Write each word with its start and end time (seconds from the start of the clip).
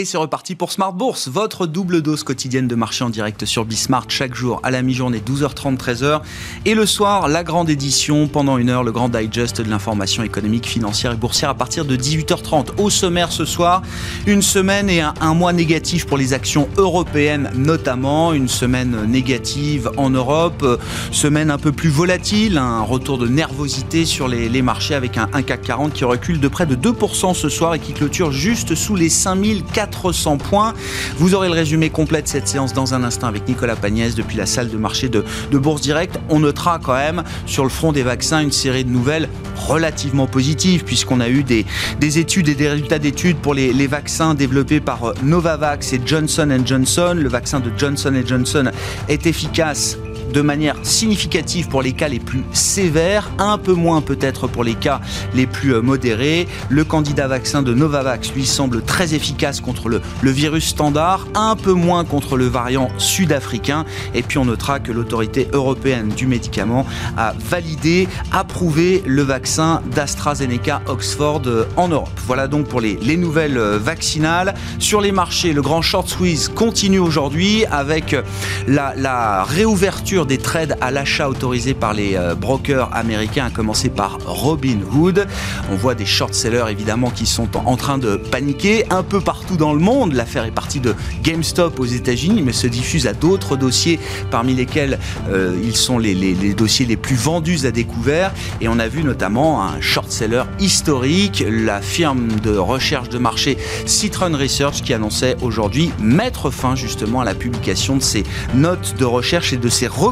Et 0.00 0.06
c'est 0.06 0.16
reparti 0.16 0.54
pour 0.54 0.72
Smart 0.72 0.94
Bourse, 0.94 1.28
votre 1.28 1.66
double 1.66 2.00
dose 2.00 2.22
quotidienne 2.22 2.66
de 2.66 2.74
marché 2.74 3.04
en 3.04 3.10
direct 3.10 3.44
sur 3.44 3.66
Bismart 3.66 4.06
chaque 4.08 4.34
jour 4.34 4.58
à 4.62 4.70
la 4.70 4.80
mi-journée 4.80 5.18
12h30 5.18 5.76
13h 5.76 6.22
et 6.64 6.74
le 6.74 6.86
soir 6.86 7.28
la 7.28 7.44
grande 7.44 7.68
édition 7.68 8.26
pendant 8.26 8.56
une 8.56 8.70
heure 8.70 8.82
le 8.82 8.92
grand 8.92 9.10
digest 9.10 9.60
de 9.60 9.68
l'information 9.68 10.22
économique, 10.22 10.66
financière 10.66 11.12
et 11.12 11.16
boursière 11.16 11.50
à 11.50 11.54
partir 11.54 11.84
de 11.84 11.98
18h30. 11.98 12.78
Au 12.78 12.88
sommaire 12.88 13.30
ce 13.30 13.44
soir, 13.44 13.82
une 14.26 14.40
semaine 14.40 14.88
et 14.88 15.02
un, 15.02 15.34
mois 15.34 15.52
négatif 15.52 16.06
pour 16.06 16.16
les 16.16 16.32
actions 16.32 16.66
européennes 16.78 17.50
notamment, 17.54 18.32
une 18.32 18.48
semaine 18.48 19.04
négative 19.06 19.90
en 19.98 20.08
Europe, 20.08 20.80
semaine 21.12 21.50
un 21.50 21.58
peu 21.58 21.72
plus 21.72 21.90
volatile, 21.90 22.56
un 22.56 22.80
retour 22.80 23.18
de 23.18 23.28
nervosité 23.28 24.06
sur 24.06 24.28
les, 24.28 24.62
marchés 24.62 24.94
avec 24.94 25.18
un, 25.18 25.28
un 25.34 25.42
CAC 25.42 25.60
40 25.60 25.92
qui 25.92 26.04
recule 26.04 26.40
de 26.40 26.48
près 26.48 26.64
de 26.64 26.74
2% 26.74 27.34
ce 27.34 27.50
soir 27.50 27.74
et 27.74 27.78
qui 27.78 27.92
clôture 27.92 28.32
juste 28.32 28.74
sous 28.74 28.96
les 28.96 29.10
5004 29.10 29.89
400 29.90 30.38
points. 30.38 30.74
Vous 31.16 31.34
aurez 31.34 31.48
le 31.48 31.54
résumé 31.54 31.90
complet 31.90 32.22
de 32.22 32.28
cette 32.28 32.48
séance 32.48 32.72
dans 32.72 32.94
un 32.94 33.04
instant 33.04 33.26
avec 33.26 33.46
Nicolas 33.48 33.76
Pagnès 33.76 34.14
depuis 34.14 34.36
la 34.36 34.46
salle 34.46 34.68
de 34.68 34.76
marché 34.76 35.08
de, 35.08 35.24
Bourse 35.52 35.82
Direct. 35.82 36.18
On 36.28 36.40
notera 36.40 36.78
quand 36.82 36.94
même 36.94 37.22
sur 37.46 37.64
le 37.64 37.70
front 37.70 37.92
des 37.92 38.02
vaccins 38.02 38.40
une 38.40 38.52
série 38.52 38.84
de 38.84 38.90
nouvelles 38.90 39.28
relativement 39.56 40.26
positives 40.26 40.84
puisqu'on 40.84 41.20
a 41.20 41.28
eu 41.28 41.42
des, 41.42 41.66
des 42.00 42.18
études 42.18 42.48
et 42.48 42.54
des 42.54 42.68
résultats 42.68 42.98
d'études 42.98 43.36
pour 43.36 43.54
les, 43.54 43.72
les, 43.72 43.86
vaccins 43.86 44.34
développés 44.34 44.80
par 44.80 45.04
euh, 45.04 45.14
Novavax 45.22 45.92
et 45.92 46.00
Johnson 46.04 46.48
Johnson. 46.64 47.14
Le 47.16 47.28
vaccin 47.28 47.60
de 47.60 47.70
Johnson 47.76 48.14
Johnson 48.26 48.70
est 49.08 49.26
efficace 49.26 49.98
de 50.32 50.40
manière 50.40 50.76
significative 50.82 51.68
pour 51.68 51.82
les 51.82 51.92
cas 51.92 52.08
les 52.08 52.20
plus 52.20 52.44
sévères, 52.52 53.30
un 53.38 53.58
peu 53.58 53.72
moins 53.72 54.00
peut-être 54.00 54.46
pour 54.46 54.64
les 54.64 54.74
cas 54.74 55.00
les 55.34 55.46
plus 55.46 55.74
euh, 55.74 55.82
modérés. 55.82 56.46
Le 56.68 56.84
candidat 56.84 57.28
vaccin 57.28 57.62
de 57.62 57.74
Novavax, 57.74 58.32
lui, 58.32 58.46
semble 58.46 58.82
très 58.82 59.14
efficace 59.14 59.60
contre 59.60 59.88
le, 59.88 60.00
le 60.22 60.30
virus 60.30 60.66
standard, 60.66 61.26
un 61.34 61.56
peu 61.56 61.72
moins 61.72 62.04
contre 62.04 62.36
le 62.36 62.46
variant 62.46 62.90
sud-africain. 62.98 63.84
Et 64.14 64.22
puis 64.22 64.38
on 64.38 64.44
notera 64.44 64.80
que 64.80 64.92
l'autorité 64.92 65.48
européenne 65.52 66.08
du 66.08 66.26
médicament 66.26 66.86
a 67.16 67.34
validé, 67.38 68.08
approuvé 68.32 69.02
le 69.06 69.22
vaccin 69.22 69.82
d'AstraZeneca 69.94 70.82
Oxford 70.86 71.42
euh, 71.46 71.64
en 71.76 71.88
Europe. 71.88 72.08
Voilà 72.26 72.48
donc 72.48 72.68
pour 72.68 72.80
les, 72.80 72.98
les 73.02 73.16
nouvelles 73.16 73.58
euh, 73.58 73.78
vaccinales. 73.78 74.54
Sur 74.78 75.00
les 75.00 75.12
marchés, 75.12 75.52
le 75.52 75.62
grand 75.62 75.82
short 75.82 76.08
squeeze 76.08 76.48
continue 76.48 76.98
aujourd'hui 76.98 77.64
avec 77.66 78.16
la, 78.66 78.94
la 78.96 79.44
réouverture 79.44 80.19
des 80.26 80.38
trades 80.38 80.76
à 80.80 80.90
l'achat 80.90 81.28
autorisés 81.28 81.74
par 81.74 81.94
les 81.94 82.16
euh, 82.16 82.34
brokers 82.34 82.88
américains, 82.92 83.46
à 83.46 83.50
commencer 83.50 83.88
par 83.88 84.18
Robinhood. 84.24 85.26
On 85.70 85.76
voit 85.76 85.94
des 85.94 86.06
short-sellers 86.06 86.64
évidemment 86.70 87.10
qui 87.10 87.26
sont 87.26 87.48
en 87.56 87.76
train 87.76 87.98
de 87.98 88.16
paniquer 88.16 88.84
un 88.90 89.02
peu 89.02 89.20
partout 89.20 89.56
dans 89.56 89.72
le 89.72 89.80
monde. 89.80 90.12
L'affaire 90.12 90.44
est 90.44 90.50
partie 90.50 90.80
de 90.80 90.94
GameStop 91.22 91.80
aux 91.80 91.84
États-Unis, 91.84 92.42
mais 92.42 92.52
se 92.52 92.66
diffuse 92.66 93.06
à 93.06 93.12
d'autres 93.12 93.56
dossiers, 93.56 94.00
parmi 94.30 94.54
lesquels 94.54 94.98
euh, 95.28 95.58
ils 95.62 95.76
sont 95.76 95.98
les, 95.98 96.14
dossiers 96.54 96.86
les 96.86 96.96
plus 96.96 97.16
vendus 97.16 97.66
à 97.66 97.70
découvert. 97.70 98.32
Et 98.60 98.68
on 98.68 98.78
a 98.78 98.88
vu 98.88 99.04
notamment 99.04 99.62
un 99.62 99.80
short-seller 99.80 100.44
historique, 100.58 101.44
la 101.48 101.80
firme 101.80 102.28
de 102.42 102.56
recherche 102.56 103.08
de 103.08 103.18
marché 103.18 103.56
Citron 103.86 104.32
Research, 104.36 104.82
qui 104.82 104.94
annonçait 104.94 105.36
aujourd'hui 105.42 105.90
mettre 106.00 106.50
fin 106.50 106.74
justement 106.74 107.20
à 107.20 107.24
la 107.24 107.34
publication 107.34 107.96
de 107.96 108.02
ses 108.02 108.24
notes 108.54 108.94
de 108.98 109.04
recherche 109.04 109.52
et 109.52 109.56
de 109.56 109.68
ses 109.68 109.86
recommandations 109.86 110.09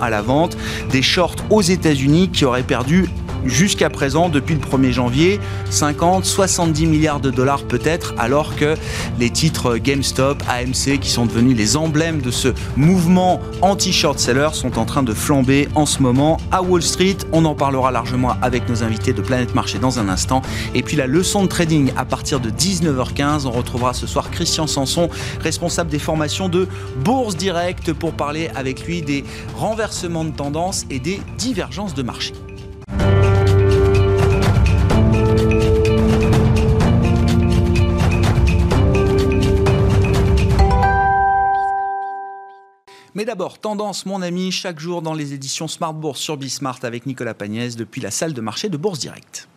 à 0.00 0.10
la 0.10 0.22
vente 0.22 0.56
des 0.90 1.02
shorts 1.02 1.36
aux 1.50 1.62
États-Unis 1.62 2.30
qui 2.30 2.44
auraient 2.44 2.62
perdu 2.62 3.08
jusqu'à 3.44 3.90
présent, 3.90 4.28
depuis 4.28 4.54
le 4.54 4.60
1er 4.60 4.92
janvier, 4.92 5.40
50, 5.70 6.24
70 6.24 6.86
milliards 6.86 7.20
de 7.20 7.30
dollars 7.30 7.62
peut-être, 7.62 8.14
alors 8.18 8.56
que 8.56 8.74
les 9.18 9.30
titres 9.30 9.76
GameStop, 9.76 10.42
AMC, 10.48 10.98
qui 11.00 11.10
sont 11.10 11.26
devenus 11.26 11.56
les 11.56 11.76
emblèmes 11.76 12.20
de 12.20 12.30
ce 12.30 12.48
mouvement 12.76 13.40
anti-short 13.62 14.18
seller, 14.18 14.50
sont 14.52 14.78
en 14.78 14.84
train 14.84 15.02
de 15.02 15.14
flamber 15.14 15.68
en 15.74 15.86
ce 15.86 16.02
moment 16.02 16.38
à 16.50 16.62
Wall 16.62 16.82
Street. 16.82 17.16
On 17.32 17.44
en 17.44 17.54
parlera 17.54 17.90
largement 17.90 18.34
avec 18.42 18.68
nos 18.68 18.82
invités 18.82 19.12
de 19.12 19.22
Planète 19.22 19.54
Marché 19.54 19.78
dans 19.78 19.98
un 19.98 20.08
instant. 20.08 20.42
Et 20.74 20.82
puis 20.82 20.96
la 20.96 21.06
leçon 21.06 21.42
de 21.42 21.48
trading 21.48 21.92
à 21.96 22.04
partir 22.04 22.40
de 22.40 22.50
19h15. 22.50 23.46
On 23.46 23.50
retrouvera 23.50 23.94
ce 23.94 24.06
soir 24.06 24.30
Christian 24.30 24.66
Sanson, 24.66 25.08
responsable 25.40 25.90
des 25.90 25.98
formations 25.98 26.48
de 26.48 26.68
Bourse 27.04 27.36
Direct, 27.36 27.92
pour 27.92 28.12
parler 28.12 28.50
avec 28.54 28.86
lui 28.86 29.02
des 29.02 29.24
renversements 29.56 30.24
de 30.24 30.30
tendance 30.30 30.84
et 30.90 30.98
des 30.98 31.20
divergences 31.38 31.94
de 31.94 32.02
marché. 32.02 32.32
Mais 43.18 43.24
d'abord, 43.24 43.58
tendance, 43.58 44.06
mon 44.06 44.22
ami, 44.22 44.52
chaque 44.52 44.78
jour 44.78 45.02
dans 45.02 45.12
les 45.12 45.34
éditions 45.34 45.66
Smart 45.66 45.92
Bourse 45.92 46.20
sur 46.20 46.36
Bismart 46.36 46.78
avec 46.84 47.04
Nicolas 47.04 47.34
Pagnès 47.34 47.74
depuis 47.74 48.00
la 48.00 48.12
salle 48.12 48.32
de 48.32 48.40
marché 48.40 48.68
de 48.68 48.76
Bourse 48.76 49.00
Direct. 49.00 49.48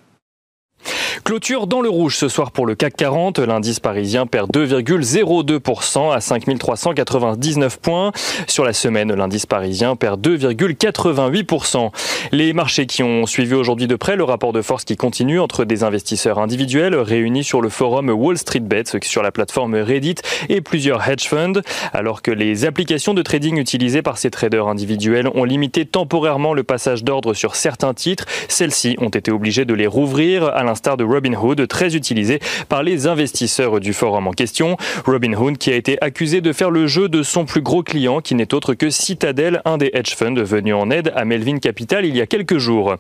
Clôture 1.32 1.66
dans 1.66 1.80
le 1.80 1.88
rouge 1.88 2.18
ce 2.18 2.28
soir 2.28 2.52
pour 2.52 2.66
le 2.66 2.76
CAC 2.76 2.94
40. 2.98 3.40
L'indice 3.40 3.80
parisien 3.80 4.26
perd 4.26 4.52
2,02% 4.52 6.12
à 6.14 6.20
5399 6.20 7.80
points. 7.80 8.12
Sur 8.48 8.66
la 8.66 8.74
semaine, 8.74 9.14
l'indice 9.14 9.46
parisien 9.46 9.96
perd 9.96 10.20
2,88%. 10.20 11.90
Les 12.34 12.52
marchés 12.52 12.86
qui 12.86 13.02
ont 13.02 13.26
suivi 13.26 13.54
aujourd'hui 13.54 13.88
de 13.88 13.96
près 13.96 14.18
le 14.18 14.26
rapport 14.26 14.52
de 14.52 14.62
force 14.62 14.84
qui 14.84 14.98
continue 14.98 15.40
entre 15.40 15.64
des 15.64 15.86
investisseurs 15.86 16.38
individuels 16.38 16.96
réunis 16.96 17.46
sur 17.46 17.62
le 17.62 17.70
forum 17.70 18.10
Wall 18.10 18.38
Street 18.38 18.60
Bets 18.60 19.00
sur 19.02 19.24
la 19.24 19.32
plateforme 19.32 19.76
Reddit 19.76 20.16
et 20.50 20.60
plusieurs 20.60 21.08
hedge 21.08 21.30
funds, 21.30 21.62
alors 21.94 22.24
que 22.24 22.32
les 22.32 22.66
applications 22.66 23.14
de 23.14 23.22
trading 23.22 23.58
utilisées 23.58 24.02
par 24.02 24.18
ces 24.18 24.32
traders 24.32 24.68
individuels 24.68 25.30
ont 25.34 25.46
limité 25.46 25.86
temporairement 25.86 26.54
le 26.54 26.64
passage 26.64 27.06
d'ordre 27.06 27.34
sur 27.34 27.56
certains 27.56 27.94
titres. 27.94 28.26
Celles-ci 28.50 28.98
ont 29.00 29.08
été 29.08 29.32
obligées 29.32 29.64
de 29.64 29.74
les 29.74 29.88
rouvrir 29.88 30.50
à 30.50 30.64
l'instar 30.64 30.98
de 30.98 31.06
Robinhood, 31.06 31.21
très 31.68 31.96
utilisé 31.96 32.40
par 32.70 32.84
les 32.84 33.08
investisseurs 33.08 33.80
du 33.80 33.94
forum 33.94 34.28
en 34.28 34.32
question. 34.32 34.78
Robinhood 35.06 35.58
qui 35.58 35.72
a 35.72 35.76
été 35.76 35.98
accusé 36.02 36.42
de 36.42 36.54
faire 36.54 36.70
le 36.70 36.88
jeu 36.88 37.10
de 37.10 37.24
son 37.24 37.46
plus 37.46 37.62
gros 37.62 37.84
client, 37.84 38.22
qui 38.22 38.36
n'est 38.36 38.54
autre 38.54 38.74
que 38.74 38.90
Citadel, 38.90 39.62
un 39.66 39.78
des 39.78 39.92
hedge 39.94 40.16
funds 40.16 40.44
venus 40.44 40.76
en 40.76 40.92
aide 40.92 41.12
à 41.16 41.26
Melvin 41.26 41.60
Capital 41.60 42.06
il 42.06 42.16
y 42.16 42.22
a 42.22 42.28
quelques 42.28 42.58
jours. 42.58 42.96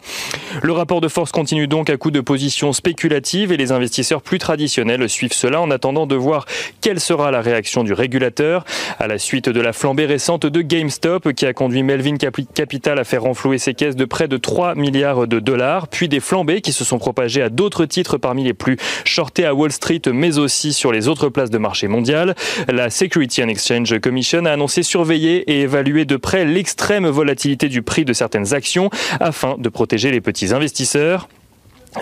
Le 0.62 0.72
rapport 0.72 1.02
de 1.02 1.08
force 1.08 1.31
continue 1.31 1.68
donc 1.68 1.90
à 1.90 1.98
coup 1.98 2.12
de 2.12 2.22
positions 2.22 2.74
spéculatives 2.74 3.52
et 3.52 3.58
les 3.58 3.72
investisseurs 3.72 4.22
plus 4.22 4.40
traditionnels 4.40 5.08
suivent 5.10 5.34
cela 5.34 5.62
en 5.62 5.72
attendant 5.72 6.08
de 6.08 6.16
voir 6.16 6.46
quelle 6.81 7.00
sera 7.00 7.31
la 7.31 7.42
réaction 7.42 7.84
du 7.84 7.94
régulateur 7.94 8.66
à 9.00 9.08
la 9.08 9.18
suite 9.18 9.50
de 9.50 9.62
la 9.62 9.74
flambée 9.74 10.06
récente 10.06 10.46
de 10.46 10.62
GameStop 10.62 11.34
qui 11.34 11.46
a 11.46 11.54
conduit 11.54 11.84
Melvin 11.84 12.18
Capital 12.18 13.00
à 13.00 13.04
faire 13.04 13.24
renflouer 13.24 13.58
ses 13.58 13.74
caisses 13.74 13.96
de 13.96 14.06
près 14.06 14.28
de 14.28 14.38
3 14.38 14.76
milliards 14.76 15.28
de 15.28 15.40
dollars, 15.40 15.88
puis 15.88 16.08
des 16.08 16.20
flambées 16.20 16.62
qui 16.62 16.74
se 16.74 16.84
sont 16.84 16.98
propagées 16.98 17.42
à 17.42 17.50
d'autres 17.50 17.86
titres 17.86 18.00
parmi 18.17 18.44
les 18.44 18.53
plus 18.53 18.78
shortés 19.03 19.45
à 19.45 19.53
Wall 19.53 19.72
Street, 19.72 20.01
mais 20.12 20.38
aussi 20.38 20.73
sur 20.73 20.91
les 20.91 21.07
autres 21.07 21.29
places 21.29 21.50
de 21.50 21.57
marché 21.57 21.88
mondial. 21.88 22.35
La 22.67 22.89
Security 22.89 23.44
and 23.44 23.50
Exchange 23.50 24.00
Commission 24.00 24.45
a 24.45 24.51
annoncé 24.51 24.84
surveiller 24.84 25.51
et 25.51 25.62
évaluer 25.62 26.06
de 26.06 26.17
près 26.17 26.45
l'extrême 26.45 27.07
volatilité 27.07 27.69
du 27.69 27.81
prix 27.81 28.06
de 28.06 28.13
certaines 28.13 28.53
actions 28.53 28.89
afin 29.19 29.56
de 29.57 29.69
protéger 29.69 30.12
les 30.12 30.22
petits 30.22 30.53
investisseurs. 30.53 31.28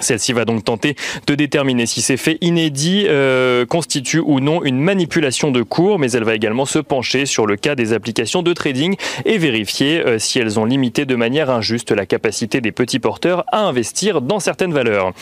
Celle-ci 0.02 0.34
va 0.34 0.46
donc 0.46 0.64
tenter 0.64 0.96
de 1.28 1.36
déterminer 1.36 1.86
si 1.86 2.02
ces 2.02 2.18
faits 2.18 2.38
inédits 2.42 3.06
euh, 3.08 3.66
constituent 3.66 4.24
ou 4.24 4.40
non 4.40 4.64
une 4.64 4.80
manipulation 4.80 5.52
de 5.52 5.62
cours, 5.62 6.00
mais 6.00 6.12
elle 6.12 6.24
va 6.24 6.36
également 6.36 6.66
se 6.66 6.80
pencher 6.80 7.26
sur 7.26 7.46
le 7.46 7.56
cas 7.56 7.76
des 7.76 7.94
applications 7.94 8.44
de 8.44 8.54
trading 8.54 8.96
et 9.26 9.38
vérifier 9.38 10.06
euh, 10.06 10.20
si 10.20 10.40
elles 10.40 10.60
ont 10.60 10.66
limité 10.66 11.06
de 11.06 11.16
manière 11.16 11.50
injuste 11.50 11.92
la 11.92 12.06
capacité 12.06 12.62
des 12.62 12.72
petits 12.72 13.00
porteurs 13.00 13.44
à 13.52 13.62
investir 13.62 14.22
dans 14.22 14.40
certaines 14.40 14.74
valeurs. 14.74 15.14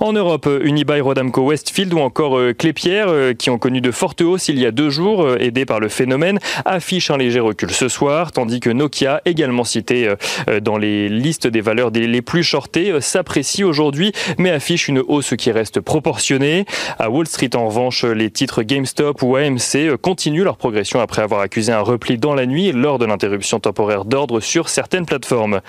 En 0.00 0.12
Europe, 0.12 0.48
Unibail 0.62 1.00
Rodamco 1.00 1.42
Westfield 1.42 1.92
ou 1.92 1.98
encore 1.98 2.38
euh, 2.38 2.52
Clépierre, 2.52 3.08
euh, 3.08 3.34
qui 3.34 3.50
ont 3.50 3.58
connu 3.58 3.80
de 3.80 3.90
fortes 3.90 4.20
hausses 4.20 4.48
il 4.48 4.58
y 4.58 4.66
a 4.66 4.70
deux 4.70 4.90
jours, 4.90 5.22
euh, 5.22 5.38
aidés 5.40 5.64
par 5.64 5.80
le 5.80 5.88
phénomène, 5.88 6.38
affichent 6.64 7.10
un 7.10 7.16
léger 7.16 7.40
recul 7.40 7.70
ce 7.70 7.88
soir, 7.88 8.32
tandis 8.32 8.60
que 8.60 8.70
Nokia, 8.70 9.20
également 9.24 9.64
cité 9.64 10.14
euh, 10.48 10.60
dans 10.60 10.78
les 10.78 11.08
listes 11.08 11.46
des 11.46 11.60
valeurs 11.60 11.90
les 11.90 12.22
plus 12.22 12.42
shortées, 12.42 12.90
euh, 12.90 13.00
s'apprécie 13.00 13.64
aujourd'hui 13.64 13.95
mais 14.38 14.50
affiche 14.50 14.88
une 14.88 15.00
hausse 15.00 15.34
qui 15.36 15.50
reste 15.50 15.80
proportionnée. 15.80 16.64
À 16.98 17.10
Wall 17.10 17.26
Street, 17.26 17.50
en 17.54 17.68
revanche, 17.68 18.04
les 18.04 18.30
titres 18.30 18.62
GameStop 18.62 19.22
ou 19.22 19.36
AMC 19.36 19.96
continuent 20.00 20.44
leur 20.44 20.56
progression 20.56 21.00
après 21.00 21.22
avoir 21.22 21.40
accusé 21.40 21.72
un 21.72 21.80
repli 21.80 22.18
dans 22.18 22.34
la 22.34 22.46
nuit 22.46 22.72
lors 22.72 22.98
de 22.98 23.06
l'interruption 23.06 23.60
temporaire 23.60 24.04
d'ordre 24.04 24.40
sur 24.40 24.68
certaines 24.68 25.06
plateformes. 25.06 25.60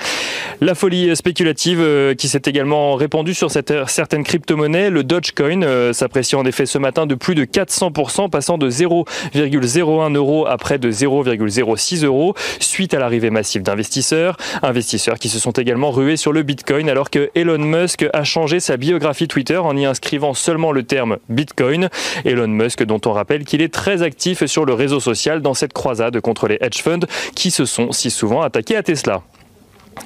La 0.62 0.76
folie 0.76 1.16
spéculative 1.16 1.80
euh, 1.82 2.16
qui 2.16 2.28
s'est 2.28 2.42
également 2.46 2.96
répandue 2.96 3.34
sur 3.34 3.52
certaines 3.52 4.24
crypto-monnaies, 4.24 4.90
le 4.90 5.04
Dogecoin 5.04 5.64
euh, 5.64 5.94
s'apprécie 5.94 6.36
en 6.36 6.46
effet 6.46 6.66
ce 6.66 6.78
matin 6.78 7.06
de 7.06 7.16
plus 7.16 7.36
de 7.36 7.46
400%, 7.46 8.30
passant 8.30 8.58
de 8.58 8.70
0,01 8.70 10.16
euro 10.16 10.48
à 10.48 10.58
près 10.58 10.80
de 10.80 10.92
0,06 10.92 12.06
euros 12.06 12.34
suite 12.60 12.94
à 12.94 13.00
l'arrivée 13.00 13.30
massive 13.30 13.62
d'investisseurs. 13.62 14.38
Investisseurs 14.64 15.20
qui 15.20 15.30
se 15.30 15.40
sont 15.40 15.52
également 15.52 15.92
rués 15.92 16.18
sur 16.18 16.34
le 16.34 16.44
Bitcoin 16.44 16.90
alors 16.90 17.10
que 17.10 17.30
Elon 17.36 17.60
Musk 17.60 18.08
a 18.18 18.24
changé 18.24 18.60
sa 18.60 18.78
biographie 18.78 19.28
Twitter 19.28 19.58
en 19.58 19.78
y 19.78 19.86
inscrivant 19.86 20.34
seulement 20.34 20.72
le 20.72 20.84
terme 20.84 21.18
Bitcoin. 21.30 21.90
Elon 22.26 22.48
Musk, 22.48 22.84
dont 22.84 23.00
on 23.06 23.14
rappelle 23.14 23.46
qu'il 23.46 23.62
est 23.62 23.72
très 23.72 24.02
actif 24.02 24.46
sur 24.46 24.66
le 24.66 24.74
réseau 24.74 25.00
social 25.00 25.42
dans 25.42 25.54
cette 25.54 25.74
croisade 25.74 26.20
contre 26.20 26.48
les 26.48 26.58
hedge 26.60 26.82
funds 26.82 27.06
qui 27.36 27.52
se 27.52 27.66
sont 27.66 27.92
si 27.92 28.10
souvent 28.10 28.42
attaqués 28.42 28.76
à 28.76 28.84
Tesla. 28.84 29.22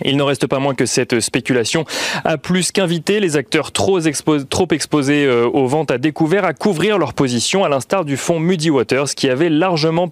Il 0.03 0.17
n'en 0.17 0.25
reste 0.25 0.47
pas 0.47 0.59
moins 0.59 0.75
que 0.75 0.85
cette 0.85 1.19
spéculation 1.19 1.85
a 2.23 2.37
plus 2.37 2.71
qu'invité 2.71 3.19
les 3.19 3.37
acteurs 3.37 3.71
trop, 3.71 3.99
exposés 3.99 5.25
euh, 5.25 5.47
aux 5.47 5.67
ventes 5.67 5.91
à 5.91 5.97
découvert 5.97 6.45
à 6.45 6.53
couvrir 6.53 6.97
leur 6.97 7.13
position, 7.13 7.63
à 7.63 7.69
l'instar 7.69 8.05
du 8.05 8.17
fonds 8.17 8.39
Moody 8.39 8.69
Waters 8.69 9.15
qui 9.15 9.29
avait 9.29 9.49
largement, 9.49 10.09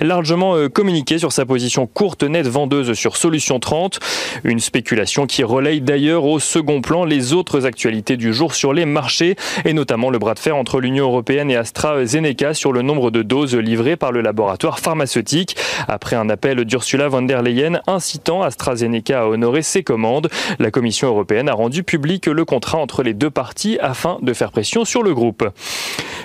largement 0.00 0.54
euh, 0.56 0.68
communiqué 0.68 1.18
sur 1.18 1.32
sa 1.32 1.44
position 1.46 1.86
courte 1.86 2.22
nette 2.22 2.48
vendeuse 2.48 2.92
sur 2.94 3.16
Solution 3.16 3.60
30. 3.60 3.98
Une 4.44 4.60
spéculation 4.60 5.26
qui 5.26 5.42
relaye 5.42 5.80
d'ailleurs 5.80 6.24
au 6.24 6.38
second 6.38 6.80
plan 6.80 7.04
les 7.04 7.32
autres 7.32 7.66
actualités 7.66 8.16
du 8.16 8.32
jour 8.32 8.54
sur 8.54 8.72
les 8.72 8.84
marchés 8.84 9.36
et 9.64 9.72
notamment 9.72 10.10
le 10.10 10.18
bras 10.18 10.34
de 10.34 10.38
fer 10.38 10.56
entre 10.56 10.80
l'Union 10.80 11.06
européenne 11.06 11.50
et 11.50 11.56
AstraZeneca 11.56 12.54
sur 12.54 12.72
le 12.72 12.82
nombre 12.82 13.10
de 13.10 13.22
doses 13.22 13.56
livrées 13.56 13.96
par 13.96 14.12
le 14.12 14.20
laboratoire 14.20 14.78
pharmaceutique. 14.78 15.56
Après 15.86 16.16
un 16.16 16.28
appel 16.28 16.64
d'Ursula 16.64 17.08
von 17.08 17.22
der 17.22 17.42
Leyen 17.42 17.80
incitant 17.86 18.42
AstraZeneca 18.42 19.07
à 19.12 19.28
honorer 19.28 19.62
ses 19.62 19.82
commandes. 19.82 20.28
La 20.58 20.70
Commission 20.70 21.08
européenne 21.08 21.48
a 21.48 21.54
rendu 21.54 21.82
public 21.82 22.26
le 22.26 22.44
contrat 22.44 22.78
entre 22.78 23.02
les 23.02 23.14
deux 23.14 23.30
parties 23.30 23.78
afin 23.80 24.18
de 24.22 24.32
faire 24.32 24.50
pression 24.50 24.84
sur 24.84 25.02
le 25.02 25.14
groupe. 25.14 25.48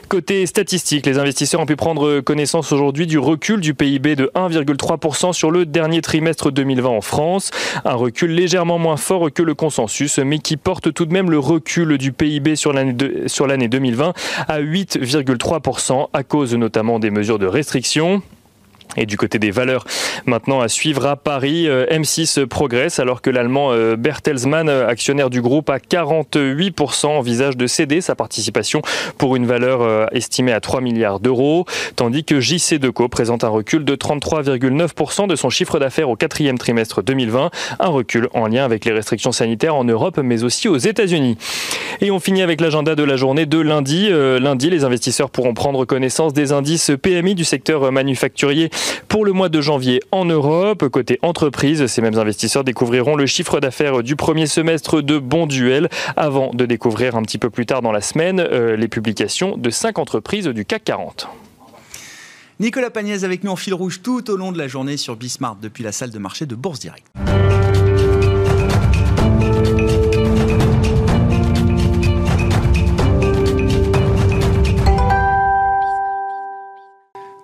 Côté 0.10 0.46
statistique, 0.46 1.06
les 1.06 1.18
investisseurs 1.18 1.62
ont 1.62 1.66
pu 1.66 1.76
prendre 1.76 2.20
connaissance 2.20 2.72
aujourd'hui 2.72 3.08
du 3.08 3.18
recul 3.18 3.62
du 3.62 3.74
PIB 3.74 4.16
de 4.16 4.32
1,3% 4.36 5.34
sur 5.34 5.50
le 5.50 5.66
dernier 5.66 6.02
trimestre 6.02 6.52
2020 6.52 6.90
en 6.90 7.02
France. 7.02 7.52
Un 7.86 7.96
recul 7.96 8.32
légèrement 8.32 8.78
moins 8.78 8.98
fort 8.98 9.32
que 9.34 9.42
le 9.42 9.56
consensus, 9.56 10.20
mais 10.20 10.40
qui 10.40 10.58
porte 10.58 10.94
tout 10.94 11.06
de 11.06 11.14
même 11.14 11.32
le 11.32 11.40
recul 11.40 11.98
du 11.98 12.12
PIB 12.12 12.56
sur 12.56 12.74
l'année 12.74 12.94
2020 12.94 14.14
à 14.48 14.62
8,3% 14.62 16.08
à 16.14 16.24
cause 16.24 16.54
notamment 16.56 17.00
des 17.00 17.10
mesures 17.10 17.40
de 17.40 17.48
restriction. 17.48 18.22
Et 18.98 19.06
du 19.06 19.18
côté 19.18 19.40
des 19.40 19.52
valeurs, 19.52 19.86
maintenant 20.26 20.62
à 20.62 20.68
suivre 20.68 21.06
à 21.06 21.16
Paris, 21.16 21.68
euh, 21.68 21.86
M6 21.88 22.46
progresse 22.46 23.00
alors 23.00 23.22
que 23.22 23.30
l'allemand 23.30 23.72
euh, 23.72 23.96
Bertelsmann, 23.96 24.70
euh, 24.70 24.88
actionnaire 24.88 25.30
du 25.30 25.42
groupe 25.42 25.70
à 25.70 25.78
48%, 25.78 27.08
envisage 27.08 27.58
de 27.58 27.68
céder 27.68 28.02
sa 28.02 28.16
participation 28.16 28.82
pour 29.18 29.36
une 29.36 29.46
valeur 29.46 30.14
estimée 30.14 30.54
à 30.54 30.60
3 30.60 30.82
milliards 30.82 31.20
d'euros, 31.20 31.66
tandis 31.96 32.24
que 32.24 32.40
JC 32.40 32.80
Deco 32.80 33.08
présente 33.08 33.44
un 33.44 33.50
recul 33.50 33.86
de 33.86 33.96
33,9% 33.96 35.28
de 35.28 35.36
son 35.36 35.50
chiffre 35.50 35.80
d'affaires 35.80 36.10
au 36.10 36.16
quatrième 36.16 36.58
trimestre 36.58 37.02
2020, 37.02 37.50
un 37.80 37.88
recul 37.88 38.30
en 38.34 38.48
lien 38.48 38.64
avec 38.64 38.86
les 38.86 38.92
restrictions 38.92 39.32
sanitaires 39.32 39.76
en 39.76 39.84
Europe 39.84 40.20
mais 40.24 40.44
aussi 40.44 40.68
aux 40.68 40.78
États-Unis. 40.78 41.38
Et 42.02 42.12
on 42.12 42.20
finit 42.20 42.42
avec 42.42 42.62
l'agenda 42.62 42.96
de 42.96 43.04
la 43.04 43.16
journée 43.16 43.46
de 43.46 43.60
lundi. 43.60 44.10
lundi, 44.10 44.70
les 44.70 44.84
investisseurs 44.84 45.30
pourront 45.30 45.54
prendre 45.54 45.86
connaissance 45.86 46.34
des 46.34 46.52
indices 46.52 46.92
PMI 47.02 47.36
du 47.36 47.44
secteur 47.44 47.92
manufacturier 47.92 48.70
pour 49.08 49.26
le 49.26 49.32
mois 49.32 49.50
de 49.50 49.62
janvier 49.62 50.02
en 50.12 50.26
Europe. 50.26 50.88
Côté 50.90 51.20
entreprise, 51.22 51.86
ces 51.88 52.02
mêmes 52.02 52.18
investisseurs 52.18 52.64
découvriront 52.64 53.16
le 53.16 53.26
chiffre 53.26 53.60
d'affaires 53.60 54.04
du 54.04 54.16
premier 54.16 54.48
semestre 54.48 55.02
de 55.02 55.18
Bon 55.18 55.48
Duel 55.48 55.90
avant 56.16 56.52
de 56.54 56.66
découvrir 56.66 57.16
un 57.16 57.22
petit 57.22 57.38
peu 57.38 57.50
plus 57.50 57.66
tard 57.66 57.82
dans 57.82 57.92
la 57.92 58.02
semaine 58.02 58.40
euh, 58.40 58.76
les 58.76 58.88
publications 58.88 59.58
de 59.58 59.70
cinq 59.70 60.00
entreprises 60.00 60.48
du 60.48 60.66
CAC 60.66 60.84
40. 60.84 61.28
Nicolas 62.60 62.90
Pagnès 62.92 63.24
avec 63.24 63.44
nous 63.44 63.52
en 63.52 63.56
fil 63.56 63.74
rouge 63.74 64.02
tout 64.04 64.30
au 64.30 64.38
long 64.38 64.52
de 64.52 64.58
la 64.58 64.68
journée 64.68 64.98
sur 64.98 65.16
Bismarck 65.16 65.60
depuis 65.60 65.84
la 65.84 65.92
salle 65.92 66.12
de 66.12 66.20
marché 66.20 66.46
de 66.46 66.56
Bourse 66.56 66.80
Direct. 66.80 67.06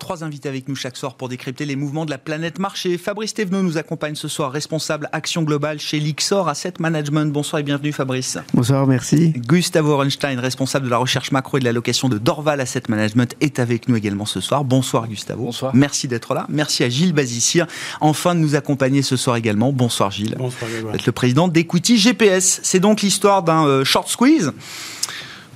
Trois 0.10 0.24
invités 0.24 0.50
avec 0.50 0.68
nous 0.68 0.76
chaque 0.76 0.98
soir 0.98 1.14
pour 1.14 1.30
décrypter 1.30 1.68
les 1.68 1.76
mouvements 1.76 2.04
de 2.04 2.10
la 2.10 2.18
planète 2.18 2.58
marché. 2.58 2.98
Fabrice 2.98 3.36
Thévenot 3.36 3.62
nous 3.62 3.78
accompagne 3.78 4.16
ce 4.16 4.28
soir, 4.28 4.52
responsable 4.52 5.08
action 5.12 5.44
globale 5.44 5.80
chez 5.80 6.00
Lixor 6.00 6.50
Asset 6.50 6.74
Management. 6.80 7.32
Bonsoir 7.32 7.60
et 7.60 7.64
bienvenue 7.64 7.92
Fabrice. 7.92 8.40
Bonsoir, 8.56 8.88
merci. 8.88 9.34
Gustavo 9.38 9.92
Orenstein, 9.92 10.40
responsable 10.40 10.86
de 10.86 10.90
la 10.90 10.98
recherche 10.98 11.32
macro 11.32 11.58
et 11.58 11.60
de 11.60 11.66
l'allocation 11.66 12.10
de 12.10 12.18
Dorval 12.18 12.60
Asset 12.60 12.82
Management, 12.90 13.36
est 13.40 13.60
avec 13.60 13.88
nous 13.88 13.98
également 13.98 14.26
ce 14.26 14.42
soir. 14.42 14.64
Bonsoir 14.64 15.08
Gustavo. 15.08 15.44
Bonsoir. 15.44 15.76
Merci 15.76 16.08
d'être 16.08 16.34
là. 16.34 16.48
Merci 16.50 16.84
à 16.84 16.90
Gilles 16.90 17.14
Bazissir, 17.14 17.68
enfin 18.02 18.34
de 18.34 18.40
nous 18.40 18.56
accompagner 18.56 19.04
ce 19.04 19.16
soir 19.16 19.36
également. 19.36 19.72
Bonsoir 19.72 20.10
Gilles. 20.10 20.34
Bonsoir 20.40 20.72
Vous 20.88 20.96
êtes 20.96 21.06
le 21.06 21.12
président 21.12 21.48
d'Equity 21.48 22.00
GPS. 22.00 22.62
C'est 22.64 22.80
donc 22.80 23.04
l'histoire 23.04 23.44
d'un 23.44 23.68
euh, 23.68 23.84
short 23.84 24.10
squeeze 24.10 24.54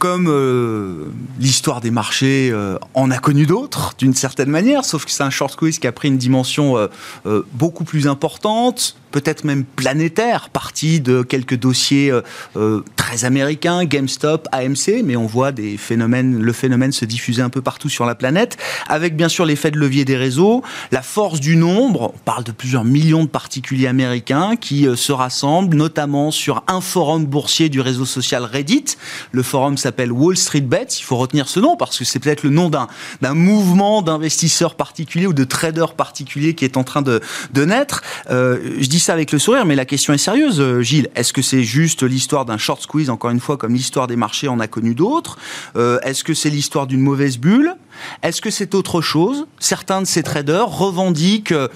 comme 0.04 0.28
euh, 0.28 1.06
l'histoire 1.40 1.80
des 1.80 1.90
marchés 1.90 2.50
euh, 2.52 2.78
en 2.94 3.10
a 3.10 3.20
connu 3.20 3.46
d'autres, 3.46 3.96
d'une 3.98 4.14
certaine 4.14 4.50
manière, 4.50 4.84
sauf 4.84 5.06
que 5.06 5.12
c'est 5.12 5.24
un 5.24 5.30
short 5.30 5.54
squeeze 5.54 5.80
qui 5.80 5.88
a 5.88 5.94
pris 5.94 6.10
une 6.10 6.18
dimension 6.18 6.76
euh, 6.76 7.42
beaucoup 7.54 7.86
plus 7.86 8.06
importante, 8.06 8.98
peut-être 9.14 9.44
même 9.46 9.64
planétaire, 9.64 10.50
partie 10.50 11.00
de 11.00 11.22
quelques 11.22 11.56
dossiers 11.56 12.12
euh, 12.12 12.22
euh, 12.58 12.84
très 12.98 13.26
américains, 13.26 13.86
GameStop, 13.86 14.48
AMC, 14.52 15.04
mais 15.06 15.16
on 15.16 15.28
voit 15.28 15.52
des 15.52 15.78
phénomènes, 15.78 16.40
le 16.40 16.52
phénomène 16.52 16.92
se 16.92 17.06
diffuser 17.06 17.44
un 17.44 17.50
peu 17.50 17.62
partout 17.62 17.90
sur 17.90 18.06
la 18.06 18.16
planète, 18.16 18.58
avec 18.90 19.16
bien 19.16 19.30
sûr 19.30 19.46
l'effet 19.46 19.70
de 19.70 19.78
levier 19.78 20.04
des 20.04 20.18
réseaux, 20.18 20.64
la 20.92 21.04
force 21.04 21.40
du 21.40 21.56
nombre, 21.56 22.12
on 22.16 22.20
parle 22.26 22.44
de 22.44 22.52
plusieurs 22.52 22.84
millions 22.84 23.24
de 23.24 23.30
particuliers 23.30 23.88
américains 23.88 24.56
qui 24.56 24.88
euh, 24.88 24.96
se 24.96 25.12
rassemblent, 25.12 25.78
notamment 25.78 26.32
sur 26.32 26.64
un 26.68 26.82
forum 26.82 27.26
boursier 27.26 27.70
du 27.70 27.82
réseau 27.82 28.06
social 28.06 28.44
Reddit. 28.44 28.98
Le 29.32 29.44
forum 29.44 29.78
s'appelle 29.78 30.12
Wall 30.12 30.38
Street 30.38 30.62
Bets, 30.62 30.98
il 31.00 31.04
faut 31.04 31.18
retenir 31.18 31.48
ce 31.48 31.60
nom 31.60 31.78
parce 31.78 32.00
que 32.00 32.04
c'est 32.04 32.20
peut-être 32.20 32.42
le 32.42 32.50
nom 32.50 32.70
d'un, 32.70 32.88
mouvement 33.36 34.02
d'investisseurs 34.02 34.74
particuliers 34.74 35.28
ou 35.28 35.34
de 35.34 35.44
traders 35.44 35.94
particuliers 35.94 36.56
qui 36.56 36.66
est 36.66 36.78
en 36.78 36.84
train 36.84 37.04
de, 37.04 37.22
de 37.54 37.66
naître. 37.66 38.02
je 38.30 38.88
dis 38.88 39.03
ça 39.04 39.14
avec 39.14 39.32
le 39.32 39.40
sourire, 39.40 39.66
mais 39.66 39.76
la 39.76 39.86
question 39.86 40.14
est 40.14 40.18
sérieuse, 40.18 40.60
euh, 40.60 40.82
Gilles. 40.82 41.10
Est-ce 41.16 41.34
que 41.34 41.42
c'est 41.42 41.64
juste 41.64 42.04
l'histoire 42.04 42.46
d'un 42.46 42.58
short 42.58 42.82
squeeze, 42.82 43.10
encore 43.10 43.32
une 43.32 43.40
fois, 43.40 43.58
comme 43.58 43.74
l'histoire 43.74 44.08
des 44.08 44.16
marchés 44.16 44.48
en 44.48 44.60
a 44.60 44.68
connu 44.68 44.96
d'autres 44.96 45.38
euh, 45.76 46.00
Est-ce 46.04 46.24
que 46.24 46.34
c'est 46.34 46.50
l'histoire 46.50 46.88
d'une 46.88 47.02
mauvaise 47.02 47.38
bulle 47.38 47.76
Est-ce 48.24 48.42
que 48.42 48.50
c'est 48.50 48.74
autre 48.74 49.02
chose 49.02 49.46
Certains 49.60 50.02
de 50.02 50.08
ces 50.08 50.24
traders 50.24 50.68
revendiquent, 50.68 51.52
euh, 51.52 51.68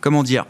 comment 0.00 0.22
dire, 0.22 0.46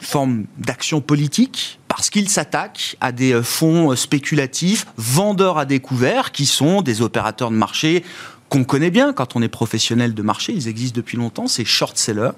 forme 0.00 0.44
d'action 0.58 1.00
politique 1.00 1.78
parce 1.88 2.10
qu'ils 2.10 2.28
s'attaquent 2.28 2.96
à 3.00 3.12
des 3.12 3.40
fonds 3.44 3.94
spéculatifs, 3.94 4.84
vendeurs 4.96 5.58
à 5.58 5.64
découvert, 5.64 6.32
qui 6.32 6.44
sont 6.44 6.82
des 6.82 7.02
opérateurs 7.02 7.52
de 7.52 7.56
marché 7.56 8.02
qu'on 8.48 8.64
connaît 8.64 8.90
bien 8.90 9.12
quand 9.12 9.36
on 9.36 9.42
est 9.42 9.48
professionnel 9.48 10.14
de 10.14 10.22
marché, 10.22 10.52
ils 10.52 10.68
existent 10.68 10.96
depuis 10.96 11.16
longtemps, 11.16 11.46
c'est 11.46 11.64
short 11.64 11.98
seller. 11.98 12.30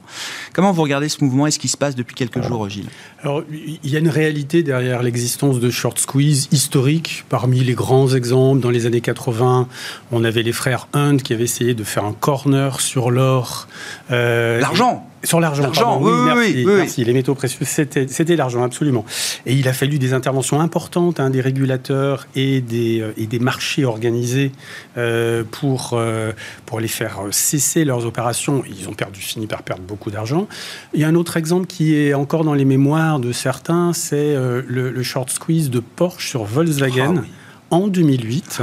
Comment 0.53 0.73
vous 0.73 0.83
regardez 0.83 1.09
ce 1.09 1.23
mouvement 1.23 1.47
et 1.47 1.51
ce 1.51 1.59
qui 1.59 1.69
se 1.69 1.77
passe 1.77 1.95
depuis 1.95 2.15
quelques 2.15 2.43
jours, 2.43 2.69
Gilles? 2.69 2.89
Alors, 3.23 3.43
il 3.51 3.91
y 3.91 3.97
a 3.97 3.99
une 3.99 4.09
réalité 4.09 4.63
derrière 4.63 5.03
l'existence 5.03 5.61
de 5.61 5.71
short 5.71 5.99
squeeze 5.99 6.49
historique. 6.53 7.25
Parmi 7.29 7.61
les 7.61 7.75
grands 7.75 8.09
exemples, 8.15 8.61
dans 8.61 8.71
les 8.71 8.87
années 8.87 9.01
80, 9.01 9.69
on 10.13 10.25
avait 10.25 10.43
les 10.43 10.53
frères 10.53 10.89
Hunt 10.93 11.19
qui 11.19 11.35
avaient 11.35 11.45
essayé 11.45 11.75
de 11.75 11.85
faire 11.85 12.05
un 12.05 12.13
corner 12.13 12.81
sur 12.81 13.11
l'or. 13.11 13.69
Euh, 14.11 14.61
L'argent 14.61 15.07
sur 15.27 15.41
l'argent, 15.41 15.99
oui, 16.01 16.13
merci, 16.25 16.65
merci. 16.65 17.05
Les 17.05 17.13
métaux 17.13 17.35
précieux, 17.35 17.67
c'était 17.67 18.37
l'argent, 18.37 18.63
absolument. 18.63 19.05
Et 19.45 19.55
il 19.55 19.67
a 19.67 19.73
fallu 19.73 19.99
des 19.99 20.13
interventions 20.13 20.61
importantes 20.61 21.19
hein, 21.19 21.31
des 21.31 21.41
régulateurs 21.41 22.27
et 22.37 22.61
des, 22.61 23.01
euh, 23.01 23.13
et 23.17 23.27
des 23.27 23.41
marchés 23.41 23.85
organisés 23.85 24.53
euh, 24.97 25.43
pour, 25.51 25.91
euh, 25.95 26.33
pour 26.65 26.79
les 26.79 26.89
faire 26.89 27.23
cesser 27.31 27.85
leurs 27.85 28.07
opérations. 28.07 28.63
Ils 28.69 28.89
ont 28.89 28.95
perdu, 28.95 29.21
fini 29.21 29.49
par 29.49 29.65
perdre 29.65 29.83
beaucoup 29.83 30.13
d'argent. 30.13 30.47
Il 30.95 31.01
y 31.01 31.05
a 31.05 31.09
un 31.09 31.17
autre 31.17 31.37
exemple 31.37 31.67
qui 31.67 31.97
est 31.97 32.15
encore 32.15 32.45
dans 32.45 32.55
les 32.55 32.65
mémoires 32.65 33.19
de 33.19 33.33
certains, 33.33 33.93
c'est 33.93 34.35
le, 34.37 35.03
short 35.03 35.31
squeeze 35.31 35.71
de 35.71 35.81
Porsche 35.81 36.29
sur 36.29 36.45
Volkswagen. 36.45 37.17
Ah 37.19 37.27
en 37.73 37.89
2008, 37.89 38.63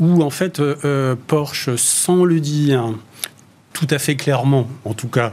où 0.00 0.20
en 0.20 0.30
fait 0.30 0.60
Porsche, 1.28 1.76
sans 1.76 2.24
le 2.24 2.40
dire, 2.40 2.92
tout 3.80 3.94
à 3.94 3.98
fait 3.98 4.14
clairement, 4.14 4.68
en 4.84 4.92
tout 4.92 5.08
cas, 5.08 5.32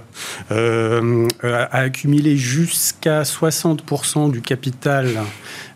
euh, 0.51 1.27
a 1.43 1.79
accumulé 1.79 2.37
jusqu'à 2.37 3.23
60% 3.23 4.31
du 4.31 4.41
capital 4.41 5.17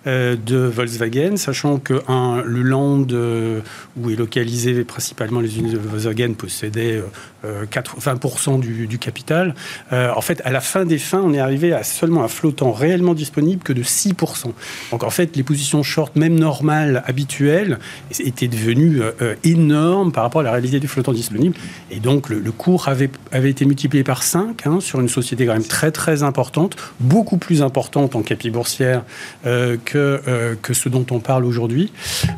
de 0.06 0.58
Volkswagen, 0.58 1.38
sachant 1.38 1.78
que 1.78 2.02
le 2.46 2.62
land 2.62 3.06
euh, 3.12 3.62
où 3.98 4.10
est 4.10 4.16
localisé 4.16 4.84
principalement 4.84 5.40
les 5.40 5.60
unités 5.60 5.78
de 5.78 5.88
Volkswagen 5.88 6.34
possédait 6.34 7.04
80% 7.44 8.58
euh, 8.58 8.88
du, 8.88 8.98
capital. 8.98 9.56
en 9.92 10.22
fait, 10.22 10.42
à 10.46 10.52
la 10.52 10.62
fin 10.62 10.86
des 10.86 10.98
fins, 10.98 11.22
on 11.24 11.34
est 11.34 11.40
arrivé 11.40 11.74
à 11.74 11.84
seulement 11.84 12.24
un 12.24 12.28
flottant 12.28 12.72
réellement 12.72 13.14
disponible 13.14 13.64
que 13.64 13.74
de 13.74 13.84
6%. 13.84 14.52
Donc 14.92 15.04
en 15.04 15.10
fait, 15.10 15.36
les 15.36 15.44
positions 15.44 15.84
short, 15.84 16.16
même 16.16 16.36
normales, 16.36 17.04
habituelles, 17.06 17.80
étaient 18.20 18.48
devenues 18.48 19.02
énormes 19.44 20.12
par 20.12 20.24
rapport 20.24 20.42
à 20.42 20.44
la 20.44 20.52
réalité 20.52 20.80
du 20.80 20.88
flottant 20.88 21.14
disponible. 21.14 21.56
Et 21.90 22.00
donc 22.00 22.30
le, 22.30 22.52
cours 22.52 22.88
avait, 22.88 23.10
été 23.44 23.66
multiplié 23.66 24.04
par 24.04 24.24
5 24.24 24.68
hein, 24.68 24.80
sur 24.80 25.00
une 25.00 25.10
société 25.10 25.46
quand 25.46 25.54
même 25.54 25.64
très 25.64 25.92
très 25.92 26.24
importante, 26.24 26.76
beaucoup 27.00 27.38
plus 27.38 27.62
importante 27.62 28.16
en 28.16 28.22
capi 28.22 28.50
boursière 28.50 29.04
euh, 29.46 29.78
que, 29.84 29.91
euh, 29.98 30.56
que 30.62 30.74
ce 30.74 30.90
dont 30.90 31.06
on 31.12 31.20
parle 31.20 31.46
aujourd'hui. 31.46 31.92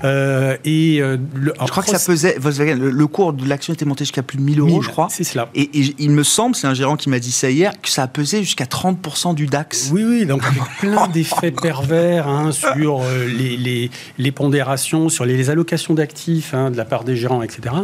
Euh, 0.04 0.58
et 0.66 0.98
je 1.00 1.70
crois 1.70 1.84
que 1.84 1.90
ça 1.90 2.00
pesait, 2.00 2.38
Volkswagen, 2.40 2.76
le, 2.76 3.08
cours 3.08 3.34
de 3.34 3.48
l'action 3.48 3.74
était 3.74 3.86
monté 3.86 4.04
jusqu'à 4.04 4.24
plus 4.24 4.38
de 4.38 4.44
1000 4.44 4.60
euros, 4.60 4.82
je 4.82 4.90
crois. 4.90 5.08
C'est 5.10 5.24
cela. 5.24 5.50
Et, 5.56 5.70
il 5.74 6.12
me 6.12 6.24
semble, 6.24 6.56
c'est 6.56 6.68
un 6.68 6.74
gérant 6.74 6.96
qui 6.96 7.10
m'a 7.10 7.20
dit 7.20 7.32
ça 7.32 7.50
hier, 7.50 7.80
que 7.82 7.90
ça 7.90 8.04
a 8.04 8.08
pesé 8.08 8.44
jusqu'à 8.44 8.66
30% 8.66 9.36
du 9.36 9.48
DAX. 9.48 9.90
Oui, 9.92 10.04
oui, 10.04 10.26
donc 10.26 10.44
avec 10.46 10.62
plein 10.80 11.08
d'effets 11.08 11.52
pervers 11.52 12.28
hein, 12.28 12.52
sur 12.52 13.02
les, 13.28 13.58
les, 13.58 13.92
les, 14.18 14.32
pondérations, 14.32 15.10
sur 15.10 15.26
les, 15.26 15.50
allocations 15.50 15.94
d'actifs 15.94 16.54
hein, 16.54 16.72
de 16.72 16.78
la 16.78 16.86
part 16.86 17.04
des 17.04 17.16
gérants, 17.16 17.44
etc. 17.44 17.76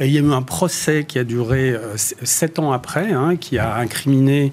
il 0.00 0.10
y 0.10 0.18
a 0.18 0.20
eu 0.20 0.32
un 0.32 0.42
procès 0.42 1.04
qui 1.06 1.18
a 1.18 1.24
duré 1.24 1.74
7 1.96 2.58
ans 2.58 2.72
après, 2.72 3.12
hein, 3.12 3.36
qui 3.36 3.58
a 3.58 3.76
incriminé 3.76 4.52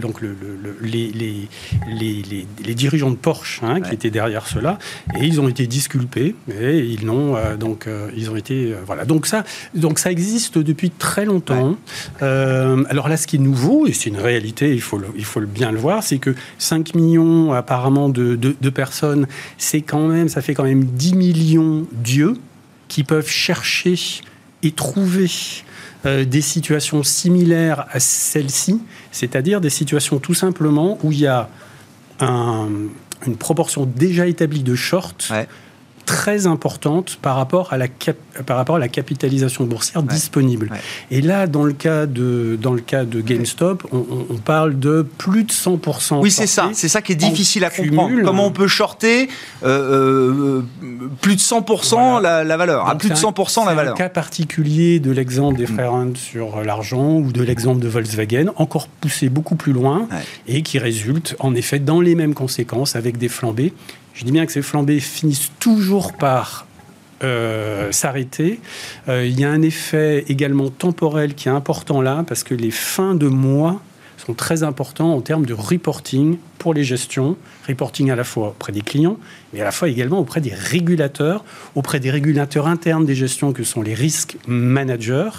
donc 0.00 0.20
le, 0.20 0.36
les, 0.82 2.74
dirigeants 2.74 3.10
de 3.10 3.16
Porsche 3.16 3.60
qui 3.82 3.94
étaient 3.96 4.10
derrière 4.10 4.46
cela, 4.46 4.78
et 5.18 5.24
ils 5.24 5.40
ont 5.40 5.48
été 5.48 5.66
disculpés, 5.66 6.34
et 6.50 6.78
ils 6.78 7.04
n'ont 7.04 7.36
euh, 7.36 7.56
donc 7.56 7.86
euh, 7.86 8.08
ils 8.16 8.30
ont 8.30 8.36
été 8.36 8.72
euh, 8.72 8.76
voilà. 8.86 9.04
Donc 9.04 9.26
ça, 9.26 9.44
donc 9.74 9.98
ça 9.98 10.10
existe 10.10 10.58
depuis 10.58 10.90
très 10.90 11.24
longtemps. 11.24 11.76
alors 12.20 13.08
là, 13.08 13.16
ce 13.16 13.26
qui 13.26 13.36
est 13.36 13.40
nouveau, 13.40 13.86
et 13.86 13.92
c'est 13.92 14.10
une 14.10 14.20
réalité, 14.20 14.72
il 14.72 14.80
faut 14.80 14.98
le, 14.98 15.08
il 15.16 15.24
faut 15.24 15.40
bien 15.40 15.72
le 15.72 15.78
voir, 15.78 16.02
c'est 16.02 16.18
que 16.18 16.34
5 16.58 16.94
millions 16.94 17.52
apparemment 17.52 18.08
de, 18.08 18.36
de, 18.36 18.54
de 18.60 18.70
personnes, 18.70 19.26
c'est 19.58 19.82
quand 19.82 20.06
même, 20.06 20.28
ça 20.28 20.42
fait 20.42 20.54
quand 20.54 20.64
même 20.64 20.84
10 20.84 21.14
millions 21.14 21.86
d'yeux 21.92 22.34
qui 22.88 23.02
peuvent 23.02 23.28
chercher 23.28 23.96
et 24.62 24.70
trouver 24.70 25.28
euh, 26.06 26.24
des 26.24 26.40
situations 26.40 27.02
similaires 27.02 27.86
à 27.90 28.00
celle-ci, 28.00 28.80
c'est-à-dire 29.10 29.60
des 29.60 29.70
situations 29.70 30.18
tout 30.18 30.34
simplement 30.34 30.98
où 31.02 31.10
il 31.10 31.20
y 31.20 31.26
a 31.26 31.48
une 33.26 33.36
proportion 33.36 33.86
déjà 33.86 34.26
établie 34.26 34.62
de 34.62 34.74
short 34.74 35.32
très 36.06 36.46
importante 36.46 37.18
par 37.20 37.36
rapport 37.36 37.72
à 37.72 37.76
la, 37.76 37.86
par 38.46 38.56
rapport 38.56 38.76
à 38.76 38.78
la 38.78 38.88
capitalisation 38.88 39.64
boursière 39.64 40.02
disponible. 40.02 40.70
Et 41.10 41.20
là, 41.20 41.46
dans 41.46 41.64
le 41.64 41.72
cas 41.72 42.06
de, 42.06 42.56
dans 42.60 42.72
le 42.72 42.80
cas 42.80 43.04
de 43.04 43.20
GameStop, 43.20 43.86
on, 43.92 44.36
parle 44.36 44.78
de 44.78 45.04
plus 45.18 45.44
de 45.44 45.52
100%. 45.52 46.20
Oui, 46.20 46.30
c'est 46.30 46.46
ça. 46.46 46.70
C'est 46.72 46.88
ça 46.88 47.02
qui 47.02 47.12
est 47.12 47.16
difficile 47.16 47.64
à 47.64 47.70
comprendre. 47.70 48.22
Comment 48.24 48.46
on 48.46 48.52
peut 48.52 48.68
shorter 48.68 49.28
euh, 49.64 50.62
euh, 50.84 51.08
plus 51.20 51.36
de 51.36 51.40
100% 51.40 52.22
la, 52.22 52.56
valeur, 52.56 52.88
à 52.88 52.96
plus 52.96 53.10
de 53.10 53.14
100% 53.14 53.66
la 53.66 53.74
valeur. 53.74 53.94
un 53.94 53.96
cas 53.96 54.08
particulier 54.08 55.00
de 55.00 55.10
l'exemple 55.10 55.58
des 55.58 55.64
mm. 55.64 55.74
frères 55.74 55.92
Hunt 55.92 56.14
sur 56.14 56.62
l'argent 56.62 57.16
ou 57.16 57.32
de 57.32 57.42
l'exemple 57.42 57.80
de 57.80 57.88
Volkswagen, 57.88 58.52
encore 58.56 58.86
poussé 58.88 59.28
beaucoup 59.28 59.56
plus 59.56 59.72
loin 59.72 60.06
et 60.46 60.62
qui 60.62 60.78
résulte 60.78 61.34
en 61.40 61.54
effet 61.54 61.78
dans 61.78 62.00
les 62.00 62.14
mêmes 62.14 62.34
conséquences 62.34 62.94
avec 62.94 63.18
des 63.18 63.28
flambées 63.28 63.72
je 64.16 64.24
dis 64.24 64.32
bien 64.32 64.46
que 64.46 64.52
ces 64.52 64.62
flambées 64.62 64.98
finissent 64.98 65.52
toujours 65.60 66.14
par 66.14 66.66
euh, 67.22 67.92
s'arrêter. 67.92 68.60
Euh, 69.08 69.26
il 69.26 69.38
y 69.38 69.44
a 69.44 69.50
un 69.50 69.62
effet 69.62 70.24
également 70.28 70.70
temporel 70.70 71.34
qui 71.34 71.48
est 71.48 71.52
important 71.52 72.00
là, 72.00 72.24
parce 72.26 72.42
que 72.42 72.54
les 72.54 72.70
fins 72.70 73.14
de 73.14 73.28
mois 73.28 73.80
sont 74.16 74.32
très 74.32 74.62
importants 74.62 75.12
en 75.12 75.20
termes 75.20 75.44
de 75.44 75.52
reporting 75.52 76.38
pour 76.58 76.72
les 76.72 76.82
gestions, 76.82 77.36
reporting 77.68 78.10
à 78.10 78.16
la 78.16 78.24
fois 78.24 78.48
auprès 78.48 78.72
des 78.72 78.80
clients, 78.80 79.18
mais 79.52 79.60
à 79.60 79.64
la 79.64 79.70
fois 79.70 79.88
également 79.88 80.18
auprès 80.18 80.40
des 80.40 80.54
régulateurs, 80.54 81.44
auprès 81.74 82.00
des 82.00 82.10
régulateurs 82.10 82.66
internes 82.66 83.04
des 83.04 83.14
gestions 83.14 83.52
que 83.52 83.64
sont 83.64 83.82
les 83.82 83.94
risques 83.94 84.38
managers. 84.48 85.30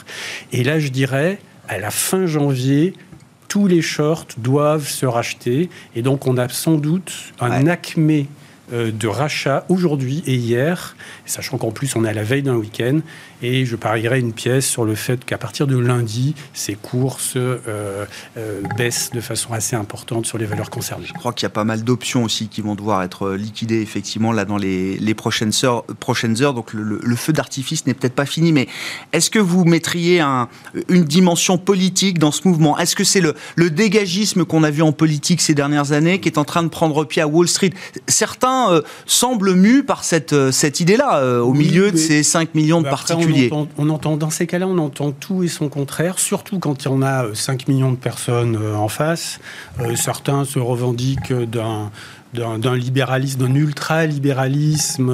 Et 0.52 0.64
là, 0.64 0.80
je 0.80 0.90
dirais, 0.90 1.40
à 1.68 1.80
la 1.80 1.90
fin 1.90 2.28
janvier, 2.28 2.94
tous 3.48 3.66
les 3.66 3.82
shorts 3.82 4.28
doivent 4.38 4.88
se 4.88 5.08
racheter. 5.08 5.70
Et 5.96 6.04
donc, 6.04 6.28
on 6.28 6.38
a 6.38 6.48
sans 6.48 6.76
doute 6.76 7.12
un 7.40 7.66
acmé 7.66 8.22
euh, 8.22 8.47
de 8.72 9.08
rachat 9.08 9.66
aujourd'hui 9.70 10.24
et 10.26 10.36
hier, 10.36 10.96
sachant 11.26 11.58
qu'en 11.58 11.72
plus 11.72 11.96
on 11.96 12.04
est 12.04 12.10
à 12.10 12.14
la 12.14 12.24
veille 12.24 12.44
d'un 12.44 12.56
week-end, 12.56 13.00
et 13.42 13.66
je 13.66 13.76
parierais 13.76 14.20
une 14.20 14.34
pièce 14.34 14.66
sur 14.66 14.84
le 14.84 14.96
fait 14.96 15.24
qu'à 15.24 15.38
partir 15.38 15.68
de 15.68 15.78
lundi, 15.78 16.34
ces 16.54 16.74
cours 16.74 17.20
se 17.20 17.38
euh, 17.38 18.06
euh, 18.38 18.62
baissent 18.78 19.12
de 19.14 19.22
façon 19.22 19.54
assez 19.54 19.76
importante 19.76 20.26
sur 20.26 20.38
les 20.38 20.46
valeurs 20.46 20.70
concernées. 20.70 21.06
Je 21.06 21.14
crois 21.14 21.34
qu'il 21.34 21.44
y 21.44 21.48
a 21.48 21.52
pas 21.52 21.64
mal 21.64 21.84
d'options 21.84 22.24
aussi 22.24 22.48
qui 22.48 22.62
vont 22.62 22.76
devoir 22.76 23.04
être 23.04 23.32
liquidées 23.32 23.82
effectivement 23.82 24.32
là 24.32 24.46
dans 24.46 24.58
les, 24.58 25.14
prochaines, 25.14 25.52
heures, 25.64 25.84
prochaines 26.00 26.42
heures. 26.42 26.54
Donc 26.54 26.74
le, 26.74 27.16
feu 27.16 27.34
d'artifice 27.34 27.86
n'est 27.86 27.94
peut-être 27.94 28.16
pas 28.16 28.26
fini, 28.26 28.52
mais 28.52 28.68
est-ce 29.14 29.30
que 29.30 29.40
vous 29.40 29.66
mettriez 29.66 30.22
une 30.90 31.04
dimension 31.04 31.58
politique 31.58 32.20
dans 32.20 32.32
ce 32.32 32.48
mouvement? 32.48 32.78
Est-ce 32.78 32.96
que 32.96 33.04
c'est 33.04 33.22
le, 33.22 33.36
le 33.56 33.70
dégagisme 33.70 34.46
qu'on 34.46 34.64
a 34.64 34.72
vu 34.72 34.82
en 34.82 34.92
politique 34.92 35.42
ces 35.42 35.54
dernières 35.54 35.92
années 35.92 36.20
qui 36.20 36.30
est 36.30 36.38
en 36.38 36.46
train 36.46 36.64
de 36.64 36.70
prendre 36.70 37.06
pied 37.06 37.22
à 37.22 37.28
Wall 37.28 37.48
Street? 37.48 37.72
Certains 38.08 38.72
euh, 38.72 38.82
semblent 39.06 39.54
mus 39.54 39.84
par 39.84 40.04
cette, 40.04 40.52
cette 40.52 40.80
idée-là, 40.80 41.42
au 41.42 41.54
milieu 41.54 41.92
de 41.92 41.98
ces 41.98 42.24
5 42.24 42.56
millions 42.56 42.82
de 42.82 42.90
particuliers 42.90 43.27
on 43.78 43.90
entend, 43.90 44.18
dans 44.18 44.30
ces 44.30 44.46
cas-là, 44.48 44.68
on 44.68 44.78
entend 44.78 45.12
tout 45.12 45.44
et 45.44 45.48
son 45.48 45.70
contraire, 45.70 46.20
surtout 46.20 46.60
quand 46.60 46.84
il 46.84 46.86
y 46.86 46.90
en 46.90 47.02
a 47.02 47.34
5 47.34 47.62
euh, 47.62 47.64
millions 47.72 47.92
de 47.92 47.98
personnes 47.98 48.60
euh, 48.62 48.76
en 48.76 48.88
face. 48.88 49.40
Euh, 49.80 49.96
certains 49.96 50.46
se 50.46 50.60
revendiquent 50.60 51.34
d'un 51.34 51.90
d'un 52.34 52.76
libéralisme, 52.76 53.40
d'un 53.40 53.56
ultra-libéralisme, 53.56 55.12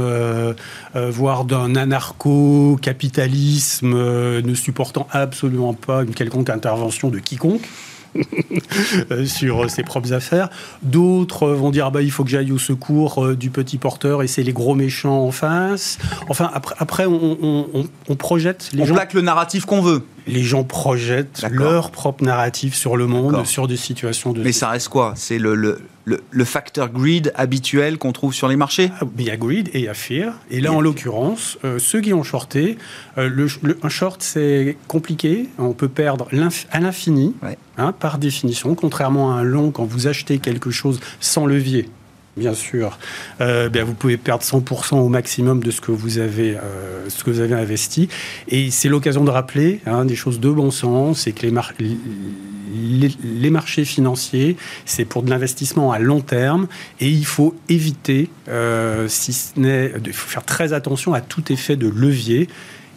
voire 0.93 1.45
d'un 1.45 1.75
anarcho-capitalisme 1.75 3.93
ne 3.93 4.53
supportant 4.55 5.07
absolument 5.11 5.75
pas 5.75 6.03
une 6.03 6.13
quelconque 6.13 6.49
intervention 6.49 7.09
de 7.09 7.19
quiconque. 7.19 7.69
Sur 9.25 9.69
ses 9.69 9.83
propres 9.83 10.13
affaires. 10.13 10.49
D'autres 10.81 11.49
vont 11.49 11.71
dire 11.71 11.87
ah 11.87 11.91
bah, 11.91 12.01
il 12.01 12.11
faut 12.11 12.23
que 12.23 12.29
j'aille 12.29 12.51
au 12.51 12.57
secours 12.57 13.25
euh, 13.25 13.35
du 13.35 13.49
petit 13.49 13.77
porteur 13.77 14.23
et 14.23 14.27
c'est 14.27 14.43
les 14.43 14.53
gros 14.53 14.75
méchants 14.75 15.25
en 15.25 15.31
face. 15.31 15.97
Enfin, 16.29 16.49
après, 16.53 16.75
après 16.79 17.05
on, 17.05 17.85
projette 18.17 18.69
les 18.73 18.83
on 18.83 18.85
gens. 18.85 18.95
plaque 18.95 19.13
le 19.13 19.21
narratif 19.21 19.65
qu'on 19.65 19.81
veut 19.81 20.03
les 20.27 20.43
gens 20.43 20.63
projettent 20.63 21.45
leur 21.51 21.91
propre 21.91 22.23
narratif 22.23 22.75
sur 22.75 22.95
le 22.95 23.07
monde, 23.07 23.45
sur 23.45 23.67
des 23.67 23.75
situations 23.75 24.31
de... 24.31 24.41
Mais 24.41 24.53
ça 24.53 24.69
reste 24.69 24.87
quoi? 24.87 25.13
C'est 25.17 25.37
le, 25.37 25.55
le, 25.55 25.81
le, 26.05 26.45
facteur 26.45 26.89
greed 26.89 27.31
habituel 27.35 27.97
qu'on 27.97 28.11
trouve 28.11 28.33
sur 28.33 28.47
les 28.47 28.55
marchés? 28.55 28.91
Ah, 28.99 29.05
Il 29.17 29.25
y 29.25 29.29
a 29.29 29.37
greed 29.37 29.69
et 29.73 29.79
il 29.79 29.85
y 29.85 29.87
a 29.87 29.93
fear. 29.93 30.33
Et 30.49 30.61
là, 30.61 30.71
en 30.71 30.81
l'occurrence, 30.81 31.57
euh, 31.63 31.79
ceux 31.79 32.01
qui 32.01 32.13
ont 32.13 32.23
shorté, 32.23 32.77
euh, 33.17 33.47
un 33.81 33.89
short, 33.89 34.21
c'est 34.21 34.77
compliqué. 34.87 35.49
On 35.57 35.73
peut 35.73 35.87
perdre 35.87 36.27
à 36.71 36.79
l'infini, 36.79 37.35
hein, 37.77 37.91
par 37.93 38.17
définition, 38.17 38.75
contrairement 38.75 39.35
à 39.35 39.39
un 39.39 39.43
long, 39.43 39.71
quand 39.71 39.85
vous 39.85 40.07
achetez 40.07 40.39
quelque 40.39 40.71
chose 40.71 40.99
sans 41.19 41.45
levier 41.45 41.89
bien 42.37 42.53
sûr, 42.53 42.97
euh, 43.41 43.69
bien 43.69 43.83
vous 43.83 43.93
pouvez 43.93 44.17
perdre 44.17 44.43
100% 44.43 44.97
au 44.97 45.07
maximum 45.07 45.63
de 45.63 45.71
ce 45.71 45.81
que 45.81 45.91
vous 45.91 46.17
avez, 46.17 46.57
euh, 46.57 47.09
ce 47.09 47.23
que 47.23 47.29
vous 47.29 47.39
avez 47.39 47.55
investi. 47.55 48.09
Et 48.47 48.71
c'est 48.71 48.89
l'occasion 48.89 49.23
de 49.23 49.29
rappeler 49.29 49.81
hein, 49.85 50.05
des 50.05 50.15
choses 50.15 50.39
de 50.39 50.49
bon 50.49 50.71
sens, 50.71 51.21
c'est 51.21 51.31
que 51.31 51.45
les, 51.45 51.51
marchés 53.49 53.85
financiers, 53.85 54.57
c'est 54.85 55.05
pour 55.05 55.21
de 55.21 55.29
l'investissement 55.29 55.91
à 55.91 55.99
long 55.99 56.21
terme, 56.21 56.67
et 56.99 57.07
il 57.07 57.25
faut 57.25 57.55
éviter, 57.69 58.29
euh, 58.49 59.07
si 59.07 59.33
ce 59.33 59.59
n'est, 59.59 59.91
il 60.05 60.13
faut 60.13 60.29
faire 60.29 60.45
très 60.45 60.73
attention 60.73 61.13
à 61.13 61.21
tout 61.21 61.51
effet 61.51 61.75
de 61.75 61.87
levier. 61.87 62.47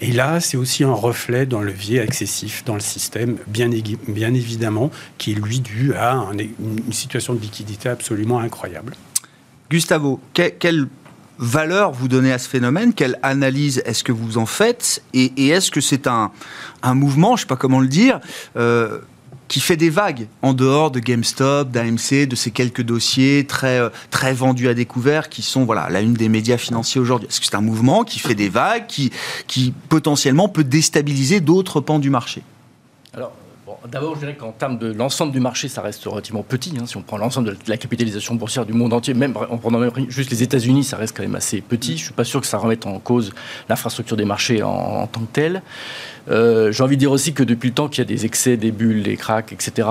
Et 0.02 0.12
là, 0.12 0.40
c'est 0.40 0.58
aussi 0.58 0.84
un 0.84 0.92
reflet 0.92 1.46
d'un 1.46 1.62
levier 1.62 2.00
excessif 2.00 2.64
dans 2.66 2.74
le 2.74 2.80
système, 2.80 3.38
bien 3.46 3.70
évidemment, 3.72 4.90
qui 5.16 5.32
est 5.32 5.34
lui 5.34 5.60
dû 5.60 5.94
à 5.94 6.22
une 6.36 6.92
situation 6.92 7.32
de 7.32 7.40
liquidité 7.40 7.88
absolument 7.88 8.40
incroyable. 8.40 8.92
Gustavo, 9.70 10.20
quelle 10.32 10.88
valeur 11.38 11.92
vous 11.92 12.08
donnez 12.08 12.32
à 12.32 12.38
ce 12.38 12.48
phénomène? 12.48 12.94
Quelle 12.94 13.18
analyse 13.22 13.82
est-ce 13.84 14.04
que 14.04 14.12
vous 14.12 14.38
en 14.38 14.46
faites? 14.46 15.02
Et, 15.12 15.48
est-ce 15.48 15.70
que 15.70 15.80
c'est 15.80 16.06
un, 16.06 16.30
mouvement, 16.94 17.36
je 17.36 17.42
ne 17.42 17.46
sais 17.46 17.46
pas 17.46 17.56
comment 17.56 17.80
le 17.80 17.88
dire, 17.88 18.20
euh, 18.56 18.98
qui 19.48 19.60
fait 19.60 19.76
des 19.76 19.90
vagues 19.90 20.26
en 20.42 20.54
dehors 20.54 20.90
de 20.90 20.98
GameStop, 20.98 21.70
d'AMC, 21.70 22.26
de 22.26 22.34
ces 22.34 22.50
quelques 22.50 22.82
dossiers 22.82 23.44
très, 23.46 23.78
euh, 23.78 23.90
très 24.10 24.32
vendus 24.32 24.68
à 24.68 24.74
découvert 24.74 25.28
qui 25.28 25.42
sont 25.42 25.64
voilà, 25.64 25.88
la 25.88 26.00
une 26.00 26.14
des 26.14 26.28
médias 26.28 26.58
financiers 26.58 27.00
aujourd'hui? 27.00 27.28
Est-ce 27.28 27.40
que 27.40 27.46
c'est 27.46 27.56
un 27.56 27.60
mouvement 27.60 28.04
qui 28.04 28.18
fait 28.18 28.34
des 28.34 28.48
vagues, 28.48 28.86
qui, 28.86 29.12
qui 29.46 29.72
potentiellement 29.88 30.48
peut 30.48 30.64
déstabiliser 30.64 31.40
d'autres 31.40 31.80
pans 31.80 31.98
du 31.98 32.10
marché? 32.10 32.42
D'abord, 33.90 34.14
je 34.14 34.20
dirais 34.20 34.36
qu'en 34.36 34.52
termes 34.52 34.78
de 34.78 34.92
l'ensemble 34.92 35.32
du 35.32 35.40
marché, 35.40 35.66
ça 35.66 35.82
reste 35.82 36.04
relativement 36.04 36.44
petit. 36.44 36.74
Hein. 36.80 36.86
Si 36.86 36.96
on 36.96 37.02
prend 37.02 37.16
l'ensemble 37.18 37.48
de 37.48 37.56
la 37.66 37.76
capitalisation 37.76 38.36
boursière 38.36 38.64
du 38.64 38.72
monde 38.72 38.92
entier, 38.92 39.12
même 39.12 39.36
en 39.36 39.56
prenant 39.56 39.78
même 39.78 39.90
juste 40.08 40.30
les 40.30 40.44
États-Unis, 40.44 40.84
ça 40.84 40.96
reste 40.96 41.16
quand 41.16 41.24
même 41.24 41.34
assez 41.34 41.60
petit. 41.60 41.92
Je 41.92 42.02
ne 42.02 42.04
suis 42.04 42.12
pas 42.12 42.24
sûr 42.24 42.40
que 42.40 42.46
ça 42.46 42.58
remette 42.58 42.86
en 42.86 43.00
cause 43.00 43.32
l'infrastructure 43.68 44.16
des 44.16 44.24
marchés 44.24 44.62
en, 44.62 45.08
tant 45.08 45.20
que 45.20 45.32
telle. 45.32 45.62
Euh, 46.30 46.70
j'ai 46.70 46.82
envie 46.84 46.96
de 46.96 47.00
dire 47.00 47.10
aussi 47.10 47.32
que 47.32 47.42
depuis 47.42 47.68
le 47.68 47.74
temps 47.74 47.88
qu'il 47.88 47.98
y 47.98 48.02
a 48.02 48.04
des 48.04 48.24
excès, 48.24 48.56
des 48.56 48.70
bulles, 48.70 49.02
des 49.02 49.16
cracks, 49.16 49.52
etc., 49.52 49.88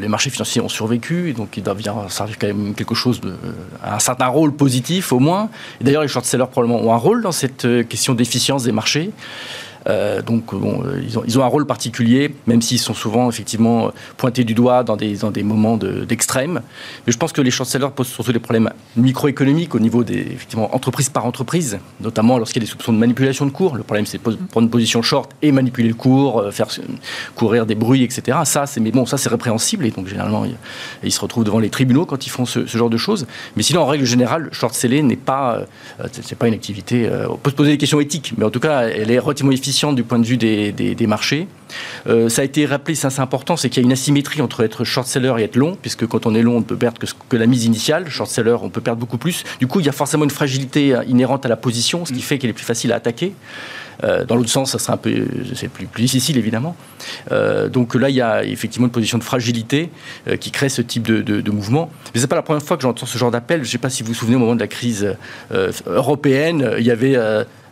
les 0.00 0.08
marchés 0.08 0.30
financiers 0.30 0.60
ont 0.60 0.68
survécu, 0.68 1.30
et 1.30 1.32
donc 1.32 1.56
il 1.56 1.62
doit 1.62 1.74
bien 1.74 2.08
servir 2.08 2.38
quand 2.38 2.46
même 2.46 2.74
quelque 2.74 2.94
chose 2.94 3.20
de, 3.22 3.34
un 3.82 3.98
certain 3.98 4.26
rôle 4.26 4.52
positif 4.52 5.12
au 5.12 5.18
moins. 5.18 5.48
Et 5.80 5.84
d'ailleurs, 5.84 6.02
les 6.02 6.08
short 6.08 6.26
sellers 6.26 6.46
probablement 6.50 6.82
ont 6.82 6.92
un 6.92 6.98
rôle 6.98 7.22
dans 7.22 7.32
cette 7.32 7.64
euh, 7.64 7.82
question 7.82 8.14
d'efficience 8.14 8.64
des 8.64 8.72
marchés. 8.72 9.12
Donc 10.26 10.54
bon, 10.54 10.82
ils, 11.26 11.38
ont, 11.38 11.42
un 11.42 11.46
rôle 11.46 11.66
particulier, 11.66 12.34
même 12.46 12.60
s'ils 12.62 12.78
sont 12.78 12.94
souvent 12.94 13.28
effectivement 13.28 13.90
pointés 14.16 14.44
du 14.44 14.54
doigt 14.54 14.84
dans 14.84 14.96
des, 14.96 15.16
dans 15.16 15.30
des 15.30 15.42
moments 15.42 15.76
d'extrême. 15.76 16.60
Mais 17.06 17.12
je 17.12 17.16
pense 17.16 17.32
que 17.32 17.40
les 17.40 17.50
short-sellers 17.50 17.88
posent 17.94 18.08
surtout 18.08 18.32
des 18.32 18.38
problèmes 18.38 18.70
microéconomiques 18.96 19.74
au 19.74 19.78
niveau 19.78 20.04
des 20.04 20.20
effectivement, 20.20 20.74
entreprises 20.74 21.08
par 21.08 21.26
entreprise, 21.26 21.78
notamment 22.00 22.38
lorsqu'il 22.38 22.62
y 22.62 22.64
a 22.64 22.66
des 22.66 22.70
soupçons 22.70 22.92
de 22.92 22.98
manipulation 22.98 23.46
de 23.46 23.50
cours. 23.50 23.76
Le 23.76 23.82
problème, 23.82 24.06
c'est 24.06 24.18
de 24.18 24.22
prendre 24.22 24.64
une 24.64 24.70
position 24.70 25.02
short 25.02 25.30
et 25.42 25.52
manipuler 25.52 25.88
le 25.88 25.94
cours, 25.94 26.44
faire 26.52 26.68
courir 27.34 27.66
des 27.66 27.74
bruits, 27.74 28.04
etc. 28.04 28.38
Ça, 28.44 28.66
c'est 28.66 28.80
mais 28.80 28.90
bon, 28.90 29.06
ça 29.06 29.18
c'est 29.18 29.28
répréhensible 29.28 29.86
et 29.86 29.90
donc 29.90 30.06
généralement 30.06 30.44
ils, 31.02 31.12
se 31.12 31.20
retrouvent 31.20 31.44
devant 31.44 31.58
les 31.58 31.70
tribunaux 31.70 32.06
quand 32.06 32.26
ils 32.26 32.30
font 32.30 32.44
ce, 32.44 32.66
genre 32.66 32.90
de 32.90 32.96
choses. 32.96 33.26
Mais 33.56 33.62
sinon, 33.62 33.82
en 33.82 33.86
règle 33.86 34.04
générale, 34.04 34.48
short 34.52 34.74
seller 34.74 35.02
n'est 35.02 35.16
pas, 35.16 35.66
euh, 36.00 36.34
pas 36.38 36.48
une 36.48 36.54
activité. 36.54 37.06
Euh, 37.06 37.26
on 37.28 37.36
peut 37.36 37.50
se 37.50 37.56
poser 37.56 37.72
des 37.72 37.78
questions 37.78 38.00
éthiques, 38.00 38.34
mais 38.36 38.44
en 38.44 38.50
tout 38.50 38.60
cas, 38.60 38.82
elle 38.82 39.10
est 39.10 39.18
relativement 39.18 39.52
efficiente 39.78 39.94
du 39.94 40.02
point 40.02 40.18
de 40.18 40.26
vue 40.26 40.36
des, 40.36 40.72
des, 40.72 41.06
marchés. 41.06 41.46
Euh, 42.08 42.28
ça 42.28 42.42
a 42.42 42.44
été 42.44 42.66
rappelé, 42.66 42.96
ça 42.96 43.10
c'est 43.10 43.20
important, 43.20 43.56
c'est 43.56 43.68
qu'il 43.68 43.82
y 43.82 43.84
a 43.84 43.86
une 43.86 43.92
asymétrie 43.92 44.42
entre 44.42 44.64
être 44.64 44.82
short 44.82 45.06
seller 45.06 45.34
et 45.38 45.44
être 45.44 45.56
long, 45.56 45.76
puisque 45.80 46.06
quand 46.06 46.26
on 46.26 46.34
est 46.34 46.42
long, 46.42 46.56
on 46.56 46.60
ne 46.60 46.64
peut 46.64 46.76
perdre 46.76 46.98
que, 46.98 47.06
que 47.28 47.36
la 47.36 47.46
mise 47.46 47.64
initiale. 47.64 48.08
Short 48.08 48.28
seller, 48.28 48.56
on 48.60 48.70
peut 48.70 48.80
perdre 48.80 48.98
beaucoup 48.98 49.18
plus. 49.18 49.44
Du 49.60 49.68
coup, 49.68 49.78
il 49.78 49.86
y 49.86 49.88
a 49.88 49.92
forcément 49.92 50.24
une 50.24 50.30
fragilité 50.30 50.96
inhérente 51.06 51.46
à 51.46 51.48
la 51.48 51.56
position, 51.56 52.04
ce 52.04 52.12
qui 52.12 52.18
mm. 52.18 52.22
fait 52.22 52.38
qu'elle 52.38 52.50
est 52.50 52.54
plus 52.54 52.64
facile 52.64 52.92
à 52.92 52.96
attaquer. 52.96 53.34
Euh, 54.04 54.24
dans 54.24 54.36
l'autre 54.36 54.50
sens, 54.50 54.72
ça 54.72 54.78
sera 54.78 54.94
un 54.94 54.96
peu, 54.96 55.26
c'est 55.54 55.68
plus, 55.68 55.86
plus 55.86 56.02
difficile 56.02 56.38
évidemment. 56.38 56.76
Euh, 57.32 57.68
donc 57.68 57.94
là, 57.94 58.10
il 58.10 58.16
y 58.16 58.20
a 58.20 58.44
effectivement 58.44 58.86
une 58.86 58.92
position 58.92 59.18
de 59.18 59.24
fragilité 59.24 59.90
euh, 60.28 60.36
qui 60.36 60.50
crée 60.50 60.68
ce 60.68 60.82
type 60.82 61.06
de, 61.06 61.20
de, 61.20 61.40
de 61.40 61.50
mouvement. 61.50 61.90
Mais 62.14 62.20
c'est 62.20 62.26
pas 62.26 62.36
la 62.36 62.42
première 62.42 62.62
fois 62.62 62.76
que 62.76 62.82
j'entends 62.82 63.06
ce 63.06 63.18
genre 63.18 63.30
d'appel. 63.30 63.60
Je 63.60 63.68
ne 63.68 63.72
sais 63.72 63.78
pas 63.78 63.90
si 63.90 64.02
vous 64.02 64.08
vous 64.08 64.14
souvenez 64.14 64.36
au 64.36 64.40
moment 64.40 64.54
de 64.54 64.60
la 64.60 64.68
crise 64.68 65.16
européenne, 65.86 66.74
il 66.78 66.84
y 66.84 66.90
avait 66.90 67.16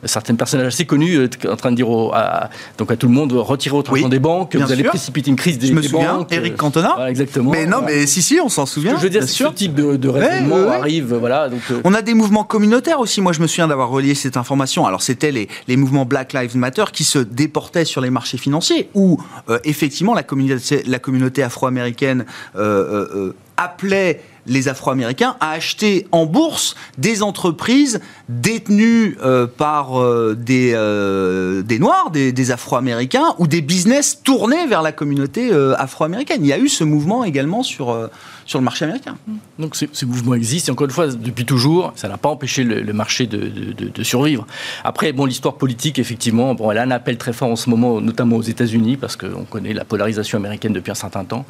certaines 0.04 0.36
personnes 0.36 0.60
assez 0.60 0.84
connues 0.84 1.16
euh, 1.16 1.28
en 1.50 1.56
train 1.56 1.70
de 1.70 1.76
dire 1.76 1.88
à, 2.12 2.50
donc 2.78 2.90
à 2.90 2.96
tout 2.96 3.06
le 3.06 3.14
monde 3.14 3.32
retirez 3.32 3.74
votre 3.76 3.92
argent 3.92 4.08
des 4.08 4.18
banques, 4.18 4.56
vous 4.56 4.72
allez 4.72 4.84
précipiter 4.84 5.30
une 5.30 5.36
crise 5.36 5.58
des, 5.58 5.68
je 5.68 5.72
me 5.72 5.82
souviens, 5.82 6.18
banques. 6.18 6.32
Eric 6.32 6.56
Cantona. 6.56 7.08
exactement. 7.08 7.50
Mais 7.50 7.66
non, 7.66 7.82
mais 7.84 8.06
si, 8.06 8.22
si, 8.22 8.38
on 8.42 8.48
s'en 8.48 8.66
souvient. 8.66 8.92
Que 8.94 8.98
je 8.98 9.04
veux 9.04 9.10
dire, 9.10 9.28
ce 9.28 9.44
type 9.48 9.74
de, 9.74 9.96
de 9.96 10.08
raisonnement 10.08 10.70
arrive. 10.70 11.14
Voilà, 11.14 11.48
donc, 11.48 11.60
On 11.84 11.94
a 11.94 12.02
des 12.02 12.14
mouvements 12.14 12.44
communautaires 12.44 13.00
aussi. 13.00 13.20
Moi, 13.20 13.32
je 13.32 13.40
me 13.40 13.46
souviens 13.46 13.68
d'avoir 13.68 13.88
relié 13.88 14.14
cette 14.14 14.36
information. 14.36 14.86
Alors, 14.86 15.02
c'était 15.02 15.32
les, 15.32 15.48
les, 15.68 15.76
mouvements 15.76 16.04
Black 16.04 16.32
Lives 16.32 16.56
Matter 16.56 16.84
qui 16.92 17.04
se 17.04 17.18
déportaient 17.18 17.84
sur 17.84 18.00
les 18.00 18.10
marchés 18.10 18.38
financiers, 18.38 18.88
où 18.94 19.20
euh, 19.48 19.58
effectivement 19.64 20.14
la 20.14 20.22
communauté, 20.22 20.82
la 20.86 20.98
communauté 20.98 21.42
afro-américaine 21.42 22.24
euh, 22.56 23.32
appelait 23.56 24.20
les 24.46 24.68
Afro-Américains 24.68 25.36
à 25.40 25.50
acheter 25.50 26.06
en 26.12 26.26
bourse 26.26 26.76
des 26.98 27.22
entreprises 27.22 28.00
détenues 28.28 29.16
euh, 29.22 29.46
par 29.46 30.00
euh, 30.00 30.36
des, 30.38 30.72
euh, 30.74 31.62
des 31.62 31.78
Noirs, 31.78 32.10
des, 32.10 32.50
Afro-Américains, 32.50 33.34
ou 33.38 33.46
des 33.46 33.60
business 33.60 34.20
tournés 34.22 34.66
vers 34.66 34.82
la 34.82 34.92
communauté 34.92 35.50
afro-américaine. 35.78 36.40
Il 36.42 36.46
y 36.46 36.52
a 36.52 36.58
eu 36.58 36.68
ce 36.68 36.84
mouvement 36.84 37.24
également 37.24 37.62
sur, 37.62 38.08
sur 38.44 38.58
le 38.58 38.64
marché 38.64 38.84
américain. 38.84 39.16
Donc 39.58 39.74
ces, 39.74 40.06
mouvements 40.06 40.34
existent, 40.34 40.70
et 40.70 40.72
encore 40.72 40.86
une 40.86 40.92
fois, 40.92 41.08
depuis 41.08 41.44
toujours, 41.44 41.92
ça 41.96 42.08
n'a 42.08 42.18
pas 42.18 42.28
empêché 42.28 42.62
le, 42.62 42.92
marché 42.92 43.26
de, 43.26 43.72
de, 43.72 44.02
survivre. 44.04 44.46
Après, 44.84 45.12
bon, 45.12 45.24
l'histoire 45.24 45.56
politique, 45.56 45.98
effectivement, 45.98 46.54
bon, 46.54 46.70
elle 46.70 46.78
a 46.78 46.82
un 46.82 46.90
appel 46.92 47.18
très 47.18 47.32
fort 47.32 47.50
en 47.50 47.56
ce 47.56 47.68
moment, 47.68 48.00
notamment 48.00 48.36
aux 48.36 48.42
États-Unis, 48.42 48.96
parce 48.96 49.16
qu'on 49.16 49.44
connaît 49.44 49.72
la 49.72 49.84
polarisation 49.84 50.38
américaine 50.38 50.72
depuis 50.72 50.92
un 50.92 50.96
certain 50.96 51.24
temps. 51.24 51.44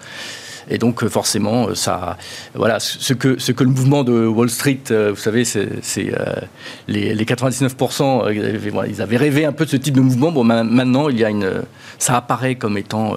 Et 0.68 0.78
donc, 0.78 1.02
euh, 1.02 1.08
forcément, 1.08 1.68
euh, 1.68 1.74
ça, 1.74 2.16
voilà, 2.54 2.80
ce 2.80 3.12
que, 3.14 3.38
ce 3.38 3.52
que 3.52 3.64
le 3.64 3.70
mouvement 3.70 4.04
de 4.04 4.26
Wall 4.26 4.50
Street, 4.50 4.80
euh, 4.90 5.10
vous 5.10 5.20
savez, 5.20 5.44
c'est 5.44 5.68
les, 6.88 7.14
les, 7.14 7.24
99%, 7.24 8.86
ils 8.88 9.02
avaient 9.02 9.16
rêvé 9.16 9.44
un 9.44 9.52
peu 9.52 9.64
de 9.64 9.70
ce 9.70 9.76
type 9.76 9.94
de 9.94 10.00
mouvement. 10.00 10.32
Bon, 10.32 10.44
maintenant, 10.44 11.08
il 11.08 11.18
y 11.18 11.24
a 11.24 11.30
une, 11.30 11.62
ça 11.98 12.16
apparaît 12.16 12.56
comme 12.56 12.78
étant 12.78 13.16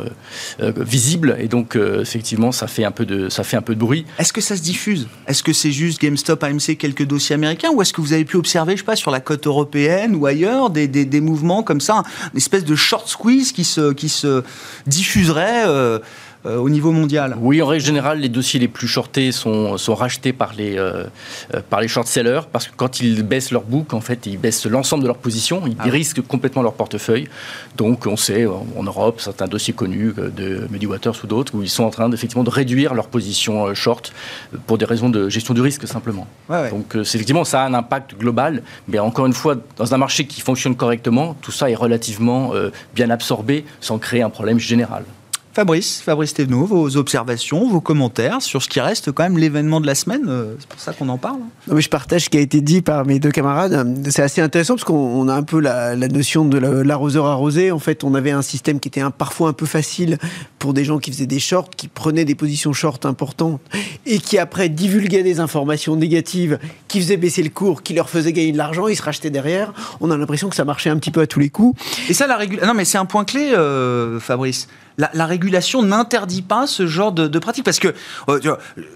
visible, 0.59 1.37
et 1.39 1.47
donc, 1.47 1.75
effectivement, 1.75 2.51
ça 2.51 2.67
fait 2.67 2.83
un 2.83 2.91
peu 2.91 3.05
de, 3.05 3.29
ça 3.29 3.43
fait 3.43 3.57
un 3.57 3.61
peu 3.61 3.75
de 3.75 3.79
bruit. 3.79 4.05
Est-ce 4.17 4.33
que 4.33 4.41
ça 4.41 4.55
se 4.55 4.61
diffuse? 4.61 5.07
Est-ce 5.27 5.43
que 5.43 5.53
c'est 5.53 5.71
juste 5.71 6.01
GameStop, 6.01 6.43
AMC, 6.43 6.77
quelques 6.77 7.05
dossiers 7.05 7.35
américains, 7.35 7.69
ou 7.73 7.81
est-ce 7.81 7.93
que 7.93 8.01
vous 8.01 8.13
avez 8.13 8.25
pu 8.25 8.37
observer, 8.37 8.73
je 8.73 8.79
sais 8.79 8.85
pas, 8.85 8.95
sur 8.95 9.11
la 9.11 9.19
côte 9.19 9.47
européenne 9.47 10.15
ou 10.15 10.25
ailleurs, 10.25 10.69
des, 10.69 10.87
des, 10.87 11.05
des 11.05 11.21
mouvements 11.21 11.63
comme 11.63 11.81
ça, 11.81 12.03
une 12.33 12.37
espèce 12.37 12.65
de 12.65 12.75
short 12.75 13.07
squeeze 13.07 13.51
qui 13.51 13.63
se, 13.63 13.93
qui 13.93 14.09
se 14.09 14.43
diffuserait 14.87 15.99
euh, 16.45 16.55
au 16.57 16.69
niveau 16.69 16.91
mondial 16.93 17.35
Oui, 17.41 17.61
en 17.61 17.67
règle 17.67 17.83
générale, 17.83 18.19
les 18.19 18.29
dossiers 18.29 18.61
les 18.61 18.69
plus 18.69 18.87
shortés 18.87 19.33
sont, 19.33 19.77
sont 19.77 19.93
rachetés 19.93 20.31
par 20.31 20.53
les, 20.53 20.77
euh, 20.77 21.03
euh, 21.53 21.61
par 21.69 21.81
les 21.81 21.89
short-sellers 21.89 22.41
parce 22.49 22.67
que 22.67 22.73
quand 22.77 23.01
ils 23.01 23.23
baissent 23.23 23.51
leur 23.51 23.63
book, 23.63 23.93
en 23.93 23.99
fait, 23.99 24.25
ils 24.25 24.37
baissent 24.37 24.65
l'ensemble 24.65 25.03
de 25.03 25.07
leur 25.07 25.17
position, 25.17 25.63
ils 25.67 25.75
ah 25.79 25.89
risquent 25.89 26.25
complètement 26.25 26.61
leur 26.61 26.73
portefeuille. 26.73 27.27
Donc, 27.75 28.07
on 28.07 28.15
sait 28.15 28.45
en 28.45 28.83
Europe, 28.83 29.19
certains 29.19 29.47
dossiers 29.47 29.73
connus 29.73 30.13
de 30.15 30.65
Mediwaters 30.69 31.15
ou 31.23 31.27
d'autres, 31.27 31.55
où 31.55 31.61
ils 31.61 31.69
sont 31.69 31.83
en 31.83 31.89
train 31.89 32.09
effectivement 32.11 32.45
de 32.45 32.49
réduire 32.49 32.93
leur 32.93 33.07
position 33.07 33.73
short 33.73 34.13
pour 34.65 34.77
des 34.77 34.85
raisons 34.85 35.09
de 35.09 35.27
gestion 35.27 35.53
du 35.53 35.61
risque 35.61 35.87
simplement. 35.87 36.25
Donc, 36.49 36.95
c'est 37.03 37.17
effectivement, 37.17 37.43
ça 37.43 37.63
a 37.63 37.65
un 37.65 37.73
impact 37.73 38.17
global, 38.17 38.63
mais 38.87 38.99
encore 38.99 39.25
une 39.25 39.33
fois, 39.33 39.55
dans 39.75 39.93
un 39.93 39.97
marché 39.97 40.25
qui 40.25 40.39
fonctionne 40.39 40.75
correctement, 40.75 41.35
tout 41.41 41.51
ça 41.51 41.69
est 41.69 41.75
relativement 41.75 42.53
bien 42.95 43.09
absorbé 43.09 43.65
sans 43.81 43.97
créer 43.97 44.21
un 44.21 44.29
problème 44.29 44.59
général. 44.59 45.03
Fabrice, 45.59 45.99
Fabrice 45.99 46.33
Thévenot, 46.33 46.63
vos 46.63 46.95
observations, 46.95 47.67
vos 47.67 47.81
commentaires 47.81 48.41
sur 48.41 48.63
ce 48.63 48.69
qui 48.69 48.79
reste 48.79 49.11
quand 49.11 49.23
même 49.23 49.37
l'événement 49.37 49.81
de 49.81 49.87
la 49.87 49.93
semaine. 49.93 50.23
Euh, 50.29 50.53
c'est 50.57 50.69
pour 50.69 50.79
ça 50.79 50.93
qu'on 50.93 51.09
en 51.09 51.17
parle. 51.17 51.39
Oui, 51.67 51.81
je 51.81 51.89
partage 51.89 52.23
ce 52.23 52.29
qui 52.29 52.37
a 52.37 52.39
été 52.39 52.61
dit 52.61 52.81
par 52.81 53.05
mes 53.05 53.19
deux 53.19 53.31
camarades. 53.31 54.05
C'est 54.09 54.21
assez 54.21 54.39
intéressant 54.39 54.75
parce 54.75 54.85
qu'on 54.85 55.27
a 55.27 55.33
un 55.33 55.43
peu 55.43 55.59
la, 55.59 55.97
notion 55.97 56.45
de 56.45 56.57
l'arroseur 56.57 57.25
arrosé. 57.25 57.73
En 57.73 57.79
fait, 57.79 58.05
on 58.05 58.15
avait 58.15 58.31
un 58.31 58.41
système 58.41 58.79
qui 58.79 58.87
était 58.87 59.01
parfois 59.17 59.49
un 59.49 59.53
peu 59.53 59.65
facile 59.65 60.17
pour 60.59 60.73
des 60.73 60.85
gens 60.85 60.97
qui 60.97 61.11
faisaient 61.11 61.25
des 61.25 61.39
shorts, 61.39 61.71
qui 61.71 61.89
prenaient 61.89 62.23
des 62.23 62.35
positions 62.35 62.71
short 62.71 63.05
importantes 63.05 63.59
et 64.05 64.19
qui 64.19 64.37
après 64.37 64.69
divulguaient 64.69 65.23
des 65.23 65.41
informations 65.41 65.97
négatives, 65.97 66.57
qui 66.87 67.01
faisaient 67.01 67.17
baisser 67.17 67.43
le 67.43 67.49
cours, 67.49 67.83
qui 67.83 67.93
leur 67.93 68.09
faisaient 68.09 68.31
gagner 68.31 68.53
de 68.53 68.57
l'argent, 68.57 68.87
ils 68.87 68.95
se 68.95 69.03
rachetaient 69.03 69.29
derrière. 69.29 69.73
On 69.99 70.09
a 70.09 70.15
l'impression 70.15 70.47
que 70.47 70.55
ça 70.55 70.63
marchait 70.63 70.89
un 70.89 70.97
petit 70.97 71.11
peu 71.11 71.19
à 71.19 71.27
tous 71.27 71.41
les 71.41 71.49
coups. 71.49 71.77
Et 72.07 72.13
ça, 72.13 72.27
la 72.27 72.37
régulation. 72.37 72.65
Non, 72.65 72.73
mais 72.73 72.85
c'est 72.85 72.97
un 72.97 73.05
point 73.05 73.25
clé, 73.25 73.51
euh, 73.53 74.21
Fabrice 74.21 74.69
la, 75.13 75.25
régulation 75.25 75.81
n'interdit 75.81 76.41
pas 76.41 76.67
ce 76.67 76.85
genre 76.87 77.11
de, 77.11 77.39
pratique 77.39 77.63
Parce 77.63 77.79
que 77.79 77.93
euh, 78.27 78.39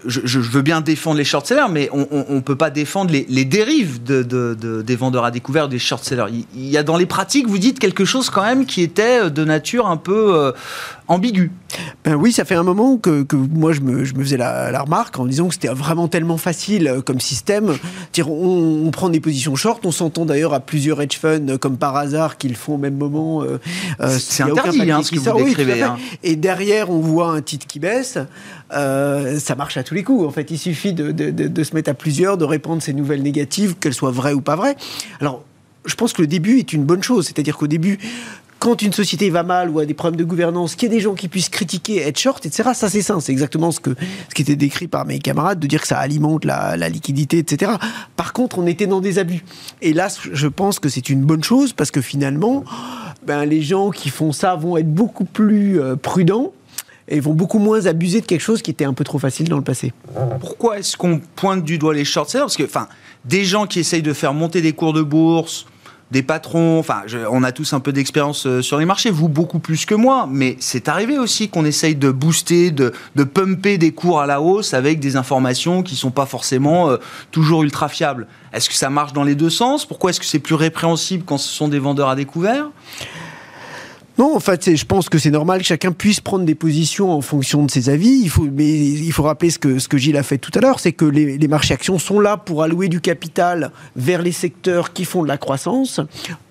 je, 0.04 0.38
veux 0.38 0.62
bien 0.62 0.80
défendre 0.80 1.16
les 1.16 1.24
short-sellers, 1.24 1.70
mais 1.70 1.88
on 1.92 2.34
ne 2.34 2.40
peut 2.40 2.56
pas 2.56 2.70
défendre 2.70 3.10
les, 3.12 3.44
dérives 3.44 4.02
des 4.02 4.96
vendeurs 4.96 5.24
à 5.24 5.30
découvert, 5.30 5.68
des 5.68 5.78
short-sellers. 5.78 6.26
Il, 6.54 6.68
y 6.68 6.76
a 6.76 6.82
dans 6.82 6.96
les 6.96 7.06
pratiques, 7.06 7.48
vous 7.48 7.58
dites 7.58 7.78
quelque 7.78 8.04
chose 8.04 8.28
quand 8.30 8.42
même 8.42 8.66
qui 8.66 8.82
était 8.82 9.30
de 9.30 9.44
nature 9.44 9.86
un 9.86 9.96
peu 9.96 10.34
euh, 10.34 10.52
ambigu. 11.08 11.50
Ben 12.04 12.14
oui, 12.14 12.32
ça 12.32 12.44
fait 12.44 12.54
un 12.54 12.62
moment 12.62 12.96
que, 12.98 13.26
moi 13.34 13.72
je 13.72 13.80
me, 13.80 14.04
faisais 14.04 14.36
la, 14.36 14.80
remarque 14.80 15.18
en 15.18 15.26
disant 15.26 15.48
que 15.48 15.54
c'était 15.54 15.68
vraiment 15.68 16.08
tellement 16.08 16.36
facile 16.36 16.88
euh, 16.88 17.00
comme 17.00 17.20
système. 17.20 17.74
On, 18.18 18.82
on, 18.86 18.90
prend 18.90 19.08
des 19.08 19.20
positions 19.20 19.56
short, 19.56 19.84
on 19.86 19.92
s'entend 19.92 20.24
d'ailleurs 20.24 20.54
à 20.54 20.60
plusieurs 20.60 21.00
hedge 21.00 21.18
funds 21.18 21.58
comme 21.58 21.78
par 21.78 21.96
hasard 21.96 22.36
qu'ils 22.36 22.56
font 22.56 22.74
au 22.74 22.78
même 22.78 22.96
moment. 22.96 23.44
c'est 24.18 24.42
interdit 24.42 24.90
hein, 24.90 25.02
ce 25.02 25.10
que 25.10 25.18
vous 25.18 25.44
décrivez. 25.44 25.82
Hein. 25.82 25.96
Et 26.22 26.36
derrière, 26.36 26.90
on 26.90 27.00
voit 27.00 27.28
un 27.28 27.42
titre 27.42 27.66
qui 27.66 27.80
baisse. 27.80 28.18
Euh, 28.72 29.38
ça 29.38 29.54
marche 29.54 29.76
à 29.76 29.82
tous 29.82 29.94
les 29.94 30.02
coups. 30.02 30.26
En 30.26 30.30
fait, 30.30 30.50
il 30.50 30.58
suffit 30.58 30.92
de, 30.92 31.64
se 31.64 31.74
mettre 31.74 31.90
à 31.90 31.94
plusieurs, 31.94 32.36
de 32.36 32.44
répandre 32.44 32.82
ces 32.82 32.92
nouvelles 32.92 33.22
négatives, 33.22 33.76
qu'elles 33.76 33.94
soient 33.94 34.10
vraies 34.10 34.32
ou 34.32 34.40
pas 34.40 34.56
vraies. 34.56 34.76
Alors, 35.20 35.44
je 35.84 35.94
pense 35.96 36.12
que 36.12 36.22
le 36.22 36.26
début 36.26 36.58
est 36.58 36.72
une 36.72 36.84
bonne 36.84 37.02
chose. 37.02 37.26
C'est-à-dire 37.26 37.56
qu'au 37.56 37.66
début, 37.66 37.98
quand 38.64 38.80
une 38.80 38.94
société 38.94 39.28
va 39.28 39.42
mal 39.42 39.68
ou 39.68 39.78
a 39.78 39.84
des 39.84 39.92
problèmes 39.92 40.18
de 40.18 40.24
gouvernance, 40.24 40.74
qu'il 40.74 40.90
y 40.90 40.92
ait 40.92 40.96
des 40.96 41.02
gens 41.02 41.12
qui 41.12 41.28
puissent 41.28 41.50
critiquer, 41.50 41.98
être 41.98 42.18
short, 42.18 42.46
etc. 42.46 42.70
Ça, 42.72 42.88
c'est 42.88 43.02
ça. 43.02 43.14
C'est 43.20 43.30
exactement 43.30 43.70
ce, 43.70 43.78
que, 43.78 43.90
ce 44.30 44.34
qui 44.34 44.40
était 44.40 44.56
décrit 44.56 44.88
par 44.88 45.04
mes 45.04 45.18
camarades, 45.18 45.60
de 45.60 45.66
dire 45.66 45.82
que 45.82 45.86
ça 45.86 45.98
alimente 45.98 46.46
la, 46.46 46.74
liquidité, 46.88 47.36
etc. 47.36 47.72
Par 48.16 48.32
contre, 48.32 48.58
on 48.58 48.66
était 48.66 48.86
dans 48.86 49.02
des 49.02 49.18
abus. 49.18 49.44
Et 49.82 49.92
là, 49.92 50.08
je 50.32 50.46
pense 50.46 50.78
que 50.78 50.88
c'est 50.88 51.10
une 51.10 51.20
bonne 51.26 51.44
chose 51.44 51.74
parce 51.74 51.90
que 51.90 52.00
finalement, 52.00 52.64
ben, 53.26 53.44
les 53.44 53.60
gens 53.60 53.90
qui 53.90 54.08
font 54.08 54.32
ça 54.32 54.54
vont 54.54 54.78
être 54.78 54.90
beaucoup 54.90 55.26
plus 55.26 55.78
euh, 55.78 55.96
prudents 55.96 56.54
et 57.06 57.20
vont 57.20 57.34
beaucoup 57.34 57.58
moins 57.58 57.84
abuser 57.84 58.22
de 58.22 58.26
quelque 58.26 58.40
chose 58.40 58.62
qui 58.62 58.70
était 58.70 58.86
un 58.86 58.94
peu 58.94 59.04
trop 59.04 59.18
facile 59.18 59.50
dans 59.50 59.58
le 59.58 59.62
passé. 59.62 59.92
Pourquoi 60.40 60.78
est-ce 60.78 60.96
qu'on 60.96 61.20
pointe 61.36 61.64
du 61.64 61.76
doigt 61.76 61.92
les 61.92 62.06
short 62.06 62.30
sellers 62.30 62.44
Parce 62.44 62.56
que, 62.56 62.62
enfin, 62.62 62.88
des 63.26 63.44
gens 63.44 63.66
qui 63.66 63.80
essayent 63.80 64.00
de 64.00 64.14
faire 64.14 64.32
monter 64.32 64.62
des 64.62 64.72
cours 64.72 64.94
de 64.94 65.02
bourse, 65.02 65.66
des 66.10 66.22
patrons, 66.22 66.78
enfin, 66.78 67.02
on 67.30 67.42
a 67.42 67.52
tous 67.52 67.72
un 67.72 67.80
peu 67.80 67.92
d'expérience 67.92 68.46
euh, 68.46 68.62
sur 68.62 68.78
les 68.78 68.84
marchés, 68.84 69.10
vous 69.10 69.28
beaucoup 69.28 69.58
plus 69.58 69.86
que 69.86 69.94
moi, 69.94 70.28
mais 70.30 70.56
c'est 70.60 70.88
arrivé 70.88 71.18
aussi 71.18 71.48
qu'on 71.48 71.64
essaye 71.64 71.96
de 71.96 72.10
booster, 72.10 72.70
de, 72.70 72.92
pumper 73.24 73.78
des 73.78 73.92
cours 73.92 74.20
à 74.20 74.26
la 74.26 74.40
hausse 74.40 74.74
avec 74.74 75.00
des 75.00 75.16
informations 75.16 75.82
qui 75.82 75.96
sont 75.96 76.10
pas 76.10 76.26
forcément 76.26 76.90
euh, 76.90 76.98
toujours 77.30 77.62
ultra 77.62 77.88
fiables. 77.88 78.26
Est-ce 78.52 78.68
que 78.68 78.74
ça 78.74 78.90
marche 78.90 79.12
dans 79.12 79.24
les 79.24 79.34
deux 79.34 79.50
sens? 79.50 79.86
Pourquoi 79.86 80.10
est-ce 80.10 80.20
que 80.20 80.26
c'est 80.26 80.38
plus 80.38 80.54
répréhensible 80.54 81.24
quand 81.26 81.38
ce 81.38 81.48
sont 81.48 81.68
des 81.68 81.78
vendeurs 81.78 82.08
à 82.08 82.16
découvert? 82.16 82.66
Non, 84.16 84.36
en 84.36 84.40
fait, 84.40 84.76
je 84.76 84.84
pense 84.84 85.08
que 85.08 85.18
c'est 85.18 85.30
normal 85.30 85.60
que 85.60 85.66
chacun 85.66 85.90
puisse 85.90 86.20
prendre 86.20 86.44
des 86.44 86.54
positions 86.54 87.10
en 87.10 87.20
fonction 87.20 87.64
de 87.64 87.70
ses 87.70 87.88
avis. 87.88 88.20
Il 88.22 88.30
faut, 88.30 88.44
mais 88.44 88.72
il 88.72 89.12
faut 89.12 89.24
rappeler 89.24 89.50
ce 89.50 89.58
que, 89.58 89.80
ce 89.80 89.88
que 89.88 89.98
Gilles 89.98 90.16
a 90.16 90.22
fait 90.22 90.38
tout 90.38 90.52
à 90.54 90.60
l'heure, 90.60 90.78
c'est 90.78 90.92
que 90.92 91.04
les, 91.04 91.36
les, 91.36 91.48
marchés 91.48 91.74
actions 91.74 91.98
sont 91.98 92.20
là 92.20 92.36
pour 92.36 92.62
allouer 92.62 92.88
du 92.88 93.00
capital 93.00 93.72
vers 93.96 94.22
les 94.22 94.30
secteurs 94.30 94.92
qui 94.92 95.04
font 95.04 95.24
de 95.24 95.28
la 95.28 95.36
croissance, 95.36 96.00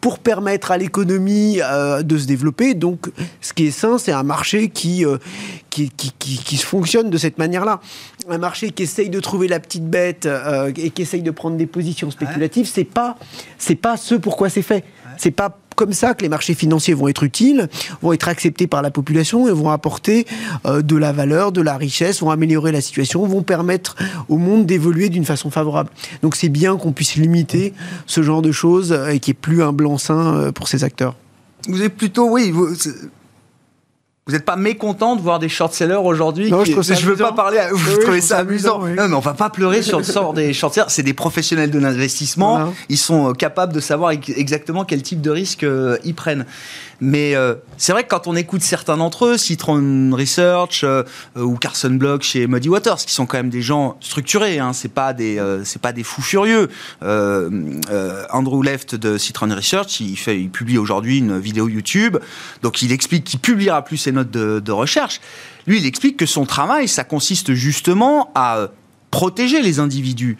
pour 0.01 0.19
permettre 0.19 0.71
à 0.71 0.77
l'économie 0.77 1.59
euh, 1.61 2.03
de 2.03 2.17
se 2.17 2.27
développer. 2.27 2.73
Donc, 2.73 3.09
ce 3.39 3.53
qui 3.53 3.67
est 3.67 3.71
sain, 3.71 3.97
c'est 3.97 4.11
un 4.11 4.23
marché 4.23 4.67
qui, 4.67 5.05
euh, 5.05 5.17
qui, 5.69 5.89
qui, 5.89 6.11
qui, 6.19 6.37
qui, 6.39 6.57
fonctionne 6.57 7.09
de 7.09 7.17
cette 7.17 7.37
manière-là. 7.37 7.79
Un 8.27 8.37
marché 8.37 8.71
qui 8.71 8.83
essaye 8.83 9.09
de 9.09 9.21
trouver 9.21 9.47
la 9.47 9.61
petite 9.61 9.89
bête 9.89 10.25
euh, 10.25 10.73
et 10.75 10.89
qui 10.89 11.03
essaye 11.03 11.21
de 11.21 11.31
prendre 11.31 11.55
des 11.55 11.65
positions 11.65 12.11
spéculatives, 12.11 12.65
ouais. 12.65 12.71
c'est 12.73 12.83
pas, 12.83 13.17
c'est 13.57 13.75
pas 13.75 13.95
ce 13.95 14.15
pourquoi 14.15 14.49
c'est 14.49 14.61
fait. 14.61 14.83
Ouais. 14.83 15.11
C'est 15.17 15.31
pas 15.31 15.57
comme 15.75 15.93
ça 15.93 16.13
que 16.13 16.21
les 16.21 16.29
marchés 16.29 16.53
financiers 16.53 16.93
vont 16.93 17.07
être 17.07 17.23
utiles, 17.23 17.69
vont 18.01 18.13
être 18.13 18.27
acceptés 18.27 18.67
par 18.67 18.81
la 18.81 18.91
population 18.91 19.47
et 19.47 19.51
vont 19.51 19.69
apporter 19.69 20.25
euh, 20.65 20.81
de 20.81 20.95
la 20.95 21.11
valeur, 21.11 21.51
de 21.51 21.61
la 21.61 21.77
richesse, 21.77 22.21
vont 22.21 22.31
améliorer 22.31 22.71
la 22.71 22.81
situation, 22.81 23.25
vont 23.25 23.43
permettre 23.43 23.95
au 24.29 24.37
monde 24.37 24.65
d'évoluer 24.65 25.09
d'une 25.09 25.25
façon 25.25 25.49
favorable. 25.49 25.89
Donc 26.21 26.35
c'est 26.35 26.49
bien 26.49 26.77
qu'on 26.77 26.91
puisse 26.91 27.15
limiter 27.15 27.73
ce 28.05 28.23
genre 28.23 28.41
de 28.41 28.51
choses 28.51 28.97
et 29.09 29.19
qu'il 29.19 29.33
n'y 29.33 29.37
ait 29.37 29.41
plus 29.41 29.63
un 29.63 29.73
blanc-seing 29.73 30.35
euh, 30.35 30.51
pour 30.51 30.67
ces 30.67 30.83
acteurs. 30.83 31.15
Vous 31.67 31.81
êtes 31.81 31.95
plutôt, 31.95 32.29
oui, 32.29 32.53
vous 34.25 34.33
n'êtes 34.33 34.45
pas 34.45 34.55
mécontent 34.55 35.17
de 35.17 35.21
voir 35.21 35.39
des 35.39 35.49
short-sellers 35.49 35.95
aujourd'hui 35.95 36.49
Non, 36.49 36.63
qui... 36.63 36.71
je, 36.73 36.93
je 36.93 37.05
veux 37.05 37.17
pas 37.17 37.33
parler. 37.33 37.57
À... 37.57 37.73
Vous 37.73 37.91
oui, 37.91 37.99
trouvez 37.99 38.21
ça 38.21 38.37
amusant, 38.37 38.75
amusant 38.75 38.87
oui. 38.89 38.95
Non, 38.95 39.09
mais 39.09 39.15
on 39.15 39.19
va 39.19 39.33
pas 39.33 39.49
pleurer 39.49 39.81
sur 39.81 39.97
le 39.97 40.05
sort 40.05 40.33
des 40.33 40.53
short-sellers. 40.53 40.87
C'est 40.89 41.03
des 41.03 41.13
professionnels 41.13 41.71
de 41.71 41.79
l'investissement. 41.79 42.55
Voilà. 42.55 42.71
Ils 42.87 42.97
sont 42.97 43.33
capables 43.33 43.73
de 43.73 43.81
savoir 43.81 44.11
exactement 44.11 44.85
quel 44.85 45.01
type 45.01 45.19
de 45.19 45.29
risque 45.29 45.63
euh, 45.63 45.97
ils 46.05 46.15
prennent. 46.15 46.45
Mais 47.01 47.35
euh, 47.35 47.55
c'est 47.77 47.91
vrai 47.91 48.03
que 48.03 48.07
quand 48.07 48.27
on 48.27 48.35
écoute 48.37 48.61
certains 48.61 48.95
d'entre 48.95 49.25
eux, 49.25 49.37
Citron 49.37 50.11
Research 50.13 50.85
euh, 50.85 51.03
ou 51.35 51.57
Carson 51.57 51.89
Block 51.89 52.21
chez 52.23 52.47
Muddy 52.47 52.69
Waters, 52.69 52.99
qui 52.99 53.13
sont 53.13 53.25
quand 53.25 53.35
même 53.35 53.49
des 53.49 53.61
gens 53.61 53.97
structurés, 53.99 54.59
hein, 54.59 54.71
c'est 54.71 54.93
pas 54.93 55.11
des 55.11 55.37
euh, 55.37 55.65
c'est 55.65 55.81
pas 55.81 55.91
des 55.91 56.03
fous 56.03 56.21
furieux. 56.21 56.69
Andrew 57.01 58.63
Left 58.63 58.95
de 58.95 59.17
Citron 59.17 59.53
Research, 59.53 59.99
il 59.99 60.15
fait, 60.15 60.39
il 60.39 60.49
publie 60.49 60.77
aujourd'hui 60.77 61.17
une 61.17 61.39
vidéo 61.39 61.67
YouTube, 61.67 62.17
donc 62.61 62.81
il 62.81 62.93
explique 62.93 63.25
qu'il 63.25 63.39
publiera 63.39 63.81
plus 63.81 63.97
notes 64.13 64.31
de, 64.31 64.71
recherche. 64.71 65.19
Lui, 65.67 65.79
il 65.79 65.85
explique 65.85 66.17
que 66.17 66.25
son 66.25 66.45
travail, 66.45 66.87
ça 66.87 67.03
consiste 67.03 67.53
justement 67.53 68.31
à 68.35 68.69
protéger 69.11 69.61
les 69.61 69.79
individus, 69.79 70.37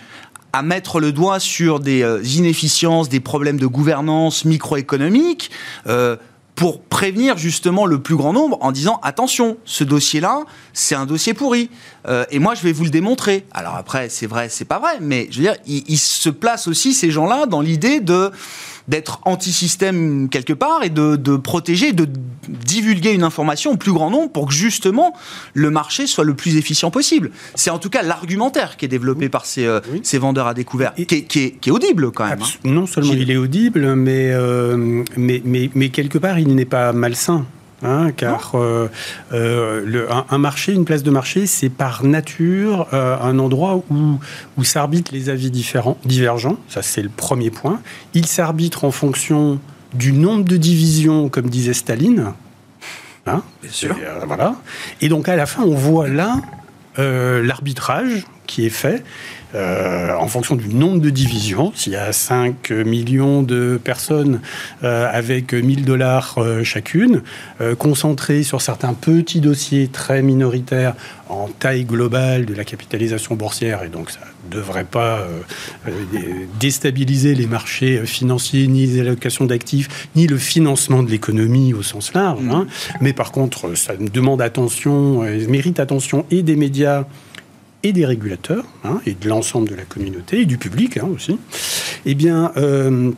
à 0.53 0.61
mettre 0.61 0.99
le 0.99 1.11
doigt 1.11 1.39
sur 1.39 1.79
des 1.79 2.03
euh, 2.03 2.23
inefficiences, 2.23 3.09
des 3.09 3.19
problèmes 3.19 3.59
de 3.59 3.67
gouvernance 3.67 4.45
microéconomique, 4.45 5.51
euh, 5.87 6.15
pour 6.55 6.81
prévenir 6.81 7.37
justement 7.37 7.85
le 7.85 8.01
plus 8.01 8.15
grand 8.15 8.31
nombre 8.31 8.57
en 8.61 8.71
disant 8.71 8.99
attention, 9.01 9.57
ce 9.65 9.83
dossier-là, 9.83 10.43
c'est 10.71 10.95
un 10.95 11.05
dossier 11.05 11.33
pourri. 11.33 11.69
Euh, 12.07 12.25
et 12.29 12.39
moi, 12.39 12.53
je 12.53 12.61
vais 12.61 12.73
vous 12.73 12.83
le 12.83 12.89
démontrer. 12.89 13.45
Alors 13.51 13.75
après, 13.75 14.09
c'est 14.09 14.27
vrai, 14.27 14.49
c'est 14.49 14.65
pas 14.65 14.79
vrai, 14.79 14.99
mais 15.01 15.27
je 15.31 15.37
veux 15.37 15.43
dire, 15.43 15.55
ils 15.65 15.83
il 15.87 15.97
se 15.97 16.29
placent 16.29 16.67
aussi 16.67 16.93
ces 16.93 17.09
gens-là 17.09 17.47
dans 17.47 17.61
l'idée 17.61 17.99
de 17.99 18.31
d'être 18.87 19.19
anti-système 19.23 20.29
quelque 20.29 20.53
part 20.53 20.83
et 20.83 20.89
de, 20.89 21.15
de, 21.15 21.37
protéger, 21.37 21.93
de 21.93 22.07
divulguer 22.47 23.11
une 23.11 23.23
information 23.23 23.71
au 23.71 23.77
plus 23.77 23.93
grand 23.93 24.09
nombre 24.09 24.31
pour 24.31 24.47
que 24.47 24.53
justement 24.53 25.13
le 25.53 25.69
marché 25.69 26.07
soit 26.07 26.23
le 26.23 26.33
plus 26.33 26.57
efficient 26.57 26.91
possible. 26.91 27.31
C'est 27.55 27.69
en 27.69 27.79
tout 27.79 27.89
cas 27.89 28.01
l'argumentaire 28.01 28.77
qui 28.77 28.85
est 28.85 28.89
développé 28.89 29.25
oui. 29.25 29.29
par 29.29 29.45
ces, 29.45 29.65
euh, 29.65 29.79
oui. 29.91 30.01
ces, 30.03 30.17
vendeurs 30.17 30.47
à 30.47 30.53
découvert, 30.53 30.93
et, 30.97 31.05
qui, 31.05 31.15
est, 31.15 31.21
qui, 31.23 31.39
est, 31.39 31.51
qui, 31.51 31.69
est, 31.69 31.71
audible 31.71 32.11
quand 32.11 32.27
même. 32.27 32.41
Hein. 32.41 32.69
Non 32.69 32.85
seulement 32.85 33.13
il 33.13 33.31
est 33.31 33.37
audible, 33.37 33.95
mais, 33.95 34.31
euh, 34.31 35.03
mais, 35.17 35.41
mais, 35.45 35.69
mais 35.75 35.89
quelque 35.89 36.17
part 36.17 36.39
il 36.39 36.53
n'est 36.55 36.65
pas 36.65 36.93
malsain. 36.93 37.45
Hein, 37.83 38.11
car 38.15 38.51
euh, 38.55 38.89
euh, 39.33 39.83
le, 39.85 40.11
un, 40.11 40.25
un, 40.29 40.37
marché, 40.37 40.71
une 40.71 40.85
place 40.85 41.03
de 41.03 41.11
marché, 41.11 41.47
c'est 41.47 41.69
par 41.69 42.05
nature 42.05 42.87
euh, 42.93 43.17
un 43.19 43.39
endroit 43.39 43.83
où, 43.89 44.19
où 44.57 44.63
s'arbitrent 44.63 45.13
les 45.13 45.29
avis 45.29 45.51
différents, 45.51 45.97
divergents. 46.05 46.57
Ça, 46.69 46.81
c'est 46.81 47.01
le 47.01 47.09
premier 47.09 47.49
point. 47.49 47.81
Il 48.13 48.25
s'arbitre 48.25 48.85
en 48.85 48.91
fonction 48.91 49.59
du 49.93 50.13
nombre 50.13 50.45
de 50.45 50.55
divisions, 50.55 51.27
comme 51.27 51.49
disait 51.49 51.73
Staline. 51.73 52.33
Hein 53.25 53.41
Bien 53.61 53.71
sûr. 53.71 53.97
Et, 53.97 54.25
voilà. 54.25 54.55
Et 55.01 55.09
donc, 55.09 55.27
à 55.27 55.35
la 55.35 55.45
fin, 55.45 55.63
on 55.63 55.75
voit 55.75 56.07
là 56.07 56.41
l'arbitrage 56.97 58.25
qui 58.47 58.65
est 58.65 58.69
fait. 58.69 59.03
Euh, 59.55 60.11
en 60.15 60.27
fonction 60.27 60.55
du 60.55 60.69
nombre 60.69 60.99
de 60.99 61.11
divisions. 61.11 61.71
S'il 61.75 61.93
y 61.93 61.97
a 61.97 62.11
5 62.11 62.71
millions 62.71 63.43
de 63.43 63.79
personnes 63.83 64.41
euh, 64.83 65.07
avec 65.11 65.53
1000 65.53 65.85
dollars 65.85 66.35
euh, 66.37 66.63
chacune, 66.63 67.21
concentrées 67.77 68.43
sur 68.43 68.61
certains 68.61 68.93
petits 68.93 69.41
dossiers 69.41 69.87
très 69.87 70.21
minoritaires 70.21 70.95
en 71.29 71.47
taille 71.47 71.85
globale 71.85 72.45
de 72.45 72.53
la 72.53 72.63
capitalisation 72.63 73.35
boursière, 73.35 73.83
et 73.83 73.89
donc 73.89 74.09
ça 74.09 74.19
ne 74.45 74.55
devrait 74.55 74.83
pas 74.83 75.25
déstabiliser 76.59 77.33
les 77.35 77.47
marchés 77.47 78.05
financiers, 78.05 78.67
ni 78.67 78.85
les 78.85 78.99
allocations 79.01 79.45
d'actifs, 79.45 80.07
ni 80.15 80.27
le 80.27 80.37
financement 80.37 81.03
de 81.03 81.09
l'économie 81.09 81.73
au 81.73 81.81
sens 81.81 82.13
large. 82.13 82.43
Hein. 82.51 82.67
Mais 83.01 83.13
par 83.13 83.31
contre, 83.31 83.75
ça 83.75 83.93
demande 83.97 84.41
attention, 84.41 85.21
mérite 85.47 85.79
attention 85.79 86.25
et 86.29 86.43
des 86.43 86.55
médias 86.55 87.05
et 87.83 87.91
des 87.91 88.05
régulateurs, 88.05 88.65
hein, 88.83 89.01
et 89.05 89.13
de 89.13 89.27
l'ensemble 89.27 89.69
de 89.69 89.75
la 89.75 89.83
communauté, 89.83 90.41
et 90.41 90.45
du 90.45 90.57
public 90.57 90.97
hein, 90.97 91.09
aussi, 91.13 91.37
eh 92.05 92.15
bien, 92.15 92.51
euh, 92.57 93.11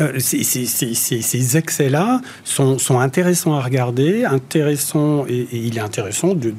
euh, 0.00 0.18
ces, 0.18 1.56
excès-là 1.56 2.20
sont, 2.44 2.78
intéressants 3.00 3.54
à 3.54 3.60
regarder, 3.60 4.24
intéressants, 4.24 5.26
et, 5.28 5.48
il 5.52 5.76
est 5.76 5.80
intéressant 5.80 6.34
de, 6.34 6.54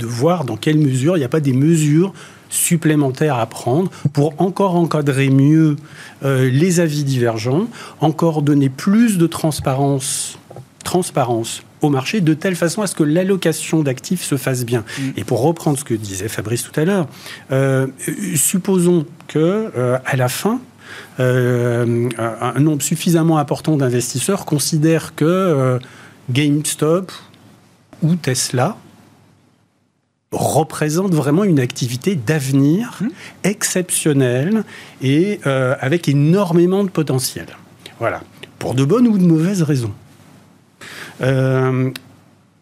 voir 0.00 0.44
dans 0.44 0.56
quelle 0.56 0.78
mesure 0.78 1.16
il 1.16 1.20
n'y 1.20 1.24
a 1.24 1.28
pas 1.28 1.40
des 1.40 1.52
mesures 1.52 2.12
supplémentaires 2.50 3.36
à 3.36 3.46
prendre 3.46 3.90
pour 4.12 4.34
encore 4.38 4.76
encadrer 4.76 5.30
mieux 5.30 5.76
euh, 6.24 6.48
les 6.50 6.78
avis 6.78 7.02
divergents, 7.04 7.68
encore 8.00 8.42
donner 8.42 8.68
plus 8.68 9.18
de 9.18 9.26
transparence, 9.26 10.38
transparence 10.84 11.62
au 11.84 11.90
marché 11.90 12.20
de 12.20 12.34
telle 12.34 12.56
façon 12.56 12.82
à 12.82 12.86
ce 12.86 12.94
que 12.94 13.02
l'allocation 13.02 13.82
d'actifs 13.82 14.22
se 14.22 14.36
fasse 14.36 14.64
bien. 14.64 14.80
Mmh. 14.80 15.02
Et 15.16 15.24
pour 15.24 15.42
reprendre 15.42 15.78
ce 15.78 15.84
que 15.84 15.94
disait 15.94 16.28
Fabrice 16.28 16.62
tout 16.62 16.78
à 16.78 16.84
l'heure, 16.84 17.06
euh, 17.52 17.86
supposons 18.34 19.06
que 19.28 19.70
euh, 19.76 19.98
à 20.04 20.16
la 20.16 20.28
fin, 20.28 20.60
euh, 21.20 22.08
un 22.18 22.60
nombre 22.60 22.82
suffisamment 22.82 23.38
important 23.38 23.76
d'investisseurs 23.76 24.44
considèrent 24.44 25.14
que 25.14 25.24
euh, 25.24 25.78
GameStop 26.30 27.12
ou 28.02 28.16
Tesla 28.16 28.76
représente 30.32 31.14
vraiment 31.14 31.44
une 31.44 31.60
activité 31.60 32.16
d'avenir 32.16 32.98
mmh. 33.00 33.08
exceptionnelle 33.44 34.64
et 35.00 35.40
euh, 35.46 35.76
avec 35.80 36.08
énormément 36.08 36.82
de 36.82 36.90
potentiel. 36.90 37.46
Voilà. 38.00 38.22
Pour 38.58 38.74
de 38.74 38.84
bonnes 38.84 39.06
ou 39.06 39.18
de 39.18 39.24
mauvaises 39.24 39.62
raisons. 39.62 39.92
Euh, 41.20 41.90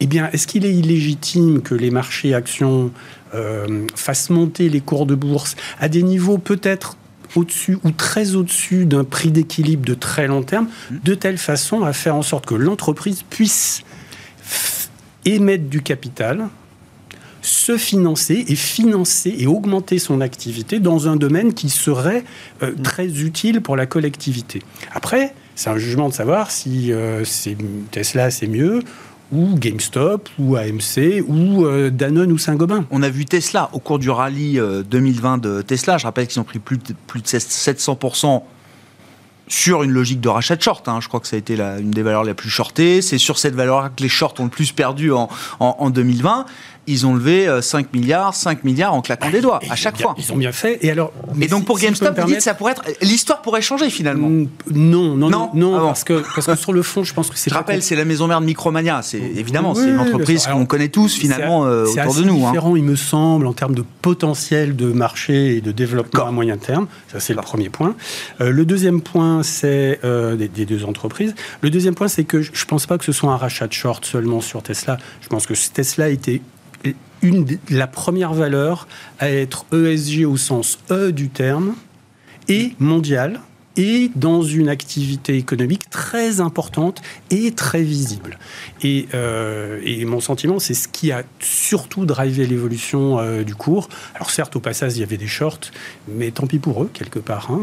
eh 0.01 0.07
bien, 0.07 0.29
est-ce 0.33 0.47
qu'il 0.47 0.67
est 0.67 0.75
illégitime 0.75 1.63
que 1.63 1.75
les 1.75 1.91
marchés 1.91 2.35
actions 2.35 2.91
euh, 3.35 3.87
fassent 3.95 4.31
monter 4.31 4.69
les 4.69 4.81
cours 4.81 5.07
de 5.07 5.15
bourse 5.15 5.55
à 5.79 5.89
des 5.89 6.03
niveaux 6.03 6.39
peut-être 6.39 6.97
au-dessus 7.37 7.79
ou 7.85 7.93
très 7.93 8.35
au-dessus 8.35 8.85
d'un 8.85 9.05
prix 9.05 9.31
d'équilibre 9.31 9.85
de 9.85 9.95
très 9.95 10.27
long 10.27 10.43
terme, 10.43 10.69
de 10.91 11.15
telle 11.15 11.39
façon 11.39 11.83
à 11.83 11.93
faire 11.93 12.17
en 12.17 12.23
sorte 12.23 12.47
que 12.47 12.55
l'entreprise 12.55 13.23
puisse 13.23 13.85
émettre 15.25 15.65
du 15.65 15.83
capital, 15.83 16.49
se 17.41 17.77
financer 17.77 18.45
et 18.49 18.57
financer 18.57 19.35
et 19.39 19.47
augmenter 19.47 19.99
son 19.99 20.21
activité 20.21 20.79
dans 20.79 21.09
un 21.09 21.17
domaine 21.17 21.55
qui 21.55 21.71
serait 21.71 22.25
euh, 22.63 22.73
très 22.83 23.07
utile 23.21 23.61
pour 23.61 23.77
la 23.77 23.87
collectivité? 23.87 24.63
Après, 24.93 25.35
c'est 25.55 25.71
un 25.71 25.79
jugement 25.79 26.09
de 26.09 26.15
savoir 26.15 26.51
si 26.51 26.93
euh, 26.93 27.25
Tesla 27.91 28.31
c'est 28.31 28.47
mieux 28.47 28.81
ou 29.33 29.55
GameStop, 29.55 30.29
ou 30.39 30.57
AMC, 30.57 31.25
ou 31.27 31.65
euh, 31.65 31.89
Danone 31.89 32.33
ou 32.33 32.39
Saint-Gobain. 32.39 32.85
On 32.91 33.03
a 33.03 33.09
vu 33.09 33.25
Tesla 33.25 33.71
au 33.73 33.79
cours 33.79 33.99
du 33.99 34.11
rallye 34.11 34.61
euh, 34.61 34.83
2020 34.83 35.39
de 35.39 35.63
Tesla. 35.63 35.97
Je 35.97 36.05
rappelle 36.05 36.27
qu'ils 36.27 36.41
ont 36.41 36.45
pris 36.45 36.59
plus 36.59 36.77
de, 36.77 36.95
plus 37.07 37.23
de 37.23 37.27
700% 37.27 38.43
sur 39.49 39.83
une 39.83 39.91
logique 39.91 40.21
de 40.21 40.29
rachat 40.29 40.57
de 40.57 40.63
short. 40.63 40.87
Hein. 40.87 40.99
Je 41.01 41.09
crois 41.09 41.19
que 41.19 41.27
ça 41.27 41.37
a 41.37 41.39
été 41.39 41.59
une 41.59 41.93
des 41.93 42.03
valeurs 42.03 42.25
les 42.25 42.35
plus 42.35 42.51
shortées. 42.51 43.01
C'est 43.01 43.17
sur 43.17 43.39
cette 43.39 43.55
valeur 43.55 43.91
que 43.95 44.03
les 44.03 44.09
shorts 44.11 44.35
ont 44.39 44.45
le 44.45 44.51
plus 44.51 44.73
perdu 44.73 45.11
en 45.13 45.91
2020. 45.91 46.45
Ils 46.87 47.07
ont 47.07 47.15
levé 47.15 47.49
5 47.61 47.93
milliards, 47.93 48.35
5 48.35 48.65
milliards 48.65 48.95
en 48.95 49.03
claquant 49.03 49.31
des 49.31 49.41
doigts, 49.41 49.61
à 49.71 49.77
chaque 49.77 50.01
fois. 50.01 50.15
Ils 50.19 50.33
ont 50.33 50.37
bien 50.37 50.53
fait. 50.53 50.79
Et, 50.83 50.91
alors, 50.91 51.13
et 51.41 51.47
donc 51.47 51.65
pour 51.65 51.79
GameStop, 51.79 52.19
vous 52.19 52.27
dites 52.27 52.41
ça 52.41 52.55
pourrait 52.55 52.73
être. 52.73 52.85
L'histoire 53.01 53.43
pourrait 53.43 53.63
changer 53.63 53.91
finalement 53.91 54.29
Non, 54.71 55.17
non, 55.17 55.31
non, 55.31 55.51
non, 55.55 55.77
ah 55.77 55.81
parce, 55.87 56.05
que, 56.05 56.23
parce 56.35 56.47
que 56.47 56.57
sur 56.57 56.73
le 56.73 56.83
fond, 56.83 57.05
je 57.05 57.15
pense 57.15 57.31
que 57.31 57.39
c'est. 57.39 57.51
Je 57.51 57.55
rappelle, 57.55 57.83
c'est 57.83 57.97
la 57.97 58.05
maison 58.05 58.27
mère 58.27 58.41
de 58.41 58.47
Micromania. 58.47 59.01
C'est 59.03 59.21
évidemment, 59.21 59.75
c'est 59.75 59.89
une 59.89 59.99
entreprise 59.99 60.47
qu'on 60.47 60.67
connaît 60.67 60.89
tous 60.89 61.15
finalement 61.15 61.61
autour 61.61 62.15
de 62.15 62.23
nous. 62.23 62.39
C'est 62.39 62.45
hein. 62.45 62.51
différent, 62.51 62.77
il 62.77 62.85
me 62.85 62.97
semble, 62.97 63.47
en 63.47 63.53
termes 63.53 63.75
de 63.75 63.85
potentiel 64.03 64.75
de 64.77 64.87
marché 64.87 65.57
et 65.57 65.61
de 65.61 65.73
développement 65.73 66.27
à 66.27 66.31
moyen 66.31 66.57
terme. 66.57 66.87
Ça, 67.13 67.21
c'est 67.21 67.35
le 67.35 67.43
premier 67.43 67.69
point. 67.69 67.95
le 68.41 68.65
deuxième 68.65 69.01
point, 69.01 69.43
c'est 69.43 70.01
des, 70.03 70.49
des, 70.49 70.67
deux 70.67 70.85
entreprises. 70.85 71.35
Le 71.61 71.71
deuxième 71.71 71.95
point, 71.95 72.09
c'est 72.09 72.25
que 72.25 72.43
je 72.43 72.51
ne 72.51 72.67
pense 72.67 72.87
pas 72.87 72.99
que 72.99 73.05
ce 73.05 73.13
soit 73.13 73.31
un 73.31 73.37
rachat 73.37 73.67
de 73.67 73.73
short 73.73 74.05
seulement 74.05 74.41
sur 74.41 74.63
Tesla. 74.63 74.99
Je 75.21 75.29
pense 75.29 75.47
que 75.47 75.55
Tesla 75.73 76.09
était 76.09 76.41
une, 77.23 77.47
la 77.71 77.87
première 77.87 78.35
valeur 78.35 78.87
à 79.19 79.31
être 79.31 79.65
ESG 79.73 80.27
au 80.27 80.37
sens 80.37 80.79
E 80.91 81.13
du 81.13 81.29
terme 81.29 81.75
et 82.49 82.75
mondial 82.79 83.41
et 83.77 84.11
dans 84.15 84.43
une 84.43 84.69
activité 84.69 85.37
économique 85.37 85.89
très 85.91 86.41
importante 86.41 87.01
et 87.31 87.53
très 87.53 87.83
visible. 87.83 88.39
Et, 88.83 89.09
euh, 89.15 89.81
et 89.85 90.05
mon 90.05 90.21
sentiment, 90.21 90.59
c'est 90.59 90.75
ce 90.75 90.89
qui 90.89 91.13
a 91.13 91.23
surtout 91.41 92.05
drivé 92.05 92.47
l'évolution 92.47 93.19
euh, 93.19 93.45
du 93.45 93.55
cours. 93.55 93.89
Alors 94.15 94.31
certes, 94.31 94.57
au 94.57 94.61
passage, 94.61 94.97
il 94.97 95.01
y 95.01 95.03
avait 95.03 95.17
des 95.17 95.27
shorts, 95.27 95.71
mais 96.09 96.31
tant 96.31 96.47
pis 96.47 96.59
pour 96.59 96.83
eux, 96.83 96.91
quelque 96.93 97.19
part. 97.19 97.51
Hein. 97.51 97.61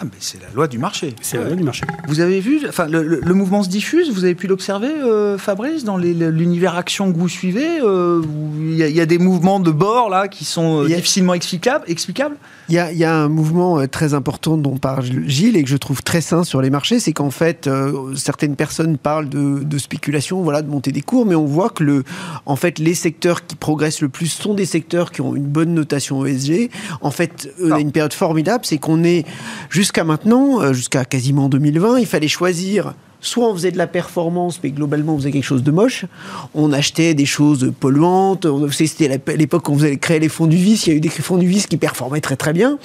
Ah, 0.00 0.04
c'est 0.18 0.40
la 0.42 0.50
loi 0.54 0.68
du 0.68 0.78
marché. 0.78 1.14
C'est 1.20 1.36
la 1.36 1.44
loi 1.44 1.56
du 1.56 1.62
marché. 1.62 1.84
Vous 2.08 2.20
avez 2.20 2.40
vu, 2.40 2.60
enfin, 2.68 2.86
le, 2.88 3.34
mouvement 3.34 3.62
se 3.62 3.68
diffuse, 3.68 4.12
vous 4.12 4.24
avez 4.24 4.34
pu 4.34 4.46
l'observer, 4.46 4.88
euh, 4.88 5.38
Fabrice, 5.38 5.84
dans 5.84 5.96
l'univers 5.96 6.76
action 6.76 7.12
que 7.12 7.18
vous 7.18 7.28
suivez 7.28 7.78
Il 7.78 8.76
y, 8.76 9.00
a 9.00 9.06
des 9.06 9.18
mouvements 9.18 9.60
de 9.60 9.70
bord, 9.70 10.10
là, 10.10 10.28
qui 10.28 10.44
sont 10.44 10.84
difficilement 10.84 11.34
explicables, 11.34 11.84
explicables? 11.88 12.36
Il 12.68 12.74
y, 12.74 12.78
a, 12.78 12.92
il 12.92 12.98
y, 12.98 13.04
a, 13.04 13.14
un 13.14 13.28
mouvement 13.28 13.86
très 13.86 14.14
important 14.14 14.56
dont 14.56 14.76
parle 14.76 15.04
Gilles 15.26 15.51
et 15.56 15.62
que 15.62 15.68
je 15.68 15.76
trouve 15.76 16.02
très 16.02 16.20
sain 16.20 16.44
sur 16.44 16.60
les 16.60 16.70
marchés, 16.70 17.00
c'est 17.00 17.12
qu'en 17.12 17.30
fait, 17.30 17.66
euh, 17.66 18.14
certaines 18.14 18.56
personnes 18.56 18.98
parlent 18.98 19.28
de, 19.28 19.78
spéculation, 19.78 20.42
voilà, 20.42 20.62
de 20.62 20.68
monter 20.68 20.92
des 20.92 21.02
cours, 21.02 21.26
mais 21.26 21.34
on 21.34 21.46
voit 21.46 21.70
que 21.70 21.84
le, 21.84 22.04
en 22.46 22.56
fait, 22.56 22.78
les 22.78 22.94
secteurs 22.94 23.46
qui 23.46 23.56
progressent 23.56 24.00
le 24.00 24.08
plus 24.08 24.28
sont 24.28 24.54
des 24.54 24.66
secteurs 24.66 25.10
qui 25.10 25.20
ont 25.20 25.34
une 25.34 25.46
bonne 25.46 25.74
notation 25.74 26.24
ESG. 26.24 26.70
En 27.00 27.10
fait, 27.10 27.52
on 27.60 27.70
a 27.72 27.80
une 27.80 27.92
période 27.92 28.12
formidable, 28.12 28.64
c'est 28.64 28.78
qu'on 28.78 29.04
est 29.04 29.26
jusqu'à 29.70 30.04
maintenant, 30.04 30.60
euh, 30.60 30.72
jusqu'à 30.72 31.04
quasiment 31.04 31.48
2020, 31.48 31.98
il 31.98 32.06
fallait 32.06 32.28
choisir 32.28 32.94
soit 33.22 33.48
on 33.48 33.54
faisait 33.54 33.70
de 33.70 33.78
la 33.78 33.86
performance, 33.86 34.60
mais 34.62 34.70
globalement 34.70 35.14
on 35.14 35.18
faisait 35.18 35.30
quelque 35.30 35.44
chose 35.44 35.62
de 35.62 35.70
moche. 35.70 36.04
On 36.54 36.72
achetait 36.72 37.14
des 37.14 37.24
choses 37.24 37.72
polluantes. 37.80 38.46
C'était 38.72 39.20
l'époque 39.36 39.68
où 39.68 39.72
on 39.72 39.78
faisait 39.78 39.96
créer 39.96 40.18
les 40.18 40.28
fonds 40.28 40.46
du 40.46 40.56
vice. 40.56 40.86
Il 40.86 40.90
y 40.90 40.92
a 40.92 40.96
eu 40.96 41.00
des 41.00 41.08
fonds 41.08 41.38
du 41.38 41.46
vice 41.46 41.66
qui 41.66 41.76
performaient 41.76 42.20
très 42.20 42.36
très 42.36 42.52
bien. 42.52 42.78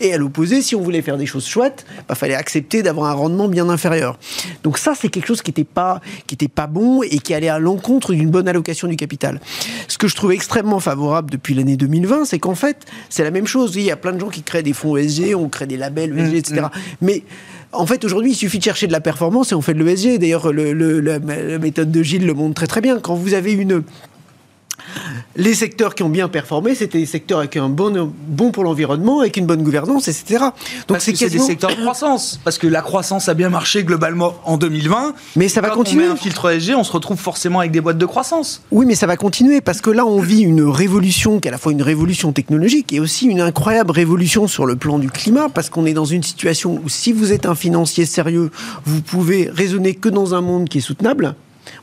Et 0.00 0.12
à 0.12 0.18
l'opposé, 0.18 0.60
si 0.60 0.74
on 0.74 0.82
voulait 0.82 1.00
faire 1.00 1.16
des 1.16 1.26
choses 1.26 1.46
chouettes, 1.46 1.86
il 1.96 2.04
bah, 2.08 2.14
fallait 2.16 2.34
accepter 2.34 2.82
d'avoir 2.82 3.10
un 3.10 3.14
rendement 3.14 3.48
bien 3.48 3.68
inférieur. 3.68 4.18
Donc 4.64 4.78
ça, 4.78 4.94
c'est 4.98 5.08
quelque 5.08 5.26
chose 5.26 5.42
qui 5.42 5.50
n'était 5.50 5.64
pas 5.64 6.00
qui 6.26 6.34
était 6.34 6.48
pas 6.48 6.66
bon 6.66 7.02
et 7.02 7.18
qui 7.18 7.32
allait 7.32 7.48
à 7.48 7.60
l'encontre 7.60 8.12
d'une 8.12 8.30
bonne 8.30 8.48
allocation 8.48 8.88
du 8.88 8.96
capital. 8.96 9.40
Ce 9.86 9.96
que 9.96 10.08
je 10.08 10.16
trouve 10.16 10.32
extrêmement 10.32 10.80
favorable 10.80 11.30
depuis 11.30 11.54
l'année 11.54 11.76
2020, 11.76 12.24
c'est 12.24 12.40
qu'en 12.40 12.56
fait, 12.56 12.84
c'est 13.08 13.22
la 13.22 13.30
même 13.30 13.46
chose. 13.46 13.76
Il 13.76 13.82
y 13.82 13.90
a 13.92 13.96
plein 13.96 14.12
de 14.12 14.18
gens 14.18 14.28
qui 14.28 14.42
créent 14.42 14.62
des 14.64 14.72
fonds 14.72 14.96
ESG, 14.96 15.34
on 15.36 15.48
crée 15.48 15.66
des 15.66 15.76
labels 15.76 16.18
ESG, 16.18 16.34
etc. 16.34 16.66
Mais 17.00 17.22
en 17.74 17.86
fait, 17.86 18.04
aujourd'hui, 18.04 18.32
il 18.32 18.34
suffit 18.34 18.58
de 18.58 18.64
chercher 18.64 18.86
de 18.86 18.92
la 18.92 19.00
performance 19.00 19.52
et 19.52 19.54
on 19.54 19.60
fait 19.60 19.74
de 19.74 19.82
l'ESG. 19.82 20.18
D'ailleurs, 20.18 20.52
la 20.52 21.18
méthode 21.58 21.90
de 21.90 22.02
Gilles 22.02 22.26
le 22.26 22.34
montre 22.34 22.54
très 22.54 22.66
très 22.66 22.80
bien. 22.80 23.00
Quand 23.00 23.14
vous 23.14 23.34
avez 23.34 23.52
une 23.52 23.82
les 25.36 25.54
secteurs 25.54 25.94
qui 25.94 26.02
ont 26.02 26.08
bien 26.08 26.28
performé, 26.28 26.74
c'était 26.74 26.98
des 26.98 27.06
secteurs 27.06 27.38
avec 27.38 27.56
un 27.56 27.68
bon, 27.68 28.12
bon 28.28 28.50
pour 28.50 28.64
l'environnement, 28.64 29.20
avec 29.20 29.36
une 29.36 29.46
bonne 29.46 29.62
gouvernance, 29.62 30.08
etc. 30.08 30.44
Donc 30.88 30.98
c'est 31.00 31.12
des 31.12 31.38
secteurs 31.38 31.70
de 31.70 31.80
croissance, 31.80 32.40
parce 32.44 32.58
que 32.58 32.66
la 32.66 32.82
croissance 32.82 33.28
a 33.28 33.34
bien 33.34 33.50
marché 33.50 33.84
globalement 33.84 34.34
en 34.44 34.56
2020. 34.56 35.14
Mais 35.36 35.48
ça 35.48 35.60
va 35.60 35.70
continuer. 35.70 36.04
On 36.04 36.08
met 36.08 36.12
un 36.12 36.16
filtre 36.16 36.50
ESG, 36.50 36.74
on 36.76 36.84
se 36.84 36.92
retrouve 36.92 37.18
forcément 37.18 37.60
avec 37.60 37.72
des 37.72 37.80
boîtes 37.80 37.98
de 37.98 38.06
croissance. 38.06 38.62
Oui, 38.70 38.86
mais 38.86 38.94
ça 38.94 39.06
va 39.06 39.16
continuer 39.16 39.60
parce 39.60 39.80
que 39.80 39.90
là, 39.90 40.06
on 40.06 40.20
vit 40.20 40.42
une 40.42 40.62
révolution 40.62 41.40
qui 41.40 41.48
est 41.48 41.50
à 41.50 41.52
la 41.52 41.58
fois 41.58 41.72
une 41.72 41.82
révolution 41.82 42.32
technologique 42.32 42.92
et 42.92 43.00
aussi 43.00 43.26
une 43.26 43.40
incroyable 43.40 43.90
révolution 43.90 44.46
sur 44.46 44.66
le 44.66 44.76
plan 44.76 44.98
du 44.98 45.10
climat, 45.10 45.48
parce 45.48 45.70
qu'on 45.70 45.86
est 45.86 45.94
dans 45.94 46.04
une 46.04 46.22
situation 46.22 46.80
où 46.84 46.88
si 46.88 47.12
vous 47.12 47.32
êtes 47.32 47.46
un 47.46 47.54
financier 47.54 48.06
sérieux, 48.06 48.50
vous 48.84 49.00
pouvez 49.00 49.50
raisonner 49.52 49.94
que 49.94 50.08
dans 50.08 50.34
un 50.34 50.40
monde 50.40 50.68
qui 50.68 50.78
est 50.78 50.82
soutenable. 50.82 51.34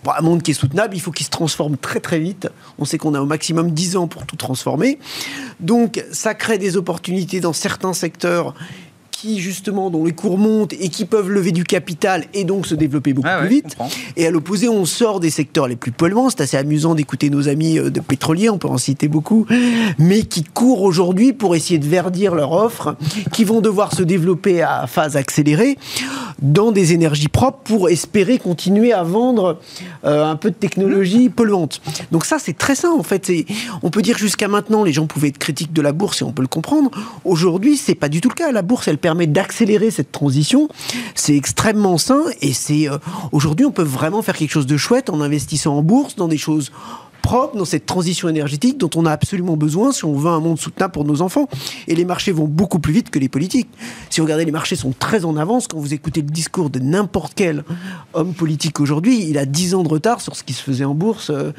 Bon, 0.04 0.12
un 0.18 0.22
monde 0.22 0.42
qui 0.42 0.52
est 0.52 0.56
soutenable, 0.56 0.96
il 0.96 1.00
faut 1.00 1.12
qu'il 1.12 1.26
se 1.26 1.32
transforme 1.32 1.78
très 1.78 2.00
très 2.00 2.20
vite. 2.20 2.50
On 2.80 2.86
sait 2.86 2.98
qu'on 2.98 3.14
a 3.14 3.22
au 3.22 3.26
maximum 3.26 3.72
10 3.72 3.98
ans 3.98 4.08
pour 4.08 4.26
tout 4.26 4.36
transformer. 4.36 5.00
Donc 5.60 6.04
ça 6.12 6.34
crée 6.34 6.58
des 6.58 6.78
opportunités 6.78 7.40
dans 7.40 7.54
certains 7.54 7.94
secteurs 7.94 8.54
qui 9.22 9.40
justement 9.40 9.92
dont 9.92 10.04
les 10.06 10.14
cours 10.14 10.40
montent 10.40 10.74
et 10.74 10.90
qui 10.90 11.06
peuvent 11.06 11.30
lever 11.30 11.52
du 11.52 11.64
capital 11.64 12.26
et 12.34 12.44
donc 12.44 12.66
se 12.66 12.74
développer 12.74 13.14
beaucoup 13.14 13.28
ah 13.32 13.42
plus 13.42 13.50
vite. 13.50 13.78
Et 14.18 14.26
à 14.26 14.32
l'opposé, 14.32 14.68
on 14.68 14.84
sort 14.86 15.20
des 15.20 15.30
secteurs 15.30 15.68
les 15.68 15.76
plus 15.76 15.92
polluants. 15.92 16.32
C'est 16.32 16.42
assez 16.42 16.58
amusant 16.58 16.96
d'écouter 16.96 17.30
nos 17.30 17.48
amis 17.48 17.78
euh, 17.78 17.92
de 17.92 18.00
pétroliers, 18.00 18.50
on 18.50 18.58
peut 18.58 18.68
en 18.68 18.80
citer 18.80 19.08
beaucoup, 19.08 19.46
mais 20.00 20.24
qui 20.24 20.44
courent 20.44 20.82
aujourd'hui 20.82 21.34
pour 21.34 21.56
essayer 21.56 21.78
de 21.78 21.88
verdir 21.88 22.34
leur 22.34 22.52
offre, 22.52 22.96
qui 23.32 23.44
vont 23.44 23.62
devoir 23.62 23.94
se 23.94 24.02
développer 24.02 24.64
à 24.64 24.88
phase 24.88 25.16
accélérée 25.16 25.78
dans 26.42 26.72
des 26.72 26.94
énergies 26.94 27.28
propres 27.28 27.60
pour 27.64 27.90
espérer 27.90 28.40
continuer 28.40 28.94
à 28.94 29.04
vendre 29.04 29.60
euh, 30.06 30.26
un 30.26 30.36
peu 30.36 30.50
de 30.50 30.56
technologie 30.56 31.30
polluante. 31.30 31.82
Donc 32.12 32.26
ça, 32.26 32.40
c'est 32.40 32.58
très 32.58 32.76
sain 32.76 32.92
en 32.92 33.04
fait. 33.04 33.32
On 33.84 33.90
peut 33.90 34.02
dire 34.02 34.18
jusqu'à 34.18 34.48
maintenant, 34.48 34.84
les 34.84 34.94
gens 34.94 35.08
pouvaient 35.08 35.30
être 35.30 35.38
critiques 35.38 35.74
de 35.74 35.82
la 35.82 35.92
bourse 35.92 36.22
et 36.22 36.26
on 36.26 36.32
peut 36.32 36.42
le 36.42 36.48
comprendre. 36.48 36.92
Aujourd'hui, 37.26 37.78
c'est 37.78 37.96
pas 37.96 38.10
du 38.10 38.22
tout 38.22 38.30
le 38.30 38.34
cas. 38.34 38.52
La 38.52 38.62
bourse, 38.62 38.88
elle 38.88 38.98
permet 38.98 39.28
d'accélérer 39.28 39.92
cette 39.92 40.12
transition. 40.12 40.68
C'est 41.16 41.36
extrêmement 41.36 41.98
sain 41.98 42.24
et 42.42 42.54
c'est 42.54 42.90
euh, 42.90 42.98
aujourd'hui 43.32 43.66
on 43.66 43.72
peut 43.72 43.84
vraiment 43.84 44.22
faire 44.22 44.36
quelque 44.36 44.52
chose 44.52 44.68
de 44.68 44.78
chouette 44.78 45.10
en 45.10 45.22
investissant 45.22 45.76
en 45.78 45.82
bourse 45.82 46.16
dans 46.16 46.28
des 46.28 46.38
choses 46.38 46.72
propre 47.22 47.58
dans 47.58 47.66
cette 47.66 47.86
transition 47.86 48.30
énergétique 48.30 48.78
dont 48.78 48.90
on 48.96 49.06
a 49.06 49.12
absolument 49.12 49.56
besoin 49.56 49.92
si 49.92 50.06
on 50.06 50.14
veut 50.14 50.30
un 50.30 50.40
monde 50.40 50.60
soutenable 50.60 50.92
pour 50.92 51.06
nos 51.06 51.22
enfants. 51.22 51.48
Et 51.88 51.96
les 51.96 52.06
marchés 52.06 52.32
vont 52.32 52.48
beaucoup 52.48 52.80
plus 52.80 52.94
vite 52.94 53.10
que 53.10 53.20
les 53.20 53.30
politiques. 53.30 53.70
Si 54.10 54.20
vous 54.20 54.26
regardez, 54.26 54.46
les 54.46 54.52
marchés 54.52 54.76
sont 54.76 54.94
très 54.98 55.26
en 55.26 55.38
avance. 55.38 55.68
Quand 55.68 55.78
vous 55.78 55.94
écoutez 55.94 56.22
le 56.22 56.28
discours 56.28 56.70
de 56.70 56.80
n'importe 56.80 57.34
quel 57.36 57.64
homme 58.14 58.34
politique 58.34 58.80
aujourd'hui, 58.80 59.26
il 59.30 59.38
a 59.38 59.46
10 59.46 59.76
ans 59.76 59.84
de 59.84 59.90
retard 59.90 60.22
sur 60.22 60.36
ce 60.36 60.44
qui 60.44 60.54
se 60.54 60.62
faisait 60.62 60.86
en 60.86 60.94
bourse 60.94 61.30
euh, 61.30 61.52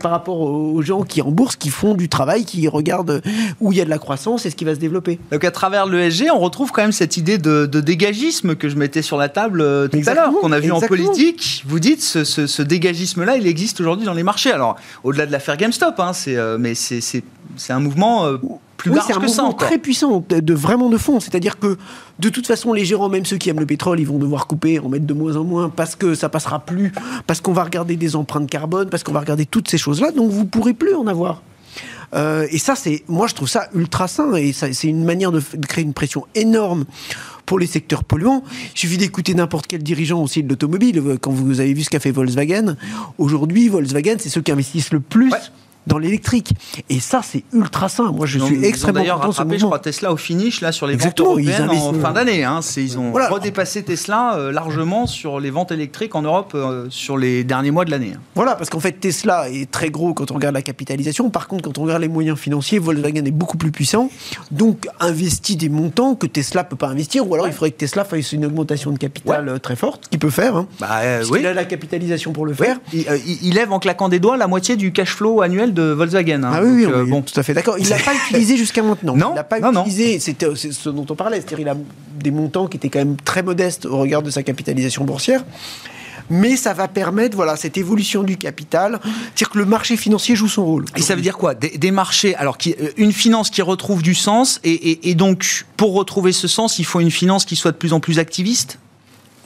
par 0.00 0.10
rapport 0.10 0.40
aux 0.40 0.82
gens 0.82 1.02
qui 1.02 1.22
en 1.22 1.30
bourse, 1.30 1.56
qui 1.56 1.70
font 1.70 1.94
du 1.94 2.08
travail, 2.08 2.44
qui 2.44 2.66
regardent 2.68 3.22
où 3.60 3.72
il 3.72 3.78
y 3.78 3.80
a 3.80 3.84
de 3.84 3.90
la 3.90 3.98
croissance 3.98 4.46
et 4.46 4.50
ce 4.50 4.56
qui 4.56 4.64
va 4.64 4.74
se 4.74 4.80
développer. 4.80 5.18
Donc 5.30 5.44
à 5.44 5.50
travers 5.50 5.86
l'ESG, 5.86 6.26
on 6.34 6.38
retrouve 6.38 6.72
quand 6.72 6.82
même 6.82 6.92
cette 6.92 7.16
idée 7.16 7.38
de, 7.38 7.66
dégagisme 7.66 8.54
que 8.54 8.68
je 8.68 8.76
mettais 8.76 9.02
sur 9.02 9.16
la 9.16 9.28
table 9.28 9.60
euh, 9.60 9.88
tout 9.88 9.98
à 10.06 10.14
l'heure, 10.14 10.32
qu'on 10.40 10.52
a 10.52 10.60
vu 10.60 10.72
en 10.72 10.80
politique. 10.80 11.64
Vous 11.66 11.80
dites, 11.80 12.02
ce, 12.02 12.24
ce 12.24 12.62
dégagisme-là, 12.62 13.36
il 13.36 13.46
existe 13.46 13.80
aujourd'hui 13.80 14.06
dans 14.06 14.14
les 14.14 14.22
marchés. 14.22 14.50
Alors, 14.50 14.76
au-delà 15.04 15.26
de 15.26 15.32
l'affaire 15.32 15.56
GameStop, 15.56 16.00
hein, 16.00 16.12
c'est, 16.12 16.36
euh, 16.36 16.56
mais 16.58 16.74
c'est, 16.74 17.22
un 17.68 17.78
mouvement 17.78 18.24
euh, 18.24 18.38
plus 18.78 18.90
large 18.90 19.06
que 19.06 19.28
ça. 19.28 19.48
très 19.56 19.78
puissant, 19.78 20.24
de, 20.28 20.54
vraiment 20.54 20.88
de 20.88 20.96
fond. 20.96 21.20
C'est-à-dire 21.20 21.58
que 21.58 21.76
de 22.18 22.28
toute 22.30 22.46
façon, 22.46 22.72
les 22.72 22.86
gérants, 22.86 23.10
même 23.10 23.26
ceux 23.26 23.36
qui 23.36 23.50
aiment 23.50 23.60
le 23.60 23.66
pétrole, 23.66 24.00
ils 24.00 24.06
vont 24.06 24.18
devoir 24.18 24.46
couper, 24.46 24.78
en 24.80 24.88
mettre 24.88 25.04
de 25.04 25.14
moins 25.14 25.36
en 25.36 25.44
moins, 25.44 25.68
parce 25.68 25.94
que 25.94 26.14
ça 26.14 26.30
passera 26.30 26.58
plus, 26.58 26.92
parce 27.26 27.40
qu'on 27.42 27.52
va 27.52 27.64
regarder 27.64 27.96
des 27.96 28.16
empreintes 28.16 28.48
carbone, 28.48 28.88
parce 28.88 29.02
qu'on 29.02 29.12
va 29.12 29.20
regarder 29.20 29.44
toutes 29.44 29.68
ces 29.68 29.78
choses-là, 29.78 30.10
donc 30.10 30.30
vous 30.30 30.46
pourrez 30.46 30.72
plus 30.72 30.94
en 30.94 31.06
avoir. 31.06 31.42
Euh, 32.14 32.46
et 32.50 32.58
ça, 32.58 32.74
c'est, 32.74 33.02
moi, 33.06 33.26
je 33.26 33.34
trouve 33.34 33.48
ça 33.48 33.68
ultra 33.74 34.08
sain, 34.08 34.34
et 34.34 34.52
c'est 34.52 34.84
une 34.84 35.04
manière 35.04 35.32
de, 35.32 35.42
de 35.54 35.66
créer 35.66 35.84
une 35.84 35.94
pression 35.94 36.26
énorme 36.34 36.84
pour 37.46 37.58
les 37.58 37.66
secteurs 37.66 38.04
polluants. 38.04 38.42
Il 38.74 38.78
suffit 38.78 38.98
d'écouter 38.98 39.34
n'importe 39.34 39.66
quel 39.66 39.82
dirigeant 39.82 40.22
aussi 40.22 40.42
de 40.42 40.48
l'automobile. 40.48 41.02
Quand 41.20 41.30
vous 41.30 41.60
avez 41.60 41.74
vu 41.74 41.82
ce 41.82 41.90
qu'a 41.90 42.00
fait 42.00 42.10
Volkswagen, 42.10 42.76
aujourd'hui, 43.18 43.68
Volkswagen, 43.68 44.16
c'est 44.18 44.28
ceux 44.28 44.42
qui 44.42 44.52
investissent 44.52 44.92
le 44.92 45.00
plus 45.00 45.32
dans 45.86 45.98
l'électrique. 45.98 46.54
Et 46.88 47.00
ça, 47.00 47.20
c'est 47.22 47.44
ultra 47.52 47.88
sain. 47.88 48.12
Moi, 48.12 48.26
je 48.26 48.38
suis 48.38 48.64
extrêmement 48.64 49.00
d'ailleurs 49.00 49.20
rattrapé, 49.20 49.58
je 49.58 49.66
crois, 49.66 49.78
Tesla 49.78 50.12
au 50.12 50.16
finish 50.16 50.60
là 50.60 50.72
sur 50.72 50.86
les 50.86 50.96
ventes 50.96 51.20
européennes 51.20 51.70
en 51.70 51.92
fin 51.94 52.12
d'année. 52.12 52.44
Hein. 52.44 52.60
Ils 52.76 52.98
ont 52.98 53.12
redépassé 53.12 53.82
Tesla 53.82 54.36
euh, 54.36 54.52
largement 54.52 55.06
sur 55.06 55.40
les 55.40 55.50
ventes 55.50 55.72
électriques 55.72 56.14
en 56.14 56.22
Europe 56.22 56.52
euh, 56.54 56.86
sur 56.90 57.16
les 57.16 57.44
derniers 57.44 57.70
mois 57.70 57.84
de 57.84 57.90
l'année. 57.90 58.12
Hein. 58.16 58.20
Voilà, 58.34 58.54
parce 58.54 58.70
qu'en 58.70 58.80
fait, 58.80 58.92
Tesla 58.92 59.48
est 59.50 59.70
très 59.70 59.90
gros 59.90 60.14
quand 60.14 60.30
on 60.30 60.34
regarde 60.34 60.54
la 60.54 60.62
capitalisation. 60.62 61.30
Par 61.30 61.48
contre, 61.48 61.64
quand 61.64 61.78
on 61.78 61.82
regarde 61.82 62.02
les 62.02 62.08
moyens 62.08 62.38
financiers, 62.38 62.78
Volkswagen 62.78 63.24
est 63.24 63.30
beaucoup 63.30 63.56
plus 63.56 63.70
puissant. 63.70 64.10
Donc, 64.50 64.86
investit 65.00 65.56
des 65.56 65.68
montants 65.68 66.14
que 66.14 66.26
Tesla 66.26 66.64
peut 66.64 66.76
pas 66.76 66.88
investir. 66.88 67.28
Ou 67.28 67.34
alors, 67.34 67.46
il 67.46 67.52
faudrait 67.52 67.72
que 67.72 67.78
Tesla 67.78 68.04
fasse 68.04 68.32
une 68.32 68.46
augmentation 68.46 68.90
de 68.90 68.98
capital 68.98 69.48
euh, 69.48 69.58
très 69.58 69.76
forte, 69.76 70.06
ce 70.06 70.10
qu'il 70.10 70.18
peut 70.18 70.30
faire. 70.30 70.56
Hein. 70.56 70.66
Bah, 70.80 71.00
il 71.38 71.46
a 71.46 71.54
la 71.54 71.64
capitalisation 71.64 72.32
pour 72.32 72.46
le 72.46 72.54
faire. 72.54 72.78
Il, 72.92 73.04
il, 73.42 73.54
lève 73.54 73.72
en 73.72 73.78
claquant 73.78 74.08
des 74.08 74.18
doigts 74.18 74.36
la 74.36 74.46
moitié 74.46 74.76
du 74.76 74.92
cash 74.92 75.14
flow 75.14 75.42
annuel 75.42 75.73
de 75.74 75.82
Volkswagen. 75.82 76.42
Hein. 76.44 76.52
ah 76.54 76.60
oui, 76.62 76.84
oui, 76.86 76.92
euh, 76.92 77.04
bon. 77.04 77.22
tout 77.22 77.38
à 77.38 77.42
fait 77.42 77.54
d'accord. 77.54 77.78
Il 77.78 77.88
l'a 77.88 77.98
pas 77.98 78.14
utilisé 78.14 78.56
jusqu'à 78.56 78.82
maintenant. 78.82 79.14
Non, 79.24 79.30
il 79.32 79.36
l'a 79.36 79.44
pas 79.44 79.58
utilisé. 79.58 80.18
C'était 80.18 80.46
ce 80.54 80.88
dont 80.88 81.06
on 81.08 81.14
parlait, 81.14 81.36
c'est-à-dire 81.36 81.60
il 81.60 81.68
a 81.68 81.76
des 82.20 82.30
montants 82.30 82.66
qui 82.66 82.76
étaient 82.76 82.88
quand 82.88 82.98
même 82.98 83.16
très 83.16 83.42
modestes 83.42 83.86
au 83.86 83.98
regard 83.98 84.22
de 84.22 84.30
sa 84.30 84.42
capitalisation 84.42 85.04
boursière. 85.04 85.44
mais 86.30 86.56
ça 86.56 86.72
va 86.72 86.88
permettre 86.88 87.36
voilà, 87.36 87.56
cette 87.56 87.76
évolution 87.76 88.22
du 88.22 88.36
capital, 88.36 88.98
c'est-à-dire 89.02 89.50
que 89.50 89.58
le 89.58 89.66
marché 89.66 89.96
financier 89.96 90.34
joue 90.36 90.48
son 90.48 90.64
rôle. 90.64 90.84
Et 90.96 91.02
ça 91.02 91.14
veut 91.14 91.20
dire 91.20 91.36
quoi? 91.36 91.54
Des, 91.54 91.90
marchés, 91.90 92.34
alors 92.36 92.56
qui, 92.56 92.74
euh, 92.80 92.90
une 92.96 93.12
finance 93.12 93.50
qui 93.50 93.62
retrouve 93.62 94.02
du 94.02 94.14
sens, 94.14 94.60
et, 94.64 95.14
donc 95.14 95.66
pour 95.76 95.94
retrouver 95.94 96.32
ce 96.32 96.48
sens, 96.48 96.78
il 96.78 96.84
faut 96.84 97.00
une 97.00 97.10
finance 97.10 97.44
qui 97.44 97.56
soit 97.56 97.72
de 97.72 97.76
plus 97.76 97.92
en 97.92 98.00
plus 98.00 98.18
activiste? 98.18 98.78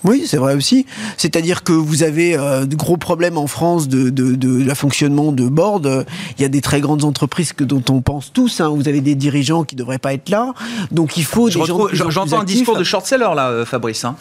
Oui, 0.05 0.25
c'est 0.27 0.37
vrai 0.37 0.55
aussi. 0.55 0.87
C'est-à-dire 1.17 1.65
que 1.65 1.73
vous 1.73 2.03
avez 2.03 2.37
euh, 2.37 2.67
de 2.67 2.77
gros 2.77 2.97
problèmes 2.97 3.37
en 3.37 3.47
France 3.47 3.89
de, 3.89 4.11
de, 4.11 4.75
fonctionnement 4.75 5.33
de 5.33 5.49
board. 5.49 6.07
Il 6.39 6.43
y 6.43 6.45
a 6.45 6.49
des 6.49 6.61
très 6.61 6.81
grandes 6.81 7.05
entreprises 7.05 7.53
que, 7.53 7.65
dont 7.65 7.83
on 7.91 8.01
pense 8.01 8.33
tous. 8.33 8.61
Hein. 8.61 8.69
Vous 8.69 8.89
avez 8.89 9.01
des 9.01 9.17
dirigeants 9.17 9.65
qui 9.65 9.75
ne 9.75 9.81
devraient 9.81 9.99
pas 9.99 10.15
être 10.15 10.29
là. 10.29 10.55
Donc 10.93 11.17
il 11.17 11.25
faut 11.25 11.49
des 11.49 11.65
gens. 11.65 11.89
J'entends 11.93 12.41
un 12.41 12.45
discours 12.45 12.77
de 12.77 12.85
short-seller 12.85 13.31
là, 13.35 13.49
euh, 13.49 13.65
Fabrice. 13.65 14.05
Hein. 14.05 14.17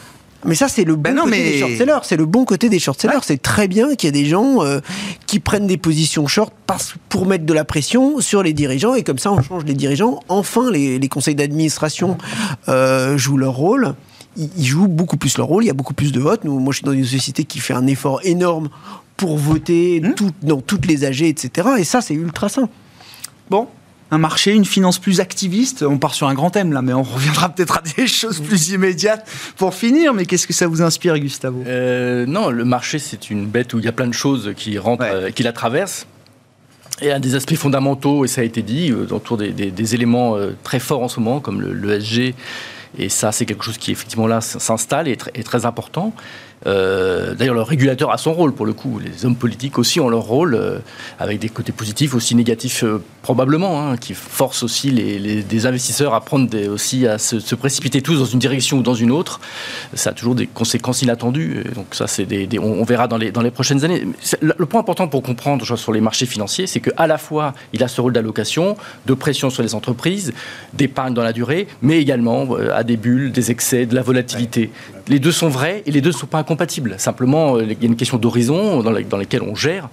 Mais 0.46 0.56
ça, 0.56 0.68
c'est 0.68 0.84
le 0.84 0.96
bon 0.96 1.14
ben 1.14 1.16
côté 1.16 1.44
des 1.44 1.60
short-sellers. 1.60 2.00
C'est 2.04 2.18
le 2.18 2.26
bon 2.26 2.46
côté 2.46 2.70
des 2.70 2.80
short-sellers. 2.80 3.20
C'est 3.24 3.42
très 3.42 3.68
bien 3.68 3.96
qu'il 3.96 4.08
y 4.08 4.10
ait 4.10 4.24
des 4.24 4.30
gens 4.30 4.64
euh, 4.64 4.80
qui 5.26 5.40
prennent 5.40 5.68
des 5.68 5.78
positions 5.78 6.28
short 6.28 6.54
pour 7.10 7.26
mettre 7.26 7.46
de 7.46 7.54
la 7.54 7.66
pression 7.66 8.20
sur 8.22 8.44
les 8.44 8.54
dirigeants. 8.54 8.94
Et 8.94 9.04
comme 9.04 9.18
ça, 9.18 9.32
on 9.32 9.42
change 9.42 9.66
les 9.66 9.74
dirigeants. 9.74 10.20
Enfin, 10.30 10.72
les, 10.72 11.08
conseils 11.10 11.36
d'administration 11.36 12.18
euh, 12.68 13.18
jouent 13.18 13.38
leur 13.38 13.54
rôle. 13.54 13.96
Ils, 14.38 14.66
jouent 14.66 14.88
beaucoup 14.88 15.18
plus 15.18 15.38
leur 15.38 15.48
rôle. 15.48 15.64
Il 15.64 15.68
y 15.68 15.72
a 15.72 15.74
beaucoup 15.74 15.94
plus 15.94 16.12
de 16.12 16.20
votes. 16.20 16.44
Nous, 16.44 16.60
moi, 16.60 16.72
je 16.72 16.78
suis 16.78 16.86
dans 16.86 16.92
une 16.92 17.06
société 17.06 17.44
qui 17.44 17.60
fait 17.60 17.74
un 17.74 17.88
effort 17.88 18.22
énorme 18.24 18.70
pour 19.16 19.38
voter 19.38 20.02
hmm 20.02 20.32
dans 20.44 20.62
toutes 20.62 20.86
les 20.86 21.06
AG, 21.06 21.24
etc. 21.24 21.70
Et 21.80 21.84
ça, 21.84 22.02
c'est 22.02 22.14
ultra 22.14 22.50
sain. 22.50 22.70
Bon, 23.50 23.68
un 24.12 24.18
marché, 24.18 24.54
une 24.54 24.66
finance 24.66 25.00
plus 25.00 25.20
activiste. 25.20 25.84
On 25.84 25.98
part 25.98 26.14
sur 26.14 26.28
un 26.28 26.34
grand 26.34 26.50
thème 26.50 26.72
là, 26.72 26.82
mais 26.82 26.94
on 26.94 27.04
reviendra 27.04 27.50
peut-être 27.50 27.78
à 27.78 27.82
des 27.98 28.08
choses 28.08 28.40
plus 28.40 28.70
immédiates 28.70 29.28
pour 29.58 29.74
finir. 29.74 30.14
Mais 30.14 30.26
qu'est-ce 30.26 30.48
que 30.48 30.54
ça 30.54 30.68
vous 30.68 30.82
inspire, 30.82 31.18
Gustavo? 31.20 31.64
Euh, 31.68 32.26
Non, 32.26 32.50
le 32.50 32.64
marché, 32.64 33.00
c'est 33.00 33.30
une 33.30 33.46
bête 33.48 33.74
où 33.74 33.80
il 33.80 33.86
y 33.86 33.88
a 33.88 33.92
plein 33.92 34.08
de 34.08 34.14
choses 34.14 34.54
qui 34.56 34.78
rentrent, 34.78 35.06
euh, 35.06 35.32
qui 35.32 35.44
la 35.44 35.52
traversent. 35.52 36.08
Et 37.02 37.12
un 37.12 37.20
des 37.20 37.36
aspects 37.36 37.56
fondamentaux, 37.56 38.26
et 38.26 38.28
ça 38.28 38.42
a 38.42 38.44
été 38.44 38.62
dit, 38.64 38.92
euh, 38.92 39.08
autour 39.12 39.38
des, 39.38 39.96
éléments 39.96 40.36
très 40.64 40.80
forts 40.80 41.04
en 41.04 41.08
ce 41.10 41.20
moment, 41.20 41.40
comme 41.40 41.62
le, 41.62 42.00
SG, 42.00 42.34
et 42.98 43.10
ça, 43.10 43.32
c'est 43.32 43.46
quelque 43.46 43.64
chose 43.64 43.78
qui 43.78 43.92
effectivement 43.92 44.28
là 44.28 44.42
s'installe 44.42 45.08
et 45.08 45.18
est 45.34 45.44
très 45.44 45.66
important. 45.66 46.14
Euh, 46.66 47.36
d'ailleurs, 47.36 47.54
le 47.54 47.62
régulateur 47.62 48.12
a 48.12 48.18
son 48.18 48.34
rôle 48.34 48.54
pour 48.54 48.66
le 48.66 48.74
coup. 48.74 49.00
Les 49.00 49.26
hommes 49.26 49.36
politiques 49.36 49.78
aussi 49.78 50.00
ont 50.00 50.10
leur 50.10 50.24
rôle, 50.24 50.56
euh, 50.56 50.80
avec 51.20 51.40
des 51.40 51.50
côtés 51.50 51.72
positifs, 51.72 52.16
aussi 52.16 52.34
négatifs 52.34 52.84
euh, 52.84 53.02
probablement, 53.22 53.82
hein, 53.82 53.98
qui 53.98 54.14
forcent 54.16 54.64
aussi 54.64 54.90
les, 54.90 55.66
investisseurs 55.66 56.14
à 56.14 56.22
prendre 56.22 56.48
aussi 56.70 57.08
à 57.08 57.18
se, 57.18 57.56
précipiter 57.56 58.02
tous 58.02 58.20
dans 58.20 58.26
une 58.26 58.40
direction 58.40 58.78
ou 58.78 58.84
dans 58.84 58.94
une 58.94 59.12
autre. 59.12 59.40
Ça 59.94 60.12
a 60.12 60.14
toujours 60.14 60.36
des 60.36 60.48
conséquences 60.48 61.02
inattendues. 61.02 61.64
donc 61.76 61.88
ça, 61.92 62.08
c'est 62.08 62.28
on, 62.60 62.84
verra 62.84 63.08
dans 63.08 63.18
les, 63.18 63.32
dans 63.32 63.42
les 63.42 63.52
prochaines 63.52 63.84
années. 63.84 64.06
Le, 64.42 64.66
point 64.66 64.80
important 64.80 65.08
pour 65.08 65.24
comprendre 65.24 65.78
sur 65.78 65.92
les 65.92 66.02
marchés 66.02 66.26
financiers, 66.26 66.68
c'est 66.68 66.80
qu'à 66.80 67.08
la 67.08 67.18
fois, 67.18 67.54
il 67.74 67.84
a 67.84 67.88
ce 67.88 68.00
rôle 68.02 68.14
d'allocation, 68.14 68.78
de 69.06 69.14
pression 69.14 69.50
sur 69.50 69.64
les 69.64 69.76
entreprises, 69.76 70.34
d'épargne 70.74 71.14
dans 71.14 71.24
la 71.24 71.34
durée, 71.34 71.68
mais 71.82 72.00
également 72.00 72.48
à 72.74 72.84
des 72.84 72.98
bulles, 72.98 73.32
des 73.32 73.52
excès, 73.52 73.86
de 73.86 73.96
la 73.96 74.02
volatilité. 74.02 74.70
Les 75.08 75.20
deux 75.20 75.32
sont 75.32 75.50
vrais 75.50 75.84
et 75.86 75.92
les 75.92 76.02
deux 76.02 76.10
ne 76.10 76.16
sont 76.16 76.28
pas 76.28 76.44
compatible. 76.44 76.96
Simplement, 76.98 77.56
euh, 77.56 77.64
il 77.64 77.82
y 77.82 77.86
a 77.86 77.88
une 77.88 77.96
question 77.96 78.18
d'horizon 78.18 78.82
dans, 78.82 78.92
lesquels 78.92 79.42
on 79.42 79.56
gère. 79.56 79.90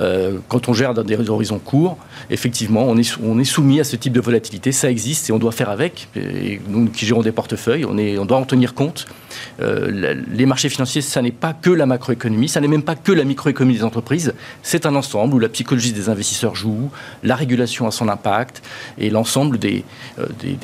Euh, 0.00 0.38
quand 0.48 0.68
on 0.68 0.74
gère 0.74 0.94
dans 0.94 1.02
des 1.02 1.30
horizons 1.30 1.58
courts, 1.58 1.96
effectivement, 2.30 2.84
on 2.84 2.96
est, 2.96 3.16
on 3.22 3.38
est 3.38 3.44
soumis 3.44 3.80
à 3.80 3.84
ce 3.84 3.96
type 3.96 4.12
de 4.12 4.20
volatilité. 4.20 4.72
Ça 4.72 4.90
existe 4.90 5.30
et 5.30 5.32
on 5.32 5.38
doit 5.38 5.52
faire 5.52 5.70
avec. 5.70 6.08
Et 6.16 6.60
nous 6.68 6.88
qui 6.88 7.06
gérons 7.06 7.22
des 7.22 7.32
portefeuilles, 7.32 7.84
on, 7.84 7.98
est, 7.98 8.18
on 8.18 8.24
doit 8.24 8.38
en 8.38 8.44
tenir 8.44 8.74
compte. 8.74 9.06
Euh, 9.60 10.14
les 10.32 10.46
marchés 10.46 10.68
financiers, 10.68 11.02
ça 11.02 11.22
n'est 11.22 11.30
pas 11.30 11.52
que 11.52 11.70
la 11.70 11.86
macroéconomie, 11.86 12.48
ça 12.48 12.60
n'est 12.60 12.68
même 12.68 12.82
pas 12.82 12.96
que 12.96 13.12
la 13.12 13.24
microéconomie 13.24 13.76
des 13.76 13.84
entreprises. 13.84 14.34
C'est 14.62 14.86
un 14.86 14.94
ensemble 14.94 15.34
où 15.34 15.38
la 15.38 15.48
psychologie 15.48 15.92
des 15.92 16.08
investisseurs 16.08 16.54
joue, 16.54 16.90
la 17.22 17.36
régulation 17.36 17.86
a 17.86 17.90
son 17.90 18.08
impact 18.08 18.62
et 18.98 19.10
l'ensemble 19.10 19.58
des, 19.58 19.84
des, 20.38 20.58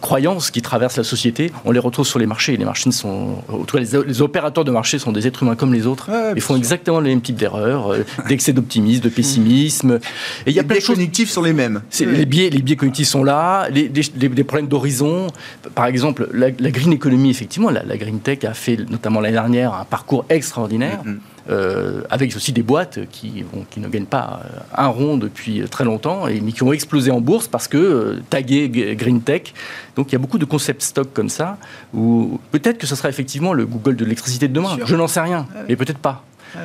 croyances 0.00 0.50
qui 0.50 0.62
traversent 0.62 0.96
la 0.96 1.04
société, 1.04 1.52
on 1.64 1.70
les 1.70 1.78
retrouve 1.78 2.06
sur 2.06 2.18
les 2.18 2.26
marchés. 2.26 2.56
Les 2.56 2.64
marchés 2.64 2.90
sont, 2.90 3.42
en 3.48 3.58
tout 3.64 3.76
cas, 3.76 3.82
les, 3.82 4.04
les 4.04 4.22
opérateurs 4.22 4.64
de 4.64 4.70
marché 4.70 4.98
sont 4.98 5.12
des 5.12 5.26
êtres 5.26 5.42
humains 5.42 5.56
comme 5.56 5.72
les 5.72 5.86
autres. 5.86 6.10
Ils 6.34 6.42
font 6.42 6.56
exactement 6.56 7.00
les 7.00 7.10
mêmes 7.10 7.22
types 7.22 7.36
d'erreurs, 7.36 7.92
euh, 7.92 8.04
d'excès 8.28 8.52
d'optimisme, 8.52 8.71
de 8.80 9.08
pessimisme. 9.08 9.98
Et 10.46 10.50
il 10.50 10.54
y 10.54 10.58
a 10.58 10.62
les 10.62 10.68
biais 10.68 10.80
cognitifs 10.80 11.30
sont 11.30 11.42
les 11.42 11.52
mêmes. 11.52 11.82
Les 12.00 12.24
biais, 12.24 12.50
les 12.50 12.62
biais 12.62 12.76
cognitifs 12.76 13.08
sont 13.08 13.24
là, 13.24 13.68
les, 13.70 14.44
problèmes 14.44 14.68
d'horizon. 14.68 15.26
Par 15.74 15.86
exemple, 15.86 16.28
la, 16.32 16.50
green 16.50 16.92
economy, 16.92 17.30
effectivement, 17.30 17.70
la, 17.70 17.96
green 17.96 18.20
tech 18.20 18.44
a 18.44 18.54
fait 18.54 18.76
notamment 18.88 19.20
l'année 19.20 19.34
dernière 19.34 19.74
un 19.74 19.84
parcours 19.84 20.24
extraordinaire. 20.28 21.02
Mm-hmm. 21.04 21.18
Euh, 21.50 22.02
avec 22.08 22.36
aussi 22.36 22.52
des 22.52 22.62
boîtes 22.62 23.00
qui, 23.10 23.44
qui, 23.68 23.80
ne 23.80 23.88
gagnent 23.88 24.06
pas 24.06 24.42
euh, 24.44 24.58
un 24.76 24.86
rond 24.86 25.16
depuis 25.16 25.64
très 25.68 25.84
longtemps, 25.84 26.28
et, 26.28 26.40
mais 26.40 26.52
qui 26.52 26.62
ont 26.62 26.72
explosé 26.72 27.10
en 27.10 27.20
bourse 27.20 27.48
parce 27.48 27.66
que 27.66 27.76
euh, 27.76 28.22
tagué 28.30 28.68
Green 28.96 29.20
Tech. 29.20 29.52
Donc 29.96 30.10
il 30.10 30.12
y 30.12 30.16
a 30.16 30.20
beaucoup 30.20 30.38
de 30.38 30.44
concepts 30.44 30.82
stock 30.82 31.12
comme 31.12 31.28
ça, 31.28 31.58
où 31.92 32.38
peut-être 32.52 32.78
que 32.78 32.86
ce 32.86 32.94
sera 32.94 33.08
effectivement 33.08 33.54
le 33.54 33.66
Google 33.66 33.96
de 33.96 34.04
l'électricité 34.04 34.46
de 34.46 34.52
demain. 34.52 34.76
Je 34.84 34.94
n'en 34.94 35.08
sais 35.08 35.20
rien, 35.20 35.48
ah 35.52 35.62
mais 35.68 35.74
peut-être 35.74 35.98
pas. 35.98 36.24
Ah 36.54 36.60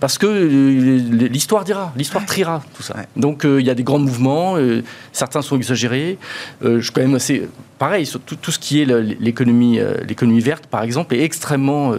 parce 0.00 0.16
que 0.16 0.26
l'histoire 1.26 1.64
dira, 1.64 1.92
l'histoire 1.96 2.24
triera 2.24 2.62
tout 2.74 2.82
ça. 2.82 2.96
Donc 3.16 3.44
il 3.44 3.66
y 3.66 3.70
a 3.70 3.74
des 3.74 3.82
grands 3.82 3.98
mouvements, 3.98 4.56
certains 5.12 5.42
sont 5.42 5.56
exagérés. 5.56 6.18
je 6.62 6.80
suis 6.80 6.92
quand 6.92 7.02
même 7.02 7.14
assez 7.14 7.48
pareil 7.78 8.06
sur 8.06 8.20
tout, 8.20 8.36
tout 8.36 8.50
ce 8.50 8.58
qui 8.58 8.80
est 8.80 8.86
l'économie, 8.86 9.78
l'économie 10.06 10.40
verte 10.40 10.66
par 10.66 10.82
exemple 10.82 11.14
est 11.14 11.22
extrêmement 11.22 11.94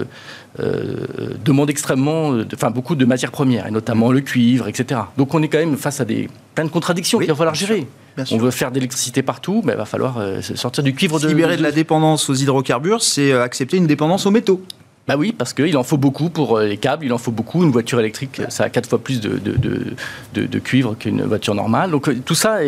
euh, 0.60 1.06
demande 1.46 1.70
extrêmement, 1.70 2.34
enfin 2.54 2.72
beaucoup 2.72 2.96
de 2.96 3.06
matières 3.06 3.32
premières, 3.32 3.68
et 3.68 3.72
notamment 3.72 4.12
le 4.12 4.20
cuivre, 4.20 4.68
etc. 4.68 5.02
Donc 5.16 5.34
on 5.36 5.44
est 5.44 5.48
quand 5.48 5.60
même 5.60 5.78
face 5.78 6.02
à 6.02 6.06
des 6.06 6.28
plein 6.56 6.66
de 6.66 6.70
contradictions 6.70 7.20
qu'il 7.20 7.28
va 7.28 7.36
falloir 7.36 7.54
gérer. 7.54 7.86
on 8.32 8.38
veut 8.38 8.50
faire 8.50 8.72
d'électricité 8.72 9.22
partout, 9.22 9.62
mais 9.64 9.74
il 9.74 9.78
va 9.78 9.86
falloir 9.86 10.18
euh, 10.18 10.42
sortir 10.42 10.84
du 10.84 10.94
cuivre. 10.94 11.20
Se 11.20 11.26
de, 11.26 11.30
libérer 11.30 11.56
de 11.56 11.62
la 11.62 11.72
dépendance 11.72 12.30
aux 12.32 12.34
hydrocarbures, 12.34 13.04
c'est 13.04 13.32
euh, 13.32 13.44
accepter 13.44 13.78
une 13.78 13.86
dépendance 13.86 14.26
aux 14.26 14.32
métaux. 14.32 14.62
Bah 15.10 15.16
oui, 15.18 15.34
parce 15.36 15.54
qu'il 15.54 15.76
en 15.76 15.82
faut 15.82 15.98
beaucoup 15.98 16.30
pour 16.30 16.60
les 16.60 16.78
câbles, 16.78 17.04
il 17.04 17.12
en 17.12 17.18
faut 17.18 17.32
beaucoup. 17.32 17.64
Une 17.64 17.72
voiture 17.72 18.00
électrique, 18.00 18.44
ça 18.50 18.66
a 18.66 18.70
quatre 18.70 18.88
fois 18.88 19.00
plus 19.00 19.20
de, 19.20 19.40
de, 19.40 20.60
cuivre 20.60 20.94
qu'une 20.94 21.24
voiture 21.24 21.56
normale. 21.56 21.90
Donc 21.90 22.24
tout 22.26 22.36
ça, 22.36 22.60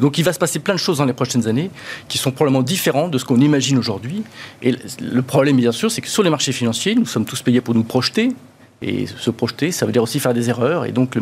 donc 0.00 0.18
il 0.18 0.24
va 0.24 0.32
se 0.32 0.40
passer 0.40 0.58
plein 0.58 0.74
de 0.74 0.80
choses 0.80 0.98
dans 0.98 1.04
les 1.04 1.12
prochaines 1.12 1.46
années 1.46 1.70
qui 2.08 2.18
sont 2.18 2.32
probablement 2.32 2.64
différentes 2.64 3.12
de 3.12 3.18
ce 3.18 3.24
qu'on 3.24 3.40
imagine 3.40 3.78
aujourd'hui. 3.78 4.24
Et 4.60 4.74
le 5.00 5.22
problème, 5.22 5.56
bien 5.56 5.70
sûr, 5.70 5.88
c'est 5.88 6.00
que 6.00 6.08
sur 6.08 6.24
les 6.24 6.30
marchés 6.30 6.50
financiers, 6.50 6.96
nous 6.96 7.06
sommes 7.06 7.26
tous 7.26 7.42
payés 7.42 7.60
pour 7.60 7.76
nous 7.76 7.84
projeter. 7.84 8.30
Et 8.82 9.06
se 9.06 9.30
projeter, 9.30 9.70
ça 9.70 9.86
veut 9.86 9.92
dire 9.92 10.02
aussi 10.02 10.18
faire 10.18 10.34
des 10.34 10.48
erreurs. 10.48 10.86
Et 10.86 10.90
donc, 10.90 11.14
les 11.14 11.20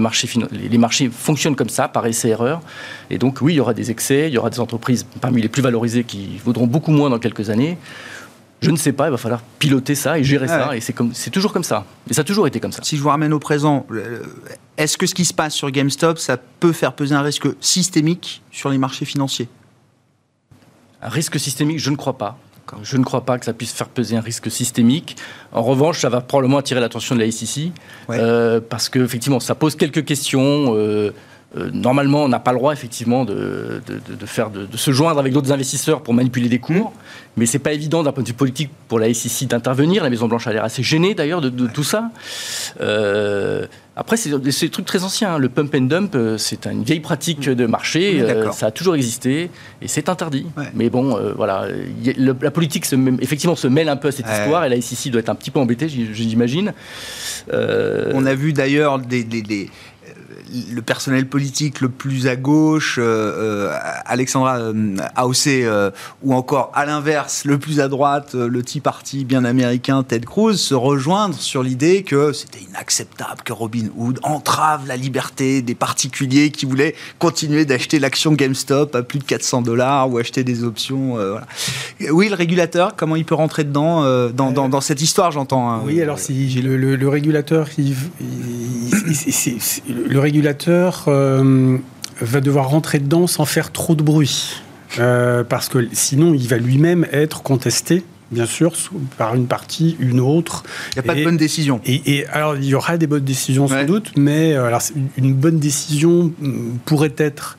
marchés 0.79 1.11
fonctionnent 1.11 1.55
comme 1.55 1.69
ça, 1.69 1.87
par 1.87 2.07
essai-erreur. 2.07 2.63
Et 3.11 3.19
donc, 3.19 3.43
oui, 3.43 3.53
il 3.53 3.57
y 3.57 3.61
aura 3.61 3.75
des 3.75 3.91
excès, 3.91 4.29
il 4.29 4.33
y 4.33 4.39
aura 4.39 4.49
des 4.49 4.59
entreprises 4.59 5.07
parmi 5.21 5.43
les 5.43 5.49
plus 5.49 5.63
valorisées 5.63 6.03
qui 6.03 6.41
vaudront 6.43 6.67
beaucoup 6.67 6.93
moins 6.93 7.11
dans 7.11 7.19
quelques 7.19 7.51
années. 7.51 7.77
Je 8.63 8.71
ne 8.71 8.77
sais 8.77 8.93
pas, 8.93 9.09
il 9.09 9.11
va 9.11 9.17
falloir 9.17 9.43
piloter 9.59 9.95
ça 9.95 10.19
et 10.19 10.25
gérer 10.25 10.47
ça. 10.47 10.77
Et 10.77 10.81
c'est, 10.81 10.93
comme, 10.93 11.13
c'est 11.13 11.31
toujours 11.31 11.53
comme 11.53 11.65
ça. 11.65 11.85
Et 12.09 12.15
ça 12.15 12.21
a 12.21 12.25
toujours 12.25 12.47
été 12.47 12.61
comme 12.61 12.73
ça. 12.73 12.83
Si 12.85 12.97
je 12.97 13.03
vous 13.03 13.09
ramène 13.09 13.33
au 13.33 13.41
présent, 13.41 13.85
est-ce 14.77 14.97
que 14.97 15.07
ce 15.07 15.15
qui 15.15 15.25
se 15.25 15.35
passe 15.35 15.55
sur 15.55 15.71
GameStop, 15.71 16.19
ça 16.19 16.37
peut 16.37 16.73
faire 16.73 16.95
peser 16.95 17.15
un 17.15 17.23
risque 17.23 17.49
systémique 17.61 18.43
sur 18.51 18.71
les 18.71 18.79
marchés 18.79 19.05
financiers? 19.05 19.49
Un 21.03 21.09
risque 21.09 21.39
systémique, 21.41 21.81
je 21.81 21.91
ne 21.91 21.97
crois 21.97 22.17
pas. 22.17 22.39
Je 22.83 22.97
ne 22.97 23.05
crois 23.05 23.25
pas 23.25 23.39
que 23.39 23.45
ça 23.45 23.53
puisse 23.53 23.73
faire 23.73 23.89
peser 23.89 24.17
un 24.17 24.21
risque 24.21 24.51
systémique. 24.51 25.17
En 25.53 25.63
revanche, 25.63 26.01
ça 26.01 26.09
va 26.09 26.21
probablement 26.21 26.59
attirer 26.59 26.81
l'attention 26.81 27.15
de 27.17 27.21
la 27.21 27.31
SEC, 27.31 27.73
euh, 28.11 28.61
parce 28.67 28.89
qu'effectivement, 28.89 29.41
ça 29.41 29.55
pose 29.55 29.77
quelques 29.77 30.05
questions. 30.05 30.75
Euh, 30.77 31.13
euh, 31.57 31.71
normalement, 31.73 32.25
on 32.25 32.29
n'a 32.29 32.39
pas 32.39 32.53
le 32.53 32.59
droit 32.59 32.73
effectivement 32.73 33.25
de, 33.25 33.83
faire, 34.25 34.51
de, 34.51 34.67
se 34.75 34.91
joindre 34.91 35.19
avec 35.19 35.33
d'autres 35.33 35.53
investisseurs 35.53 36.03
pour 36.03 36.15
manipuler 36.15 36.49
des 36.49 36.59
cours, 36.59 36.93
mais 37.37 37.45
c'est 37.45 37.59
pas 37.59 37.73
évident 37.73 38.03
d'un 38.03 38.13
point 38.13 38.23
de 38.23 38.29
vue 38.29 38.35
politique 38.35 38.71
pour 38.89 38.99
la 38.99 39.13
SEC 39.13 39.49
d'intervenir. 39.49 40.03
La 40.03 40.11
Maison 40.11 40.29
Blanche 40.29 40.47
a 40.47 40.53
l'air 40.53 40.65
assez 40.65 40.83
gênée 40.83 41.15
d'ailleurs 41.15 41.41
de, 41.43 41.67
tout 41.67 41.85
ça. 41.85 42.11
Euh, 42.81 43.67
après, 43.97 44.17
c'est 44.17 44.31
des 44.39 44.71
trucs 44.71 44.87
très 44.87 45.05
anciens. 45.05 45.35
Hein. 45.35 45.39
Le 45.39 45.51
pump 45.51 45.75
and 45.75 45.83
dump, 45.83 46.15
euh, 46.15 46.39
c'est 46.39 46.67
une 46.67 46.83
vieille 46.83 47.01
pratique 47.01 47.51
de 47.51 47.67
marché. 47.67 48.25
ça 48.53 48.67
a 48.67 48.71
toujours 48.71 48.95
existé 48.95 49.51
et 49.83 49.89
c'est 49.89 50.09
interdit. 50.09 50.47
Mais 50.75 50.89
bon, 50.89 51.19
voilà, 51.37 51.67
la 52.17 52.51
politique 52.51 52.87
se, 52.87 52.97
effectivement 53.21 53.57
se 53.57 53.69
mêle 53.69 53.91
un 53.91 53.97
peu 53.97 54.09
à 54.09 54.13
cette 54.13 54.27
histoire 54.27 54.65
et 54.65 54.71
la 54.71 54.81
SEC 54.81 55.13
doit 55.13 55.21
être 55.21 55.29
un 55.29 55.35
petit 55.35 55.51
peu 55.51 55.61
embêtée, 55.61 55.89
j'imagine. 55.89 56.73
On 57.53 58.25
a 58.25 58.35
vu 58.35 58.55
d'ailleurs 58.55 58.99
des 58.99 59.25
le 60.73 60.83
personnel 60.83 61.27
politique 61.27 61.81
le 61.81 61.89
plus 61.89 62.27
à 62.27 62.37
gauche, 62.37 62.99
Alexandra 64.07 64.59
Aossé, 65.17 65.69
ou 66.23 66.35
encore 66.35 66.71
à 66.75 66.85
l'inverse, 66.85 67.45
le 67.45 67.59
plus 67.59 67.81
à 67.81 67.89
droite, 67.89 68.35
le 68.35 68.63
Tea 68.63 68.81
Party 68.81 69.25
bien 69.25 69.45
américain, 69.45 70.03
Ted 70.03 70.27
Cruz, 70.27 70.57
se 70.57 70.75
rejoindre 70.75 71.35
sur 71.35 71.63
l'idée 71.63 72.03
que 72.03 72.33
c'était 72.33 72.61
inacceptable 72.69 73.43
que 73.45 73.53
Robin 73.53 73.87
Hood 73.97 74.21
entrave 74.23 74.87
la 74.87 74.97
liberté 74.97 75.63
des 75.63 75.75
particuliers 75.75 76.51
qui 76.51 76.67
voulaient 76.67 76.95
continuer 77.19 77.65
d'acheter 77.65 77.99
l'action 77.99 78.33
GameStop 78.33 78.95
à 78.95 79.03
plus 79.03 79.19
de 79.19 79.25
400 79.25 79.63
dollars 79.63 80.11
ou 80.11 80.19
acheter 80.19 80.45
des 80.45 80.65
options. 80.65 81.17
Oui, 82.11 82.29
le 82.29 82.35
régulateur, 82.35 82.97
comment 82.97 83.17
il 83.17 83.25
peut 83.25 83.35
rentrer 83.35 83.65
dedans, 83.65 84.31
dans, 84.31 84.53
dans, 84.53 84.81
cette 84.81 85.03
histoire, 85.03 85.31
j'entends. 85.31 85.71
Hein. 85.71 85.83
oui, 85.85 86.01
alors 86.01 86.19
si 86.19 86.33
le, 86.61 87.09
régulateur, 87.09 87.69
le 89.89 90.19
régulateur 90.19 90.42
euh, 91.09 91.79
va 92.21 92.41
devoir 92.41 92.69
rentrer 92.69 92.99
dedans 92.99 93.27
sans 93.27 93.45
faire 93.45 93.73
trop 93.73 93.95
de 93.95 94.03
bruit. 94.03 94.63
Euh, 94.99 95.43
parce 95.43 95.69
que 95.69 95.89
sinon, 95.93 96.35
il 96.35 96.47
va 96.49 96.59
lui-même 96.59 97.07
être 97.13 97.43
contesté 97.43 98.05
bien 98.33 98.47
sûr, 98.47 98.73
par 99.19 99.35
une 99.35 99.47
partie, 99.47 99.97
une 100.01 100.19
autre. 100.19 100.65
Il 100.93 100.95
n'y 100.95 101.01
a 101.01 101.03
pas 101.03 101.15
de 101.15 101.23
bonne 101.23 101.37
décision. 101.37 101.81
Et, 101.85 102.27
alors, 102.29 102.57
il 102.57 102.65
y 102.65 102.75
aura 102.75 102.97
des 102.97 103.07
bonnes 103.07 103.25
décisions 103.25 103.69
sans 103.69 103.85
doute, 103.85 104.13
mais 104.17 104.55
euh, 104.55 104.65
alors, 104.67 104.81
une 105.19 105.35
bonne 105.35 105.59
décision 105.59 106.33
mm, 106.39 106.79
pourrait 106.87 107.15
être 107.19 107.59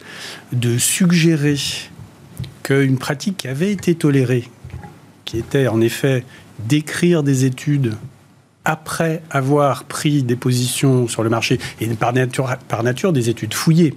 de 0.51 0.77
suggérer 0.77 1.57
qu'une 2.63 2.97
pratique 2.97 3.37
qui 3.37 3.47
avait 3.47 3.71
été 3.71 3.93
tolérée, 3.93 4.49
qui 5.25 5.37
était 5.37 5.67
en 5.67 5.79
effet 5.79 6.25
d'écrire 6.67 7.23
des 7.23 7.45
études 7.45 7.93
après 8.65 9.21
avoir 9.29 9.83
pris 9.83 10.23
des 10.23 10.35
positions 10.35 11.07
sur 11.07 11.23
le 11.23 11.29
marché, 11.29 11.59
et 11.81 11.87
par 11.87 12.13
nature, 12.13 13.13
des 13.13 13.29
études 13.29 13.53
fouillées, 13.53 13.95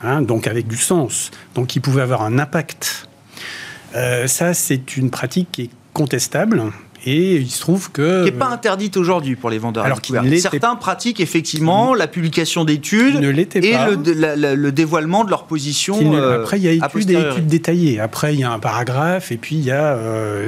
hein, 0.00 0.22
donc 0.22 0.46
avec 0.46 0.66
du 0.66 0.76
sens, 0.76 1.30
donc 1.54 1.68
qui 1.68 1.80
pouvaient 1.80 2.02
avoir 2.02 2.22
un 2.22 2.38
impact. 2.38 3.08
Euh, 3.94 4.26
ça, 4.26 4.54
c'est 4.54 4.96
une 4.96 5.10
pratique 5.10 5.48
qui 5.52 5.62
est 5.62 5.70
contestable 5.92 6.72
et 7.04 7.36
il 7.36 7.50
se 7.50 7.60
trouve 7.60 7.90
que. 7.90 8.24
Qui 8.24 8.32
n'est 8.32 8.38
pas 8.38 8.48
interdite 8.48 8.96
aujourd'hui 8.96 9.36
pour 9.36 9.50
les 9.50 9.58
vendeurs. 9.58 9.84
Alors 9.84 10.00
Certains 10.38 10.76
pratiquent 10.76 11.20
effectivement 11.20 11.94
la 11.94 12.06
publication 12.06 12.64
d'études 12.64 13.16
et 13.16 13.22
le, 13.22 14.54
le, 14.54 14.72
dévoilement 14.72 15.24
de 15.24 15.30
leur 15.30 15.44
position. 15.44 16.14
Euh, 16.14 16.40
après, 16.40 16.58
il 16.58 16.64
y 16.64 16.68
a 16.68 16.72
études 16.72 17.06
des 17.06 17.14
études 17.14 17.46
détaillées. 17.46 18.00
Après, 18.00 18.34
il 18.34 18.40
y 18.40 18.44
a 18.44 18.50
un 18.50 18.58
paragraphe 18.58 19.32
et 19.32 19.36
puis 19.36 19.56
il 19.56 19.64
y 19.64 19.70
a 19.70 19.98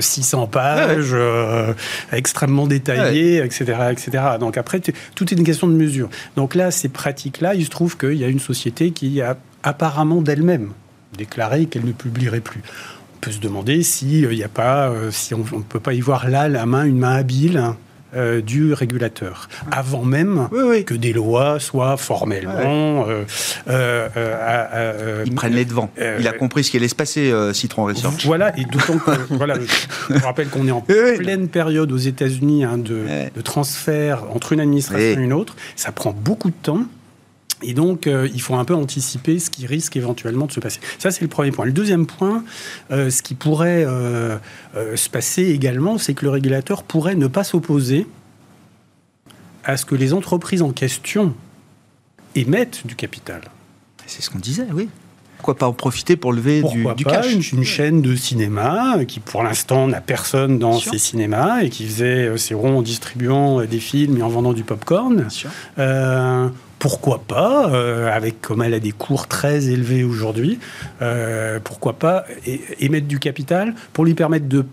600 0.00 0.42
euh, 0.42 0.46
pages 0.46 1.10
euh, 1.12 1.72
extrêmement 2.12 2.66
détaillées, 2.66 3.38
etc., 3.44 3.64
etc. 3.90 4.22
Donc 4.38 4.56
après, 4.56 4.80
tout 5.14 5.32
est 5.32 5.36
une 5.36 5.44
question 5.44 5.66
de 5.66 5.74
mesure. 5.74 6.08
Donc 6.36 6.54
là, 6.54 6.70
ces 6.70 6.88
pratiques-là, 6.88 7.54
il 7.54 7.64
se 7.64 7.70
trouve 7.70 7.96
qu'il 7.96 8.14
y 8.14 8.24
a 8.24 8.28
une 8.28 8.40
société 8.40 8.90
qui 8.90 9.20
a 9.20 9.36
apparemment 9.62 10.22
d'elle-même 10.22 10.72
déclaré 11.16 11.66
qu'elle 11.66 11.84
ne 11.84 11.92
publierait 11.92 12.40
plus 12.40 12.62
peut 13.24 13.32
se 13.32 13.40
demander 13.40 13.82
si 13.82 14.26
euh, 14.26 14.34
il 14.34 14.44
a 14.44 14.48
pas, 14.48 14.90
euh, 14.90 15.10
si 15.10 15.32
on 15.32 15.38
ne 15.38 15.62
peut 15.62 15.80
pas 15.80 15.94
y 15.94 16.00
voir 16.00 16.28
là 16.28 16.46
la 16.48 16.66
main, 16.66 16.84
une 16.84 16.98
main 16.98 17.14
habile. 17.14 17.62
Euh, 18.16 18.40
du 18.40 18.72
régulateur, 18.72 19.48
avant 19.72 20.04
même 20.04 20.48
que 20.86 20.94
des 20.94 21.12
lois 21.12 21.58
soient 21.58 21.96
formellement. 21.96 23.08
Ils 23.66 25.34
prennent 25.34 25.54
les 25.54 25.64
devants. 25.64 25.90
Il 26.20 26.28
a 26.28 26.32
compris 26.32 26.62
ce 26.62 26.70
qui 26.70 26.76
allait 26.76 26.86
se 26.86 26.94
passer, 26.94 27.34
Citron 27.52 27.86
Research. 27.86 28.24
Voilà, 28.24 28.56
et 28.56 28.66
d'autant 28.66 28.98
que 28.98 29.10
voilà, 29.30 29.56
je 30.10 30.22
rappelle 30.22 30.46
qu'on 30.46 30.68
est 30.68 30.70
en 30.70 30.80
pleine 30.80 31.48
période 31.48 31.90
aux 31.90 31.96
États-Unis 31.96 32.62
hein, 32.62 32.78
de, 32.78 33.04
de, 33.34 33.40
transfert 33.40 34.22
entre 34.32 34.52
une 34.52 34.60
administration 34.60 35.20
et 35.20 35.24
une 35.24 35.32
autre. 35.32 35.56
Ça 35.74 35.90
prend 35.90 36.12
beaucoup 36.12 36.50
de 36.50 36.56
temps. 36.62 36.84
Et 37.64 37.74
donc, 37.74 38.06
euh, 38.06 38.28
il 38.34 38.40
faut 38.40 38.54
un 38.54 38.64
peu 38.64 38.74
anticiper 38.74 39.38
ce 39.38 39.50
qui 39.50 39.66
risque 39.66 39.96
éventuellement 39.96 40.46
de 40.46 40.52
se 40.52 40.60
passer. 40.60 40.80
Ça, 40.98 41.10
c'est 41.10 41.22
le 41.22 41.28
premier 41.28 41.50
point. 41.50 41.64
Le 41.64 41.72
deuxième 41.72 42.06
point, 42.06 42.44
euh, 42.90 43.10
ce 43.10 43.22
qui 43.22 43.34
pourrait 43.34 43.84
euh, 43.86 44.38
se 44.96 45.08
passer 45.08 45.44
également, 45.44 45.98
c'est 45.98 46.14
que 46.14 46.24
le 46.24 46.30
régulateur 46.30 46.82
pourrait 46.82 47.14
ne 47.14 47.26
pas 47.26 47.44
s'opposer 47.44 48.06
à 49.64 49.76
ce 49.76 49.86
que 49.86 49.94
les 49.94 50.12
entreprises 50.12 50.62
en 50.62 50.72
question 50.72 51.34
émettent 52.34 52.86
du 52.86 52.96
capital. 52.96 53.40
C'est 54.06 54.22
ce 54.22 54.28
qu'on 54.28 54.38
disait, 54.38 54.66
oui. 54.72 54.88
Pourquoi 55.38 55.56
pas 55.56 55.66
en 55.66 55.72
profiter 55.72 56.16
pour 56.16 56.32
lever 56.32 56.62
du, 56.62 56.86
du, 56.96 57.04
cash 57.04 57.52
une, 57.52 57.64
chaîne 57.64 58.00
de 58.00 58.16
cinéma 58.16 59.04
qui, 59.06 59.20
pour 59.20 59.42
l'instant, 59.42 59.88
n'a 59.88 60.00
personne 60.00 60.58
dans 60.58 60.78
ses 60.78 60.96
cinémas 60.96 61.62
et 61.62 61.68
qui 61.68 61.86
faisait 61.86 62.38
ses 62.38 62.54
ronds 62.54 62.78
en 62.78 62.82
distribuant 62.82 63.62
des 63.62 63.80
films 63.80 64.16
et 64.16 64.22
en 64.22 64.28
vendant 64.28 64.54
du 64.54 64.64
popcorn. 64.64 65.16
Bien 65.16 65.28
sûr 65.28 65.50
pourquoi 66.84 67.22
pas, 67.26 67.70
euh, 67.70 68.14
avec 68.14 68.42
comme 68.42 68.60
elle 68.60 68.74
a 68.74 68.78
des 68.78 68.92
cours 68.92 69.26
très 69.26 69.70
élevés 69.70 70.04
aujourd'hui, 70.04 70.58
euh, 71.00 71.58
pourquoi 71.64 71.94
pas 71.94 72.26
émettre 72.78 73.06
du 73.06 73.18
capital 73.18 73.74
pour 73.94 74.04
lui 74.04 74.12
permettre 74.12 74.50
de 74.50 74.66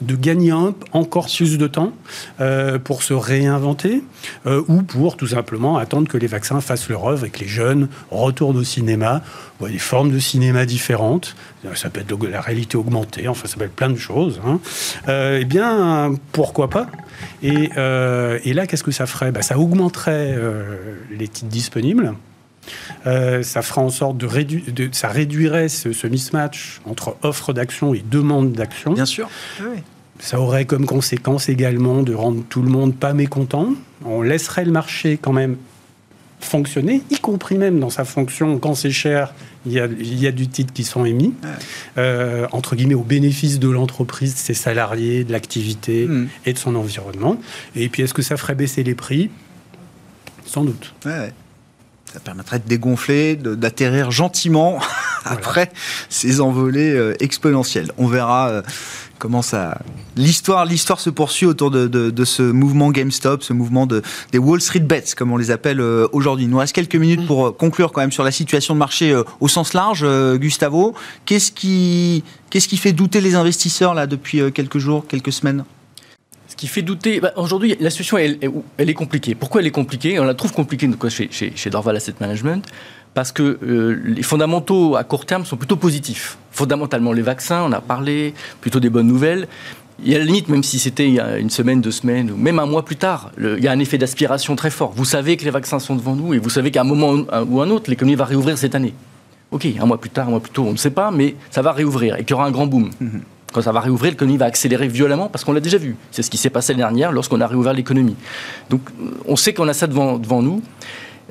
de 0.00 0.14
gagner 0.16 0.52
encore 0.92 1.26
plus 1.26 1.58
de 1.58 1.66
temps 1.66 1.92
euh, 2.40 2.78
pour 2.78 3.02
se 3.02 3.14
réinventer 3.14 4.04
ou 4.46 4.82
pour 4.82 5.16
tout 5.16 5.26
simplement 5.26 5.76
attendre 5.76 6.08
que 6.08 6.18
les 6.18 6.26
vaccins 6.26 6.60
fassent 6.60 6.88
leur 6.88 7.04
œuvre 7.06 7.26
et 7.26 7.30
que 7.30 7.40
les 7.40 7.48
jeunes 7.48 7.88
retournent 8.10 8.56
au 8.56 8.64
cinéma, 8.64 9.22
voient 9.58 9.70
des 9.70 9.78
formes 9.78 10.12
de 10.12 10.18
cinéma 10.18 10.66
différentes. 10.66 11.34
Ça 11.74 11.90
peut 11.90 12.00
être 12.00 12.26
la 12.26 12.40
réalité 12.40 12.76
augmentée, 12.76 13.26
enfin 13.26 13.48
ça 13.48 13.56
peut 13.56 13.64
être 13.64 13.74
plein 13.74 13.90
de 13.90 13.96
choses. 13.96 14.40
Hein. 14.46 14.60
eh 15.08 15.44
bien, 15.44 16.14
pourquoi 16.32 16.70
pas? 16.70 16.86
Euh, 17.44 18.38
et, 18.44 18.52
là, 18.52 18.66
qu'est-ce 18.66 18.84
que 18.84 18.90
ça 18.90 19.06
ferait? 19.06 19.32
Bah, 19.32 19.42
Ça 19.42 19.58
augmenterait 19.58 20.34
euh, 20.36 20.76
les 21.10 21.28
titres 21.28 21.50
disponibles. 21.50 22.14
Euh, 23.06 23.42
ça 23.42 23.62
fera 23.62 23.82
en 23.82 23.90
sorte 23.90 24.16
de 24.16 24.26
réduire, 24.26 24.62
ça 24.92 25.08
réduirait 25.08 25.68
ce, 25.68 26.06
mismatch 26.06 26.80
entre 26.86 27.16
offre 27.22 27.52
d'action 27.52 27.94
et 27.94 28.04
demande 28.08 28.52
d'action. 28.52 28.92
Bien 28.92 29.06
sûr. 29.06 29.28
Ça 30.20 30.40
aurait 30.40 30.64
comme 30.64 30.86
conséquence 30.86 31.48
également 31.48 32.02
de 32.02 32.14
rendre 32.14 32.42
tout 32.48 32.62
le 32.62 32.70
monde 32.70 32.94
pas 32.94 33.12
mécontent. 33.12 33.70
On 34.04 34.22
laisserait 34.22 34.64
le 34.64 34.70
marché 34.70 35.18
quand 35.20 35.32
même 35.32 35.56
fonctionner, 36.40 37.02
y 37.10 37.18
compris 37.18 37.56
même 37.56 37.80
dans 37.80 37.90
sa 37.90 38.04
fonction, 38.04 38.58
quand 38.58 38.74
c'est 38.74 38.90
cher, 38.90 39.34
il 39.66 39.72
y, 39.72 39.80
a, 39.80 39.86
il 39.86 40.20
y 40.20 40.26
a 40.26 40.32
du 40.32 40.46
titre 40.46 40.72
qui 40.72 40.84
sont 40.84 41.04
émis, 41.04 41.32
euh, 41.96 42.46
entre 42.52 42.76
guillemets, 42.76 42.94
au 42.94 43.02
bénéfice 43.02 43.58
de 43.58 43.68
l'entreprise, 43.68 44.34
de 44.34 44.38
ses 44.38 44.54
salariés, 44.54 45.24
de 45.24 45.32
l'activité 45.32 46.06
hmm. 46.06 46.28
et 46.44 46.52
de 46.52 46.58
son 46.58 46.74
environnement. 46.74 47.38
Et 47.74 47.88
puis, 47.88 48.02
est-ce 48.02 48.14
que 48.14 48.22
ça 48.22 48.36
ferait 48.36 48.54
baisser 48.54 48.82
les 48.82 48.94
prix? 48.94 49.30
Sans 50.44 50.64
doute. 50.64 50.94
Ça 52.14 52.20
permettrait 52.20 52.60
de 52.60 52.68
dégonfler, 52.68 53.34
d'atterrir 53.34 54.12
gentiment 54.12 54.78
après 55.24 55.72
ces 56.08 56.40
envolées 56.40 56.92
euh, 56.92 57.16
exponentielles. 57.18 57.90
On 57.98 58.06
verra. 58.06 58.50
Euh, 58.50 58.62
comment 59.18 59.42
ça. 59.42 59.78
L'histoire, 60.14 60.64
l'histoire 60.64 61.00
se 61.00 61.10
poursuit 61.10 61.46
autour 61.46 61.72
de, 61.72 62.24
ce 62.24 62.42
mouvement 62.42 62.92
GameStop, 62.92 63.42
ce 63.42 63.52
mouvement 63.52 63.88
de, 63.88 64.00
des 64.30 64.38
Wall 64.38 64.60
Street 64.60 64.78
Bets, 64.78 65.16
comme 65.16 65.32
on 65.32 65.36
les 65.36 65.50
appelle 65.50 65.80
euh, 65.80 66.06
aujourd'hui. 66.12 66.44
Il 66.44 66.50
nous 66.50 66.58
reste 66.58 66.72
quelques 66.72 66.94
minutes 66.94 67.26
pour 67.26 67.48
euh, 67.48 67.50
conclure 67.50 67.90
quand 67.90 68.00
même 68.00 68.12
sur 68.12 68.22
la 68.22 68.30
situation 68.30 68.74
de 68.74 68.78
marché 68.78 69.20
au 69.40 69.48
sens 69.48 69.74
large. 69.74 70.06
Gustavo, 70.36 70.94
qu'est-ce 71.24 71.50
qui, 71.50 72.22
qu'est-ce 72.48 72.68
qui 72.68 72.76
fait 72.76 72.92
douter 72.92 73.20
les 73.20 73.34
investisseurs 73.34 73.92
là 73.92 74.06
depuis 74.06 74.52
quelques 74.52 74.78
jours, 74.78 75.04
quelques 75.08 75.32
semaines? 75.32 75.64
Qui 76.64 76.68
fait 76.68 76.80
douter, 76.80 77.20
bah, 77.20 77.30
aujourd'hui, 77.36 77.76
la 77.78 77.90
situation, 77.90 78.16
elle, 78.16 78.38
est 78.78 78.94
compliquée. 78.94 79.34
Pourquoi 79.34 79.60
elle 79.60 79.66
est 79.66 79.70
compliquée? 79.70 80.18
On 80.18 80.24
la 80.24 80.32
trouve 80.32 80.54
compliquée 80.54 80.88
chez, 81.10 81.28
chez, 81.30 81.52
chez 81.54 81.68
Dorval 81.68 81.94
Asset 81.94 82.14
Management 82.20 82.66
parce 83.12 83.32
que 83.32 83.58
euh, 83.62 84.00
les 84.02 84.22
fondamentaux 84.22 84.96
à 84.96 85.04
court 85.04 85.26
terme 85.26 85.44
sont 85.44 85.58
plutôt 85.58 85.76
positifs. 85.76 86.38
Fondamentalement, 86.52 87.12
les 87.12 87.20
vaccins, 87.20 87.64
on 87.66 87.72
a 87.72 87.82
parlé, 87.82 88.32
plutôt 88.62 88.80
des 88.80 88.88
bonnes 88.88 89.08
nouvelles. 89.08 89.46
Y 90.02 90.14
a 90.14 90.18
la 90.18 90.24
limite, 90.24 90.48
même 90.48 90.62
si 90.62 90.78
c'était 90.78 91.06
il 91.06 91.12
y 91.16 91.20
a 91.20 91.36
une 91.36 91.50
semaine, 91.50 91.82
deux 91.82 91.90
semaines, 91.90 92.30
ou 92.30 92.36
même 92.38 92.58
un 92.58 92.66
mois 92.66 92.82
plus 92.86 92.96
tard, 92.96 93.30
il 93.38 93.62
y 93.62 93.68
a 93.68 93.72
un 93.72 93.78
effet 93.78 93.98
d'aspiration 93.98 94.56
très 94.56 94.70
fort. 94.70 94.92
Vous 94.96 95.04
savez 95.04 95.36
que 95.36 95.44
les 95.44 95.50
vaccins 95.50 95.78
sont 95.78 95.96
devant 95.96 96.16
nous 96.16 96.32
et 96.32 96.38
vous 96.38 96.48
savez 96.48 96.70
qu'à 96.70 96.80
un 96.80 96.84
moment 96.84 97.26
ou 97.46 97.60
un 97.60 97.68
autre, 97.68 97.90
l'économie 97.90 98.16
va 98.16 98.24
réouvrir 98.24 98.56
cette 98.56 98.74
année. 98.74 98.94
Ok, 99.50 99.68
un 99.78 99.84
mois 99.84 100.00
plus 100.00 100.08
tard, 100.08 100.28
un 100.28 100.30
mois 100.30 100.40
plus 100.40 100.50
tôt, 100.50 100.64
on 100.66 100.72
ne 100.72 100.78
sait 100.78 100.90
pas, 100.90 101.10
mais 101.10 101.36
ça 101.50 101.60
va 101.60 101.72
réouvrir 101.72 102.16
et 102.16 102.20
qu'il 102.20 102.30
y 102.30 102.32
aura 102.32 102.46
un 102.46 102.50
grand 102.50 102.66
boom. 102.66 102.88
Mhm. 102.98 103.20
Quand 103.54 103.62
ça 103.62 103.70
va 103.70 103.78
réouvrir, 103.78 104.10
l'économie 104.10 104.36
va 104.36 104.46
accélérer 104.46 104.88
violemment 104.88 105.28
parce 105.28 105.44
qu'on 105.44 105.52
l'a 105.52 105.60
déjà 105.60 105.78
vu. 105.78 105.94
C'est 106.10 106.22
ce 106.22 106.30
qui 106.30 106.36
s'est 106.36 106.50
passé 106.50 106.72
l'année 106.72 106.82
dernière 106.82 107.12
lorsqu'on 107.12 107.40
a 107.40 107.46
réouvert 107.46 107.72
l'économie. 107.72 108.16
Donc 108.68 108.80
on 109.26 109.36
sait 109.36 109.54
qu'on 109.54 109.68
a 109.68 109.72
ça 109.72 109.86
devant, 109.86 110.18
devant 110.18 110.42
nous. 110.42 110.60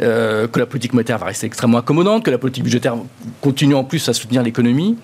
Euh, 0.02 0.48
que 0.48 0.58
la 0.58 0.66
politique 0.66 0.94
monétaire 0.94 1.20
va 1.20 1.28
rester 1.28 1.46
extrêmement 1.46 1.78
accommodante, 1.78 2.24
que 2.24 2.32
la 2.32 2.40
politique 2.40 2.64
budgétaire 2.64 2.96
continue 3.42 3.76
en 3.76 3.84
plus 3.84 4.08
à 4.10 4.14
soutenir 4.14 4.42
l'économie. 4.42 4.98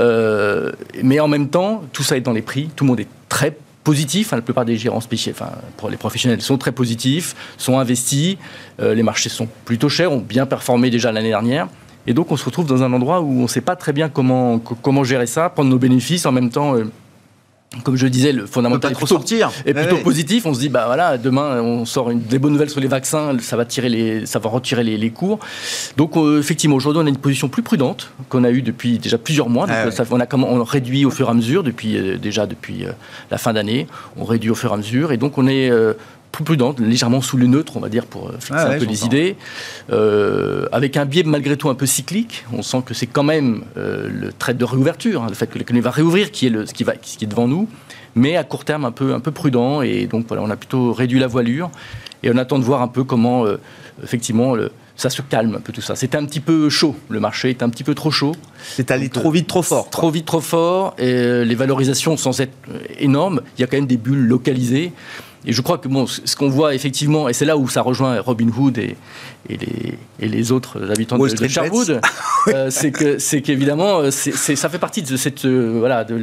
Euh, 0.00 0.72
mais 1.02 1.20
en 1.20 1.28
même 1.28 1.50
temps, 1.50 1.82
tout 1.92 2.02
ça 2.02 2.16
est 2.16 2.22
dans 2.22 2.32
les 2.32 2.42
prix, 2.42 2.70
tout 2.74 2.84
le 2.84 2.88
monde 2.88 3.00
est 3.00 3.08
très 3.28 3.56
positif, 3.84 4.32
la 4.32 4.40
plupart 4.40 4.64
des 4.64 4.76
gérants 4.76 5.02
spéciaux, 5.02 5.32
enfin 5.38 5.52
les 5.88 5.98
professionnels, 5.98 6.40
sont 6.40 6.56
très 6.56 6.72
positifs, 6.72 7.36
sont 7.58 7.78
investis, 7.78 8.38
euh, 8.80 8.94
les 8.94 9.02
marchés 9.02 9.28
sont 9.28 9.46
plutôt 9.66 9.90
chers, 9.90 10.10
ont 10.10 10.18
bien 10.18 10.46
performé 10.46 10.90
déjà 10.90 11.12
l'année 11.12 11.28
dernière. 11.28 11.68
Et 12.06 12.14
donc 12.14 12.30
on 12.30 12.36
se 12.36 12.44
retrouve 12.44 12.66
dans 12.66 12.82
un 12.82 12.92
endroit 12.92 13.20
où 13.20 13.30
on 13.30 13.42
ne 13.42 13.48
sait 13.48 13.60
pas 13.60 13.76
très 13.76 13.92
bien 13.92 14.08
comment, 14.08 14.58
comment 14.58 15.04
gérer 15.04 15.26
ça, 15.26 15.48
prendre 15.48 15.70
nos 15.70 15.78
bénéfices, 15.78 16.26
en 16.26 16.32
même 16.32 16.50
temps 16.50 16.76
comme 17.82 17.96
je 17.96 18.06
disais, 18.06 18.32
le 18.32 18.46
fondamental 18.46 18.92
est 18.92 18.94
plutôt, 18.94 19.06
sortir. 19.14 19.50
est 19.66 19.74
plutôt 19.74 19.96
positif. 19.98 20.46
On 20.46 20.54
se 20.54 20.60
dit, 20.60 20.68
bah 20.68 20.84
voilà, 20.86 21.18
demain 21.18 21.60
on 21.60 21.84
sort 21.84 22.10
une, 22.10 22.20
des 22.20 22.38
bonnes 22.38 22.52
nouvelles 22.52 22.70
sur 22.70 22.80
les 22.80 22.86
vaccins, 22.86 23.36
ça 23.40 23.56
va 23.56 23.64
tirer 23.64 23.88
les, 23.88 24.26
ça 24.26 24.38
va 24.38 24.48
retirer 24.48 24.84
les, 24.84 25.10
cours. 25.10 25.38
Donc 25.96 26.16
euh, 26.16 26.38
effectivement, 26.38 26.76
aujourd'hui 26.76 27.02
on 27.02 27.06
a 27.06 27.08
une 27.08 27.16
position 27.16 27.48
plus 27.48 27.62
prudente 27.62 28.10
qu'on 28.28 28.44
a 28.44 28.50
eu 28.50 28.62
depuis 28.62 28.98
déjà 28.98 29.18
plusieurs 29.18 29.48
mois. 29.48 29.66
Donc, 29.66 29.76
ah 29.76 30.04
on 30.10 30.20
a 30.20 30.26
comment, 30.26 30.48
on 30.50 30.62
réduit 30.62 31.04
au 31.04 31.10
fur 31.10 31.28
et 31.28 31.30
à 31.30 31.34
mesure 31.34 31.62
depuis 31.62 31.96
euh, 31.96 32.16
déjà 32.16 32.46
depuis 32.46 32.84
euh, 32.84 32.92
la 33.30 33.38
fin 33.38 33.52
d'année. 33.52 33.86
On 34.16 34.24
réduit 34.24 34.50
au 34.50 34.54
fur 34.54 34.70
et 34.70 34.74
à 34.74 34.76
mesure 34.76 35.12
et 35.12 35.16
donc 35.16 35.38
on 35.38 35.46
est 35.46 35.70
plus 36.34 36.44
prudente, 36.44 36.80
légèrement 36.80 37.20
sous 37.20 37.36
le 37.36 37.46
neutre, 37.46 37.76
on 37.76 37.80
va 37.80 37.88
dire, 37.88 38.06
pour 38.06 38.30
fixer 38.40 38.54
ah 38.54 38.70
un 38.70 38.78
peu 38.78 38.84
les 38.84 39.04
idées, 39.04 39.36
avec 40.72 40.96
un 40.96 41.04
biais 41.04 41.22
malgré 41.24 41.56
tout 41.56 41.68
un 41.68 41.74
peu 41.74 41.86
cyclique. 41.86 42.44
On 42.52 42.62
sent 42.62 42.82
que 42.84 42.94
c'est 42.94 43.06
quand 43.06 43.22
même 43.22 43.64
le 43.76 44.32
trait 44.32 44.54
de 44.54 44.64
réouverture, 44.64 45.22
hein, 45.22 45.26
le 45.28 45.34
fait 45.34 45.46
que 45.46 45.58
l'économie 45.58 45.84
va 45.84 45.90
réouvrir, 45.90 46.30
qui 46.30 46.46
est, 46.46 46.50
le, 46.50 46.66
ce, 46.66 46.74
qui 46.74 46.84
va, 46.84 46.96
qui 46.96 47.24
est 47.24 47.28
devant 47.28 47.48
nous, 47.48 47.68
mais 48.14 48.36
à 48.36 48.44
court 48.44 48.64
terme 48.64 48.84
un 48.84 48.92
peu, 48.92 49.14
un 49.14 49.20
peu 49.20 49.30
prudent. 49.30 49.82
Et 49.82 50.06
donc 50.06 50.26
voilà, 50.28 50.42
on 50.42 50.50
a 50.50 50.56
plutôt 50.56 50.92
réduit 50.92 51.20
la 51.20 51.28
voilure 51.28 51.70
et 52.22 52.30
on 52.30 52.36
attend 52.36 52.58
de 52.58 52.64
voir 52.64 52.82
un 52.82 52.88
peu 52.88 53.04
comment, 53.04 53.46
effectivement, 54.02 54.54
le, 54.54 54.70
ça 54.96 55.10
se 55.10 55.22
calme 55.22 55.56
un 55.56 55.60
peu 55.60 55.72
tout 55.72 55.80
ça. 55.80 55.96
C'était 55.96 56.16
un 56.16 56.24
petit 56.24 56.40
peu 56.40 56.68
chaud, 56.68 56.96
le 57.08 57.20
marché 57.20 57.50
était 57.50 57.64
un 57.64 57.68
petit 57.68 57.84
peu 57.84 57.94
trop 57.94 58.10
chaud. 58.10 58.34
C'est 58.62 58.90
allé 58.90 59.08
trop 59.08 59.30
vite, 59.30 59.46
trop 59.46 59.62
fort. 59.62 59.90
Trop 59.90 60.10
vite, 60.10 60.26
trop 60.26 60.40
fort. 60.40 60.94
Et 60.98 61.12
euh, 61.12 61.44
les 61.44 61.54
valorisations, 61.54 62.16
sans 62.16 62.40
être 62.40 62.54
euh, 62.70 62.78
énormes, 62.98 63.40
il 63.56 63.60
y 63.60 63.64
a 63.64 63.66
quand 63.66 63.76
même 63.76 63.86
des 63.86 63.96
bulles 63.96 64.26
localisées. 64.26 64.92
Et 65.46 65.52
je 65.52 65.60
crois 65.60 65.78
que 65.78 65.88
bon, 65.88 66.06
ce 66.06 66.36
qu'on 66.36 66.48
voit 66.48 66.74
effectivement, 66.74 67.28
et 67.28 67.32
c'est 67.32 67.44
là 67.44 67.56
où 67.56 67.68
ça 67.68 67.82
rejoint 67.82 68.20
Robin 68.20 68.48
Hood 68.48 68.78
et, 68.78 68.96
et, 69.48 69.56
les, 69.56 69.98
et 70.20 70.28
les, 70.28 70.52
autres 70.52 70.90
habitants 70.90 71.18
de, 71.18 71.28
de 71.28 71.48
Sherwood, 71.48 72.00
euh, 72.48 72.68
c'est 72.70 72.90
que 72.90 73.18
c'est 73.18 73.42
qu'évidemment, 73.42 74.10
ça 74.10 74.68
fait 74.68 74.78
partie 74.78 75.02
de 75.02 75.16
cette 75.16 75.44
voilà 75.44 76.04
de, 76.04 76.14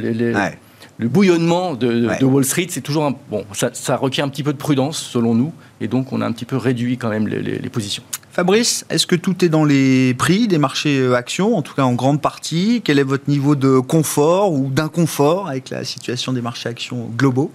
le 0.98 1.08
bouillonnement 1.08 1.74
de, 1.74 2.24
Wall 2.24 2.44
Street, 2.44 2.66
c'est 2.68 2.80
toujours 2.80 3.04
un, 3.04 3.14
bon, 3.30 3.44
ça, 3.52 3.96
requiert 3.96 4.24
un 4.24 4.28
petit 4.28 4.42
peu 4.42 4.52
de 4.52 4.58
prudence 4.58 4.98
selon 4.98 5.34
nous, 5.34 5.52
et 5.80 5.88
donc 5.88 6.12
on 6.12 6.20
a 6.20 6.26
un 6.26 6.32
petit 6.32 6.44
peu 6.44 6.56
réduit 6.56 6.98
quand 6.98 7.08
même 7.08 7.28
les 7.28 7.70
positions. 7.70 8.02
Fabrice, 8.32 8.86
est-ce 8.88 9.06
que 9.06 9.14
tout 9.14 9.44
est 9.44 9.50
dans 9.50 9.66
les 9.66 10.14
prix 10.14 10.48
des 10.48 10.56
marchés 10.56 10.98
euh, 10.98 11.14
actions, 11.14 11.54
en 11.54 11.60
tout 11.60 11.74
cas 11.74 11.82
en 11.82 11.92
grande 11.92 12.22
partie? 12.22 12.80
Quel 12.82 12.98
est 12.98 13.02
votre 13.02 13.28
niveau 13.28 13.54
de 13.54 13.78
confort 13.78 14.54
ou 14.54 14.70
d'inconfort 14.70 15.48
avec 15.48 15.68
la 15.68 15.84
situation 15.84 16.32
des 16.32 16.40
marchés 16.40 16.70
actions 16.70 17.10
globaux? 17.14 17.52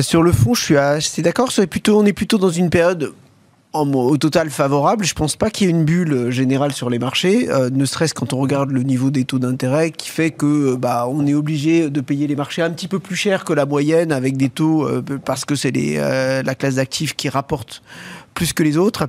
Sur 0.00 0.22
le 0.22 0.32
fond, 0.32 0.54
je 0.54 0.62
suis 0.62 0.76
assez 0.76 1.22
d'accord. 1.22 1.50
On 1.88 2.06
est 2.06 2.12
plutôt 2.12 2.38
dans 2.38 2.50
une 2.50 2.70
période 2.70 3.14
au 3.74 4.16
total 4.16 4.50
favorable. 4.50 5.04
Je 5.04 5.14
pense 5.14 5.36
pas 5.36 5.50
qu'il 5.50 5.66
y 5.66 5.70
ait 5.70 5.72
une 5.72 5.84
bulle 5.84 6.30
générale 6.30 6.72
sur 6.72 6.90
les 6.90 6.98
marchés, 6.98 7.50
euh, 7.50 7.70
ne 7.70 7.84
serait-ce 7.84 8.14
quand 8.14 8.32
on 8.32 8.38
regarde 8.38 8.70
le 8.70 8.82
niveau 8.82 9.10
des 9.10 9.24
taux 9.24 9.38
d'intérêt 9.38 9.90
qui 9.90 10.08
fait 10.10 10.30
que 10.30 10.76
bah 10.76 11.06
on 11.08 11.26
est 11.26 11.34
obligé 11.34 11.90
de 11.90 12.00
payer 12.00 12.26
les 12.26 12.36
marchés 12.36 12.62
un 12.62 12.70
petit 12.70 12.86
peu 12.86 13.00
plus 13.00 13.16
cher 13.16 13.44
que 13.44 13.52
la 13.52 13.66
moyenne 13.66 14.12
avec 14.12 14.36
des 14.36 14.48
taux 14.48 14.86
euh, 14.86 15.02
parce 15.24 15.44
que 15.44 15.56
c'est 15.56 15.72
la 15.72 16.54
classe 16.54 16.76
d'actifs 16.76 17.16
qui 17.16 17.28
rapporte 17.28 17.82
plus 18.34 18.52
que 18.52 18.62
les 18.62 18.76
autres. 18.76 19.08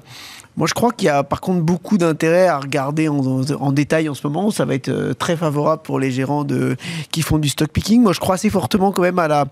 Moi, 0.58 0.68
je 0.68 0.74
crois 0.74 0.94
qu'il 0.94 1.08
y 1.08 1.10
a 1.10 1.24
par 1.24 1.42
contre 1.42 1.62
beaucoup 1.62 1.98
d'intérêt 1.98 2.48
à 2.48 2.60
regarder 2.60 3.10
en, 3.10 3.72
détail 3.74 4.08
en 4.08 4.14
ce 4.14 4.26
moment. 4.26 4.52
Ça 4.52 4.64
va 4.64 4.74
être 4.74 4.88
euh, 4.88 5.14
très 5.14 5.36
favorable 5.36 5.82
pour 5.82 6.00
les 6.00 6.12
gérants 6.12 6.46
de, 6.46 6.78
qui 7.12 7.24
font 7.24 7.40
du 7.40 7.50
stock 7.50 7.70
picking. 7.70 8.02
Moi, 8.02 8.14
je 8.14 8.22
crois 8.22 8.36
assez 8.36 8.50
fortement 8.50 8.92
quand 8.94 9.02
même 9.02 9.20
à 9.20 9.28
la. 9.28 9.46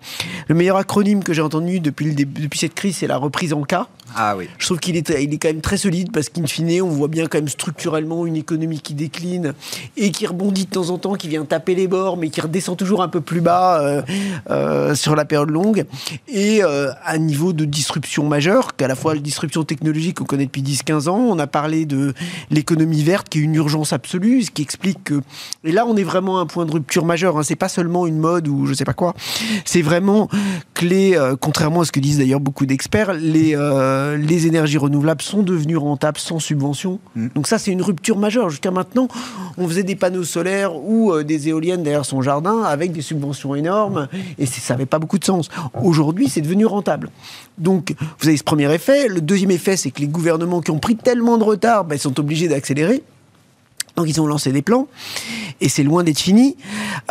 Le 0.48 0.54
meilleur 0.54 0.78
acronyme 0.78 1.22
que 1.22 1.34
j'ai 1.34 1.42
entendu 1.42 1.80
depuis, 1.80 2.06
le 2.06 2.14
depuis 2.14 2.58
cette 2.58 2.74
crise, 2.74 2.96
c'est 2.96 3.06
la 3.06 3.18
reprise 3.18 3.52
en 3.52 3.62
cas. 3.62 3.88
Ah 4.16 4.36
oui. 4.36 4.48
Je 4.58 4.66
trouve 4.66 4.78
qu'il 4.78 4.96
est, 4.96 5.10
il 5.20 5.34
est 5.34 5.38
quand 5.38 5.48
même 5.48 5.60
très 5.60 5.76
solide 5.76 6.10
parce 6.12 6.28
qu'in 6.28 6.46
fine, 6.46 6.82
on 6.82 6.88
voit 6.88 7.08
bien 7.08 7.26
quand 7.26 7.38
même 7.38 7.48
structurellement 7.48 8.26
une 8.26 8.36
économie 8.36 8.80
qui 8.80 8.94
décline 8.94 9.54
et 9.96 10.10
qui 10.10 10.26
rebondit 10.26 10.66
de 10.66 10.70
temps 10.70 10.90
en 10.90 10.98
temps, 10.98 11.14
qui 11.14 11.28
vient 11.28 11.44
taper 11.44 11.74
les 11.74 11.88
bords, 11.88 12.16
mais 12.16 12.30
qui 12.30 12.40
redescend 12.40 12.76
toujours 12.76 13.02
un 13.02 13.08
peu 13.08 13.20
plus 13.20 13.40
bas 13.40 13.80
euh, 13.80 14.02
euh, 14.50 14.94
sur 14.94 15.16
la 15.16 15.24
période 15.24 15.50
longue. 15.50 15.84
Et 16.28 16.62
un 16.62 17.18
niveau 17.18 17.52
de 17.52 17.64
disruption 17.64 18.26
majeure, 18.26 18.76
qu'à 18.76 18.88
la 18.88 18.94
fois 18.94 19.14
la 19.14 19.20
disruption 19.20 19.64
technologique 19.64 20.18
qu'on 20.18 20.24
connaît 20.24 20.46
depuis 20.46 20.62
10-15 20.62 20.93
ans, 21.08 21.18
on 21.18 21.38
a 21.38 21.46
parlé 21.46 21.86
de 21.86 22.14
l'économie 22.50 23.02
verte 23.02 23.28
qui 23.28 23.38
est 23.38 23.42
une 23.42 23.54
urgence 23.54 23.92
absolue, 23.92 24.42
ce 24.42 24.50
qui 24.50 24.62
explique 24.62 25.04
que. 25.04 25.20
Et 25.64 25.72
là, 25.72 25.86
on 25.86 25.96
est 25.96 26.04
vraiment 26.04 26.38
à 26.38 26.42
un 26.42 26.46
point 26.46 26.66
de 26.66 26.72
rupture 26.72 27.04
majeur. 27.04 27.38
Hein. 27.38 27.42
C'est 27.42 27.56
pas 27.56 27.68
seulement 27.68 28.06
une 28.06 28.18
mode 28.18 28.48
ou 28.48 28.66
je 28.66 28.74
sais 28.74 28.84
pas 28.84 28.92
quoi. 28.92 29.14
C'est 29.64 29.82
vraiment 29.82 30.28
clé, 30.74 31.18
contrairement 31.40 31.82
à 31.82 31.84
ce 31.84 31.92
que 31.92 32.00
disent 32.00 32.18
d'ailleurs 32.18 32.40
beaucoup 32.40 32.66
d'experts, 32.66 33.12
les 33.14 33.54
euh, 33.56 34.16
les 34.16 34.46
énergies 34.46 34.78
renouvelables 34.78 35.22
sont 35.22 35.42
devenues 35.42 35.76
rentables 35.76 36.18
sans 36.18 36.38
subvention. 36.38 36.98
Mm. 37.14 37.28
Donc 37.34 37.46
ça, 37.46 37.58
c'est 37.58 37.70
une 37.70 37.82
rupture 37.82 38.18
majeure. 38.18 38.50
Jusqu'à 38.50 38.70
maintenant, 38.70 39.08
on 39.58 39.66
faisait 39.68 39.82
des 39.82 39.96
panneaux 39.96 40.24
solaires 40.24 40.76
ou 40.76 41.12
euh, 41.12 41.24
des 41.24 41.48
éoliennes 41.48 41.82
derrière 41.82 42.04
son 42.04 42.22
jardin 42.22 42.62
avec 42.62 42.92
des 42.92 43.02
subventions 43.02 43.54
énormes 43.54 44.08
et 44.38 44.46
ça 44.46 44.74
n'avait 44.74 44.86
pas 44.86 44.98
beaucoup 44.98 45.18
de 45.18 45.24
sens. 45.24 45.48
Aujourd'hui, 45.82 46.28
c'est 46.28 46.40
devenu 46.40 46.66
rentable. 46.66 47.10
Donc, 47.58 47.94
vous 48.20 48.28
avez 48.28 48.36
ce 48.36 48.44
premier 48.44 48.72
effet. 48.72 49.08
Le 49.08 49.20
deuxième 49.20 49.50
effet, 49.50 49.76
c'est 49.76 49.90
que 49.90 50.00
les 50.00 50.08
gouvernements 50.08 50.60
qui 50.60 50.70
ont 50.70 50.78
pris 50.78 50.96
tellement 50.96 51.38
de 51.38 51.44
retard, 51.44 51.84
ben, 51.84 51.98
sont 51.98 52.18
obligés 52.18 52.48
d'accélérer. 52.48 53.02
Donc 53.96 54.08
ils 54.08 54.20
ont 54.20 54.26
lancé 54.26 54.50
des 54.50 54.62
plans 54.62 54.88
et 55.60 55.68
c'est 55.68 55.84
loin 55.84 56.02
d'être 56.02 56.18
fini. 56.18 56.56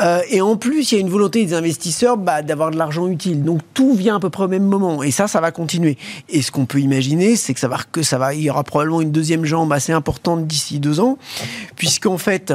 Euh, 0.01 0.19
et 0.29 0.41
en 0.41 0.57
plus, 0.57 0.91
il 0.91 0.95
y 0.95 0.97
a 0.97 1.01
une 1.01 1.09
volonté 1.09 1.45
des 1.45 1.53
investisseurs 1.53 2.17
bah, 2.17 2.41
d'avoir 2.41 2.71
de 2.71 2.77
l'argent 2.77 3.07
utile. 3.07 3.43
Donc 3.43 3.61
tout 3.73 3.93
vient 3.93 4.17
à 4.17 4.19
peu 4.19 4.29
près 4.29 4.43
au 4.43 4.47
même 4.49 4.65
moment 4.65 5.01
et 5.01 5.11
ça, 5.11 5.27
ça 5.27 5.39
va 5.39 5.51
continuer. 5.51 5.97
Et 6.27 6.41
ce 6.41 6.51
qu'on 6.51 6.65
peut 6.65 6.79
imaginer, 6.79 7.37
c'est 7.37 7.53
que 7.53 7.59
ça 7.59 7.69
va, 7.69 7.77
que 7.91 8.03
ça 8.03 8.17
va, 8.17 8.33
y 8.33 8.49
aura 8.49 8.63
probablement 8.63 8.99
une 8.99 9.11
deuxième 9.11 9.45
jambe 9.45 9.71
assez 9.71 9.93
importante 9.93 10.45
d'ici 10.45 10.79
deux 10.79 10.99
ans, 10.99 11.17
puisqu'en 11.77 12.17
fait, 12.17 12.53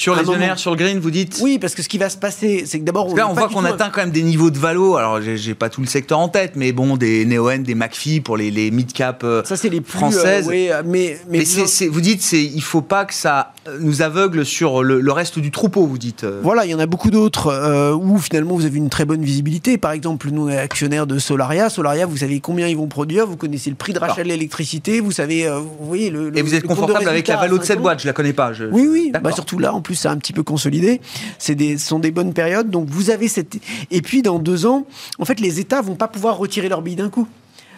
sur 0.00 0.14
les 0.14 0.26
ENR, 0.26 0.58
sur 0.58 0.70
le 0.70 0.78
green, 0.78 0.98
vous 0.98 1.10
dites 1.10 1.38
Oui, 1.42 1.58
parce 1.58 1.74
que 1.74 1.82
ce 1.82 1.88
qui 1.88 1.98
va 1.98 2.08
se 2.08 2.16
passer, 2.16 2.64
c'est 2.64 2.80
que 2.80 2.84
d'abord. 2.84 3.14
Là, 3.14 3.28
on 3.28 3.34
voit 3.34 3.48
qu'on 3.48 3.66
atteint 3.66 3.90
quand 3.90 4.00
même 4.00 4.10
des 4.10 4.22
niveaux 4.22 4.50
de 4.50 4.58
valo. 4.58 4.96
Alors, 4.96 5.20
j'ai 5.20 5.54
pas 5.54 5.68
tout 5.68 5.82
le 5.82 5.86
secteur 5.86 6.18
en 6.18 6.28
tête, 6.28 6.52
mais 6.56 6.72
bon, 6.72 6.96
des 6.96 7.26
Neoen, 7.26 7.62
des 7.62 7.74
McPhee 7.74 8.20
pour 8.20 8.38
les, 8.38 8.50
les 8.50 8.70
mid-cap 8.70 9.20
euh, 9.24 9.44
Ça, 9.44 9.58
c'est 9.58 9.68
les 9.68 9.82
plus, 9.82 9.98
françaises. 9.98 10.48
Euh, 10.50 10.82
mais 10.86 11.18
mais, 11.28 11.44
vous 11.90 12.00
dites, 12.00 12.32
il 12.32 12.62
faut 12.62 12.80
pas 12.80 13.04
que 13.04 13.12
ça 13.12 13.52
nous 13.78 14.00
aveugle 14.00 14.46
sur 14.46 14.82
le, 14.82 15.12
reste 15.12 15.38
du 15.38 15.50
troupeau, 15.50 15.84
vous 15.84 15.98
dites. 15.98 16.24
Euh. 16.24 16.40
Voilà, 16.42 16.64
il 16.64 16.70
y 16.70 16.74
en 16.74 16.78
a 16.78 16.86
beaucoup 16.86 17.10
d'autres 17.10 17.94
où 17.94 18.18
finalement 18.18 18.54
vous 18.54 18.64
avez 18.64 18.78
une 18.78 18.88
très 18.88 19.04
bonne 19.04 19.22
visibilité. 19.22 19.76
Par 19.76 19.92
exemple, 19.92 20.30
nous, 20.30 20.46
on 20.46 20.48
est 20.48 20.56
actionnaire 20.56 21.06
de 21.06 21.18
Solaria. 21.18 21.68
Solaria, 21.68 22.06
vous 22.06 22.16
savez 22.16 22.40
combien 22.40 22.68
ils 22.68 22.76
vont 22.76 22.88
produire, 22.88 23.26
vous 23.26 23.36
connaissez 23.36 23.68
le 23.68 23.76
prix 23.76 23.92
de 23.92 23.98
rachat 23.98 24.22
de 24.22 24.28
l'électricité, 24.28 25.00
vous 25.00 25.12
savez, 25.12 25.46
vous 25.48 25.86
voyez 25.86 26.08
le. 26.08 26.36
Et 26.38 26.40
vous 26.40 26.54
êtes 26.54 26.66
confortable 26.66 27.06
avec 27.06 27.28
la 27.28 27.36
valo 27.36 27.58
de 27.58 27.64
cette 27.64 27.80
boîte, 27.80 28.00
je 28.00 28.06
la 28.06 28.14
connais 28.14 28.32
pas. 28.32 28.54
Je... 28.54 28.64
Oui, 28.64 28.88
oui. 28.90 29.12
Bah, 29.22 29.32
surtout 29.32 29.58
là, 29.58 29.74
en 29.74 29.82
plus, 29.82 29.89
c'est 29.94 30.08
un 30.08 30.16
petit 30.16 30.32
peu 30.32 30.42
consolidé. 30.42 31.00
C'est 31.38 31.78
sont 31.78 31.98
des 31.98 32.10
bonnes 32.10 32.32
périodes. 32.32 32.70
Donc 32.70 32.88
vous 32.88 33.10
avez 33.10 33.28
cette. 33.28 33.56
Et 33.90 34.02
puis 34.02 34.22
dans 34.22 34.38
deux 34.38 34.66
ans, 34.66 34.86
en 35.18 35.24
fait, 35.24 35.40
les 35.40 35.60
États 35.60 35.80
vont 35.80 35.96
pas 35.96 36.08
pouvoir 36.08 36.38
retirer 36.38 36.68
leur 36.68 36.82
bille 36.82 36.96
d'un 36.96 37.10
coup. 37.10 37.26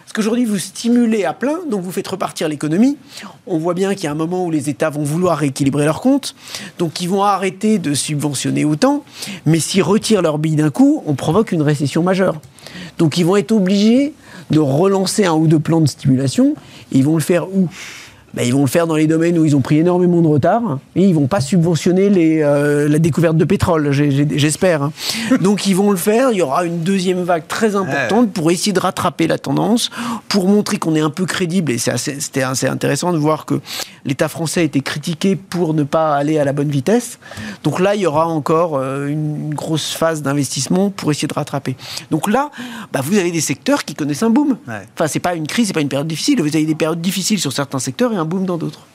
Parce 0.03 0.13
qu'aujourd'hui, 0.13 0.45
vous 0.45 0.59
stimulez 0.59 1.23
à 1.23 1.33
plein, 1.33 1.59
donc 1.69 1.81
vous 1.81 1.91
faites 1.91 2.07
repartir 2.07 2.49
l'économie. 2.49 2.97
On 3.47 3.57
voit 3.57 3.73
bien 3.73 3.95
qu'il 3.95 4.03
y 4.03 4.07
a 4.07 4.11
un 4.11 4.15
moment 4.15 4.45
où 4.45 4.51
les 4.51 4.69
États 4.69 4.89
vont 4.89 5.03
vouloir 5.03 5.37
rééquilibrer 5.37 5.85
leurs 5.85 6.01
comptes, 6.01 6.35
donc 6.77 6.99
ils 6.99 7.07
vont 7.07 7.23
arrêter 7.23 7.79
de 7.79 7.93
subventionner 7.93 8.65
autant. 8.65 9.05
Mais 9.45 9.59
s'ils 9.59 9.81
retirent 9.81 10.21
leur 10.21 10.39
bille 10.39 10.57
d'un 10.57 10.69
coup, 10.69 11.01
on 11.05 11.15
provoque 11.15 11.53
une 11.53 11.61
récession 11.61 12.03
majeure. 12.03 12.39
Donc 12.97 13.17
ils 13.17 13.25
vont 13.25 13.37
être 13.37 13.53
obligés 13.53 14.13
de 14.51 14.59
relancer 14.59 15.25
un 15.25 15.33
ou 15.33 15.47
deux 15.47 15.59
plans 15.59 15.81
de 15.81 15.87
stimulation. 15.87 16.53
Et 16.91 16.97
ils 16.97 17.05
vont 17.05 17.15
le 17.15 17.21
faire 17.21 17.47
où? 17.49 17.69
Bah, 18.33 18.43
ils 18.43 18.53
vont 18.53 18.61
le 18.61 18.67
faire 18.67 18.87
dans 18.87 18.95
les 18.95 19.05
domaines 19.05 19.37
où 19.37 19.45
ils 19.45 19.55
ont 19.55 19.61
pris 19.61 19.77
énormément 19.77 20.21
de 20.21 20.27
retard 20.27 20.79
et 20.95 21.03
ils 21.03 21.13
vont 21.13 21.27
pas 21.27 21.39
subventionner 21.39 22.09
les, 22.09 22.41
euh, 22.41 22.89
la 22.89 22.97
découverte 22.97 23.37
de 23.37 23.45
pétrole, 23.45 23.91
j'espère. 23.91 24.83
Hein. 24.83 24.91
Donc 25.41 25.67
ils 25.67 25.75
vont 25.75 25.91
le 25.91 25.97
faire. 25.97 26.31
Il 26.31 26.37
y 26.37 26.41
aura 26.41 26.65
une 26.65 26.79
deuxième 26.79 27.23
vague 27.23 27.47
très 27.47 27.75
importante 27.75 28.31
pour 28.31 28.49
essayer 28.49 28.73
de 28.73 28.79
rattraper 28.79 29.27
la 29.27 29.37
tendance, 29.37 29.91
pour 30.29 30.47
montrer 30.47 30.77
qu'on 30.77 30.95
est 30.95 31.01
un 31.01 31.11
peu 31.11 31.25
crédible. 31.25 31.71
Et 31.71 31.77
c'était 31.77 32.41
assez, 32.41 32.67
intéressant 32.67 33.13
de 33.13 33.17
voir 33.17 33.45
que 33.45 33.61
l'État 34.05 34.27
français 34.27 34.61
a 34.61 34.63
été 34.63 34.81
critiqué 34.81 35.35
pour 35.35 35.75
ne 35.75 35.83
pas 35.83 36.15
aller 36.15 36.39
à 36.39 36.43
la 36.43 36.53
bonne 36.53 36.69
vitesse. 36.69 37.19
Donc 37.63 37.79
là, 37.79 37.93
il 37.93 38.01
y 38.01 38.07
aura 38.07 38.27
encore 38.27 38.77
euh, 38.77 39.07
une 39.07 39.53
grosse 39.53 39.91
phase 39.91 40.23
d'investissement 40.23 40.89
pour 40.89 41.11
essayer 41.11 41.27
de 41.27 41.33
rattraper. 41.33 41.75
Donc 42.09 42.27
là, 42.27 42.49
bah, 42.91 43.01
vous 43.03 43.17
avez 43.17 43.31
des 43.31 43.41
secteurs 43.41 43.85
qui 43.85 43.93
connaissent 43.93 44.23
un 44.23 44.31
boom. 44.31 44.57
Enfin, 44.67 45.07
c'est 45.07 45.19
pas 45.19 45.35
une 45.35 45.45
crise, 45.45 45.67
c'est 45.67 45.73
pas 45.73 45.81
une 45.81 45.89
période 45.89 46.07
difficile. 46.07 46.41
Vous 46.41 46.55
avez 46.55 46.65
des 46.65 46.75
périodes 46.75 47.01
difficiles 47.01 47.39
sur 47.39 47.53
certains 47.53 47.79
secteurs 47.79 48.11
et 48.11 48.22
un 48.23 48.25
boom 48.25 48.45
dans 48.45 48.57
d'autres. 48.57 48.87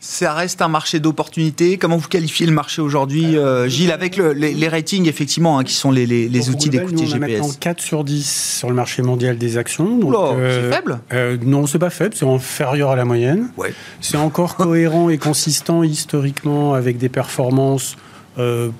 Ça 0.00 0.34
reste 0.34 0.60
un 0.62 0.68
marché 0.68 0.98
d'opportunité. 0.98 1.78
Comment 1.78 1.96
vous 1.96 2.08
qualifiez 2.08 2.44
le 2.44 2.52
marché 2.52 2.82
aujourd'hui, 2.82 3.36
euh, 3.36 3.68
Gilles, 3.68 3.92
avec 3.92 4.16
les, 4.16 4.68
ratings, 4.68 5.06
effectivement, 5.06 5.58
hein, 5.58 5.64
qui 5.64 5.74
sont 5.74 5.92
les, 5.92 6.50
outils 6.50 6.70
d'écoute 6.70 6.98
GPS 6.98 7.12
On 7.12 7.16
a 7.16 7.18
maintenant 7.20 7.50
4 7.60 7.80
sur 7.80 8.02
10 8.02 8.56
sur 8.58 8.68
le 8.68 8.74
marché 8.74 9.02
mondial 9.02 9.38
des 9.38 9.58
actions. 9.58 10.00
Euh, 10.12 10.70
c'est 10.70 10.74
faible 10.74 10.98
euh, 11.12 11.36
Non, 11.44 11.68
c'est 11.68 11.78
pas 11.78 11.90
faible, 11.90 12.16
c'est 12.16 12.26
inférieur 12.26 12.90
à 12.90 12.96
la 12.96 13.04
moyenne. 13.04 13.50
Ouais. 13.56 13.72
C'est 14.00 14.16
encore 14.16 14.56
cohérent 14.56 15.08
et 15.08 15.18
consistant 15.18 15.84
historiquement 15.84 16.74
avec 16.74 16.98
des 16.98 17.08
performances 17.08 17.96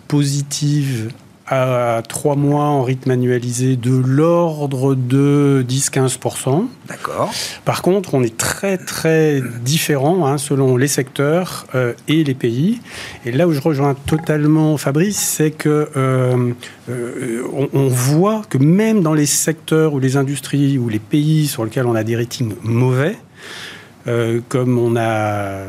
positives 0.08 1.12
à 1.52 2.00
trois 2.08 2.34
mois 2.34 2.64
en 2.64 2.82
rythme 2.82 3.10
annualisé 3.10 3.76
de 3.76 3.92
l'ordre 3.92 4.94
de 4.94 5.62
10-15%. 5.68 6.64
D'accord. 6.88 7.30
Par 7.66 7.82
contre, 7.82 8.14
on 8.14 8.22
est 8.22 8.38
très 8.38 8.78
très 8.78 9.42
différent 9.60 10.26
hein, 10.26 10.38
selon 10.38 10.78
les 10.78 10.88
secteurs 10.88 11.66
euh, 11.74 11.92
et 12.08 12.24
les 12.24 12.32
pays. 12.32 12.80
Et 13.26 13.32
là 13.32 13.46
où 13.46 13.52
je 13.52 13.60
rejoins 13.60 13.94
totalement 14.06 14.78
Fabrice, 14.78 15.18
c'est 15.18 15.50
que 15.50 15.90
euh, 15.94 16.52
euh, 16.88 17.42
on, 17.52 17.68
on 17.74 17.88
voit 17.88 18.40
que 18.48 18.56
même 18.56 19.02
dans 19.02 19.14
les 19.14 19.26
secteurs 19.26 19.92
ou 19.92 19.98
les 19.98 20.16
industries 20.16 20.78
ou 20.78 20.88
les 20.88 21.00
pays 21.00 21.48
sur 21.48 21.66
lesquels 21.66 21.86
on 21.86 21.94
a 21.94 22.02
des 22.02 22.16
ratings 22.16 22.54
mauvais, 22.62 23.18
comme 24.48 24.78
on 24.78 24.96
a 24.96 25.66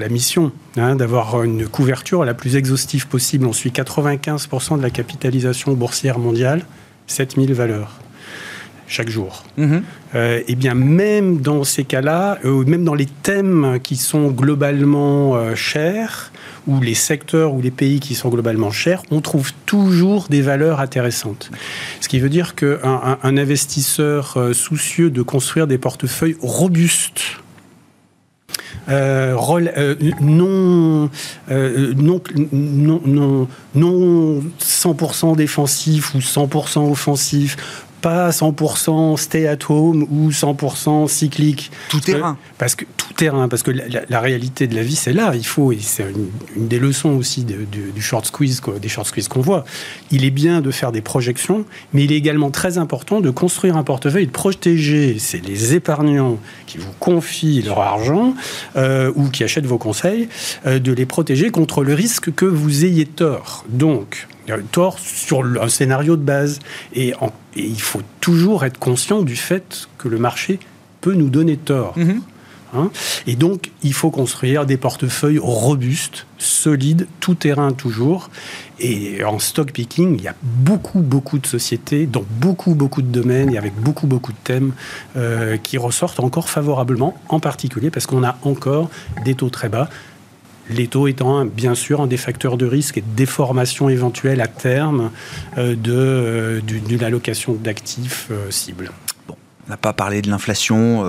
la 0.00 0.08
mission 0.08 0.52
hein, 0.76 0.96
d'avoir 0.96 1.42
une 1.42 1.68
couverture 1.68 2.24
la 2.24 2.34
plus 2.34 2.56
exhaustive 2.56 3.06
possible. 3.06 3.46
On 3.46 3.52
suit 3.52 3.70
95% 3.70 4.78
de 4.78 4.82
la 4.82 4.90
capitalisation 4.90 5.72
boursière 5.74 6.18
mondiale, 6.18 6.64
7000 7.06 7.54
valeurs 7.54 8.00
chaque 8.90 9.08
jour. 9.08 9.44
Mhm. 9.56 9.82
Euh, 10.16 10.42
et 10.48 10.56
bien 10.56 10.74
même 10.74 11.40
dans 11.40 11.62
ces 11.62 11.84
cas-là, 11.84 12.38
euh, 12.44 12.64
même 12.64 12.84
dans 12.84 12.94
les 12.94 13.06
thèmes 13.06 13.78
qui 13.82 13.96
sont 13.96 14.28
globalement 14.28 15.36
euh, 15.36 15.54
chers, 15.54 16.32
ou 16.66 16.80
les 16.80 16.94
secteurs 16.94 17.54
ou 17.54 17.62
les 17.62 17.70
pays 17.70 18.00
qui 18.00 18.14
sont 18.14 18.28
globalement 18.28 18.70
chers, 18.70 19.02
on 19.10 19.20
trouve 19.20 19.52
toujours 19.64 20.26
des 20.28 20.42
valeurs 20.42 20.80
intéressantes. 20.80 21.50
Ce 22.00 22.08
qui 22.08 22.18
veut 22.18 22.28
dire 22.28 22.54
qu'un 22.54 22.78
un, 22.82 23.18
un 23.22 23.36
investisseur 23.38 24.36
soucieux 24.52 25.10
de 25.10 25.22
construire 25.22 25.66
des 25.66 25.78
portefeuilles 25.78 26.36
robustes, 26.42 27.40
euh, 28.88 29.34
rel- 29.36 29.72
euh, 29.76 29.94
non, 30.20 31.10
euh, 31.50 31.92
non, 31.96 32.20
non, 32.52 33.00
non, 33.04 33.48
non 33.74 34.42
100% 34.58 35.36
défensif 35.36 36.14
ou 36.14 36.18
100% 36.20 36.90
offensif, 36.90 37.56
pas 38.00 38.30
100% 38.30 39.16
stay 39.16 39.46
at 39.46 39.58
home 39.68 40.06
ou 40.10 40.30
100% 40.30 41.08
cyclique. 41.08 41.70
Tout 41.88 42.00
terrain. 42.00 42.36
Parce 42.58 42.74
que 42.74 42.84
tout 42.96 43.12
terrain, 43.14 43.48
parce 43.48 43.62
que 43.62 43.70
la, 43.70 43.86
la- 43.88 44.02
la 44.08 44.20
réalité 44.20 44.66
de 44.66 44.74
la 44.74 44.82
vie, 44.82 44.96
c'est 44.96 45.12
là. 45.12 45.32
Il 45.34 45.46
faut, 45.46 45.72
et 45.72 45.78
c'est 45.80 46.02
une, 46.04 46.28
une 46.56 46.68
des 46.68 46.78
leçons 46.78 47.10
aussi 47.10 47.44
de- 47.44 47.54
de- 47.70 47.90
du 47.94 48.02
short 48.02 48.26
squeeze, 48.26 48.60
quoi, 48.60 48.78
des 48.78 48.88
short 48.88 49.06
squeeze 49.06 49.28
qu'on 49.28 49.40
voit. 49.40 49.64
Il 50.10 50.24
est 50.24 50.30
bien 50.30 50.60
de 50.60 50.70
faire 50.70 50.92
des 50.92 51.00
projections, 51.02 51.64
mais 51.92 52.04
il 52.04 52.12
est 52.12 52.16
également 52.16 52.50
très 52.50 52.78
important 52.78 53.20
de 53.20 53.30
construire 53.30 53.76
un 53.76 53.84
portefeuille, 53.84 54.26
de 54.26 54.32
protéger. 54.32 55.16
C'est 55.18 55.44
les 55.46 55.74
épargnants 55.74 56.38
qui 56.66 56.78
vous 56.78 56.92
confient 56.98 57.62
leur 57.62 57.80
argent 57.80 58.34
euh, 58.76 59.12
ou 59.16 59.28
qui 59.28 59.44
achètent 59.44 59.66
vos 59.66 59.78
conseils, 59.78 60.28
euh, 60.66 60.78
de 60.78 60.92
les 60.92 61.06
protéger 61.06 61.50
contre 61.50 61.82
le 61.84 61.94
risque 61.94 62.32
que 62.34 62.44
vous 62.46 62.84
ayez 62.84 63.06
tort. 63.06 63.64
Donc, 63.68 64.28
tort 64.70 64.98
sur 64.98 65.44
un 65.60 65.68
scénario 65.68 66.16
de 66.16 66.22
base. 66.22 66.58
Et, 66.94 67.14
en- 67.20 67.32
et 67.56 67.66
il 67.66 67.80
faut 67.80 68.02
toujours 68.20 68.64
être 68.64 68.78
conscient 68.78 69.22
du 69.22 69.36
fait 69.36 69.88
que 69.98 70.08
le 70.08 70.18
marché 70.18 70.58
peut 71.00 71.14
nous 71.14 71.30
donner 71.30 71.56
tort. 71.56 71.96
Mhm. 71.96 72.20
Hein. 72.72 72.90
Et 73.26 73.34
donc, 73.34 73.72
il 73.82 73.92
faut 73.92 74.12
construire 74.12 74.64
des 74.64 74.76
portefeuilles 74.76 75.40
robustes, 75.42 76.26
solides, 76.38 77.08
tout 77.18 77.34
terrain 77.34 77.72
toujours. 77.72 78.30
Et 78.78 79.24
en 79.24 79.40
stock 79.40 79.72
picking, 79.72 80.14
il 80.16 80.22
y 80.22 80.28
a 80.28 80.36
beaucoup, 80.42 81.00
beaucoup 81.00 81.40
de 81.40 81.46
sociétés, 81.48 82.06
dans 82.06 82.22
beaucoup, 82.40 82.76
beaucoup 82.76 83.02
de 83.02 83.08
domaines 83.08 83.52
et 83.52 83.58
avec 83.58 83.74
beaucoup, 83.74 84.06
beaucoup 84.06 84.30
de 84.30 84.38
thèmes 84.44 84.72
euh, 85.16 85.56
qui 85.56 85.78
ressortent 85.78 86.20
encore 86.20 86.48
favorablement, 86.48 87.16
en 87.28 87.40
particulier 87.40 87.90
parce 87.90 88.06
qu'on 88.06 88.22
a 88.22 88.38
encore 88.42 88.88
des 89.24 89.34
taux 89.34 89.50
très 89.50 89.68
bas. 89.68 89.90
Les 90.70 90.86
taux 90.86 91.08
étant, 91.08 91.44
bien 91.44 91.74
sûr, 91.74 92.00
un 92.00 92.06
des 92.06 92.16
facteurs 92.16 92.56
de 92.56 92.66
risque 92.66 92.98
et 92.98 93.00
de 93.00 93.16
déformation 93.16 93.88
éventuelle 93.88 94.40
à 94.40 94.46
terme 94.46 95.10
euh, 95.58 95.74
de, 95.74 95.92
euh, 95.92 96.60
d'une 96.60 97.02
allocation 97.02 97.54
d'actifs 97.54 98.28
euh, 98.30 98.50
cible. 98.50 98.90
On 99.28 99.70
n'a 99.70 99.76
pas 99.76 99.92
parlé 99.92 100.22
de 100.22 100.30
l'inflation. 100.30 101.04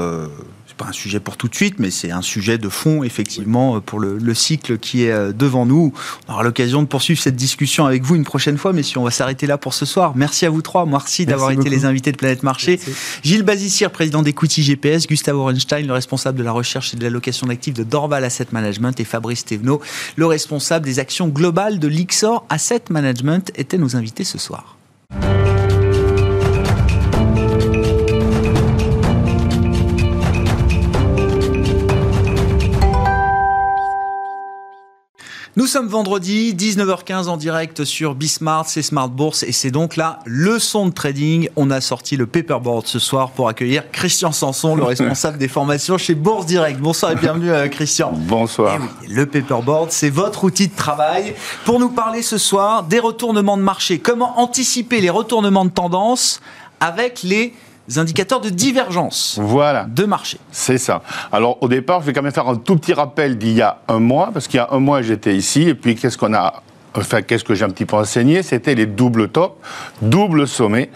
C'est 0.71 0.77
pas 0.77 0.87
un 0.87 0.93
sujet 0.93 1.19
pour 1.19 1.35
tout 1.35 1.49
de 1.49 1.55
suite, 1.55 1.79
mais 1.79 1.91
c'est 1.91 2.11
un 2.11 2.21
sujet 2.21 2.57
de 2.57 2.69
fond, 2.69 3.03
effectivement, 3.03 3.75
euh, 3.75 3.79
pour 3.81 3.99
le, 3.99 4.17
le 4.17 4.33
cycle 4.33 4.77
qui 4.77 5.03
est 5.03 5.11
euh, 5.11 5.33
devant 5.33 5.65
nous. 5.65 5.91
On 6.29 6.33
aura 6.33 6.43
l'occasion 6.43 6.81
de 6.81 6.87
poursuivre 6.87 7.19
cette 7.19 7.35
discussion 7.35 7.85
avec 7.85 8.03
vous 8.03 8.15
une 8.15 8.23
prochaine 8.23 8.57
fois, 8.57 8.71
mais 8.71 8.81
si 8.81 8.97
on 8.97 9.03
va 9.03 9.11
s'arrêter 9.11 9.47
là 9.47 9.57
pour 9.57 9.73
ce 9.73 9.85
soir. 9.85 10.13
Merci 10.15 10.45
à 10.45 10.49
vous 10.49 10.61
trois. 10.61 10.85
Merci 10.85 11.25
d'avoir 11.25 11.51
été 11.51 11.67
les 11.67 11.83
invités 11.83 12.13
de 12.13 12.17
Planète 12.17 12.43
Marché. 12.43 12.79
Gilles 13.21 13.43
Bazissier, 13.43 13.89
président 13.89 14.21
d'Equity 14.21 14.63
GPS, 14.63 15.07
Gustave 15.07 15.35
Orenstein, 15.35 15.85
le 15.85 15.91
responsable 15.91 16.37
de 16.37 16.43
la 16.43 16.53
recherche 16.53 16.93
et 16.93 16.97
de 16.97 17.03
l'allocation 17.03 17.47
d'actifs 17.47 17.73
de 17.73 17.83
Dorval 17.83 18.23
Asset 18.23 18.47
Management, 18.53 18.97
et 19.01 19.03
Fabrice 19.03 19.43
Thévenot, 19.43 19.81
le 20.15 20.25
responsable 20.25 20.85
des 20.85 20.99
actions 20.99 21.27
globales 21.27 21.79
de 21.79 21.87
l'Ixor 21.89 22.45
Asset 22.47 22.83
Management, 22.89 23.51
étaient 23.55 23.77
nos 23.77 23.97
invités 23.97 24.23
ce 24.23 24.37
soir. 24.37 24.77
Nous 35.57 35.67
sommes 35.67 35.89
vendredi, 35.89 36.53
19h15 36.53 37.27
en 37.27 37.35
direct 37.35 37.83
sur 37.83 38.15
Bismart, 38.15 38.69
c'est 38.69 38.81
Smart 38.81 39.09
Bourse 39.09 39.43
et 39.43 39.51
c'est 39.51 39.69
donc 39.69 39.97
la 39.97 40.19
leçon 40.25 40.85
de 40.85 40.93
trading. 40.93 41.49
On 41.57 41.69
a 41.71 41.81
sorti 41.81 42.15
le 42.15 42.25
paperboard 42.25 42.87
ce 42.87 42.99
soir 42.99 43.31
pour 43.31 43.49
accueillir 43.49 43.91
Christian 43.91 44.31
Sanson, 44.31 44.77
le 44.77 44.83
responsable 44.83 45.37
des 45.37 45.49
formations 45.49 45.97
chez 45.97 46.15
Bourse 46.15 46.45
Direct. 46.45 46.79
Bonsoir 46.79 47.11
et 47.11 47.15
bienvenue 47.15 47.51
euh, 47.51 47.67
Christian. 47.67 48.13
Bonsoir. 48.15 48.77
Eh 48.79 49.07
oui, 49.07 49.13
le 49.13 49.25
paperboard, 49.25 49.91
c'est 49.91 50.09
votre 50.09 50.45
outil 50.45 50.69
de 50.69 50.75
travail 50.75 51.35
pour 51.65 51.81
nous 51.81 51.89
parler 51.89 52.21
ce 52.21 52.37
soir 52.37 52.83
des 52.83 52.99
retournements 52.99 53.57
de 53.57 53.63
marché. 53.63 53.99
Comment 53.99 54.39
anticiper 54.39 55.01
les 55.01 55.09
retournements 55.09 55.65
de 55.65 55.71
tendance 55.71 56.39
avec 56.79 57.23
les 57.23 57.53
indicateurs 57.99 58.41
de 58.41 58.49
divergence 58.49 59.37
Voilà, 59.41 59.85
de 59.85 60.03
marché. 60.05 60.37
c'est 60.51 60.77
ça. 60.77 61.01
Alors 61.31 61.57
au 61.61 61.67
départ, 61.67 62.01
je 62.01 62.07
vais 62.07 62.13
quand 62.13 62.21
même 62.21 62.31
faire 62.31 62.47
un 62.47 62.55
tout 62.55 62.75
petit 62.75 62.93
rappel 62.93 63.37
d'il 63.37 63.53
y 63.53 63.61
a 63.61 63.79
un 63.87 63.99
mois, 63.99 64.29
parce 64.33 64.47
qu'il 64.47 64.57
y 64.57 64.61
a 64.61 64.67
un 64.71 64.79
mois, 64.79 65.01
j'étais 65.01 65.35
ici, 65.35 65.63
et 65.69 65.75
puis 65.75 65.95
qu'est-ce 65.95 66.17
qu'on 66.17 66.33
a... 66.33 66.61
Enfin, 66.93 67.21
qu'est-ce 67.21 67.43
que 67.45 67.55
j'ai 67.55 67.63
un 67.63 67.69
petit 67.69 67.85
peu 67.85 67.95
enseigné? 67.95 68.43
C'était 68.43 68.75
les 68.75 68.85
doubles 68.85 69.29
tops, 69.29 69.55
double 70.01 70.45
sommet. 70.47 70.89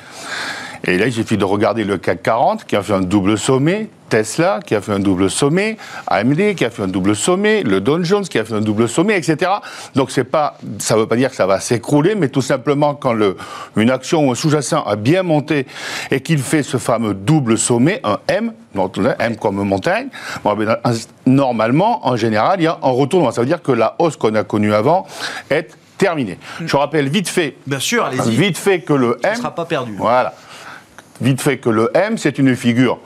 Et 0.84 0.98
là, 0.98 1.08
il 1.08 1.14
suffit 1.14 1.38
de 1.38 1.46
regarder 1.46 1.84
le 1.86 1.98
CAC 1.98 2.22
40 2.22 2.66
qui 2.66 2.76
a 2.76 2.84
fait 2.84 2.93
un 2.93 3.02
double 3.02 3.38
sommet, 3.38 3.89
Tesla 4.10 4.60
qui 4.66 4.76
a 4.76 4.82
fait 4.82 4.91
un 4.91 4.99
double 4.99 5.30
sommet, 5.30 5.78
AMD 6.08 6.56
qui 6.56 6.66
a 6.66 6.70
fait 6.70 6.84
un 6.84 6.88
double 6.88 7.16
sommet, 7.16 7.64
le 7.64 7.82
Dow 7.82 8.03
Jones 8.03 8.24
qui 8.26 8.38
a 8.39 8.45
fait 8.45 8.53
un 8.53 8.62
double 8.62 8.88
sommet, 8.88 9.18
etc. 9.18 9.51
Donc 9.95 10.12
c'est 10.12 10.24
pas, 10.24 10.58
ça 10.80 10.95
ne 10.95 11.01
veut 11.01 11.08
pas 11.08 11.16
dire 11.16 11.30
que 11.30 11.36
ça 11.36 11.45
va 11.47 11.60
s'écrouler, 11.60 12.16
mais 12.16 12.30
tout 12.30 12.41
simplement 12.41 12.95
quand 12.95 13.14
le, 13.14 13.38
une 13.76 13.89
action 13.89 14.28
ou 14.28 14.32
un 14.32 14.36
sous-jacent 14.36 14.84
a 14.84 14.95
bien 14.95 15.24
monté 15.24 15.66
et 16.12 16.22
qu'il 16.22 16.39
fait 16.39 16.64
ce 16.64 16.78
fameux 16.78 17.14
double 17.14 17.58
sommet, 17.58 18.01
un 18.03 18.20
M, 18.28 18.53
M 19.20 19.36
comme 19.38 19.56
montagne, 19.64 20.08
bon, 20.43 20.56
ben, 20.56 20.78
normalement, 21.26 22.06
en 22.08 22.16
général, 22.16 22.60
il 22.60 22.64
y 22.64 22.68
a 22.68 22.78
un 22.82 22.89
retournement. 22.89 23.32
Ça 23.32 23.41
veut 23.41 23.47
dire 23.47 23.62
que 23.62 23.72
la 23.72 23.95
hausse 23.99 24.18
qu'on 24.18 24.36
a 24.36 24.43
connue 24.43 24.74
avant 24.74 25.06
est 25.49 25.70
terminée. 25.97 26.38
Je 26.66 26.76
rappelle 26.76 27.08
vite 27.10 27.30
fait, 27.30 27.56
Bien 27.66 27.80
sûr, 27.80 28.03
allez-y. 28.06 28.36
vite 28.36 28.58
fait 28.58 28.82
que 28.82 28.93
le 28.93 29.18
Ça 29.22 29.30
M, 29.30 29.34
ne 29.36 29.38
sera 29.39 29.56
pas 29.56 29.66
perdu. 29.66 29.95
voilà. 29.97 30.34
Vite 31.22 31.41
fait 31.41 31.58
que 31.58 31.70
le 31.70 31.89
M, 31.95 32.18
c'est 32.18 32.38
une 32.38 32.56
figure 32.56 32.99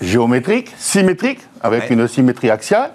géométrique, 0.00 0.72
symétrique, 0.78 1.40
avec 1.60 1.82
Ouais. 1.84 1.88
une 1.94 2.06
symétrie 2.06 2.50
axiale, 2.50 2.90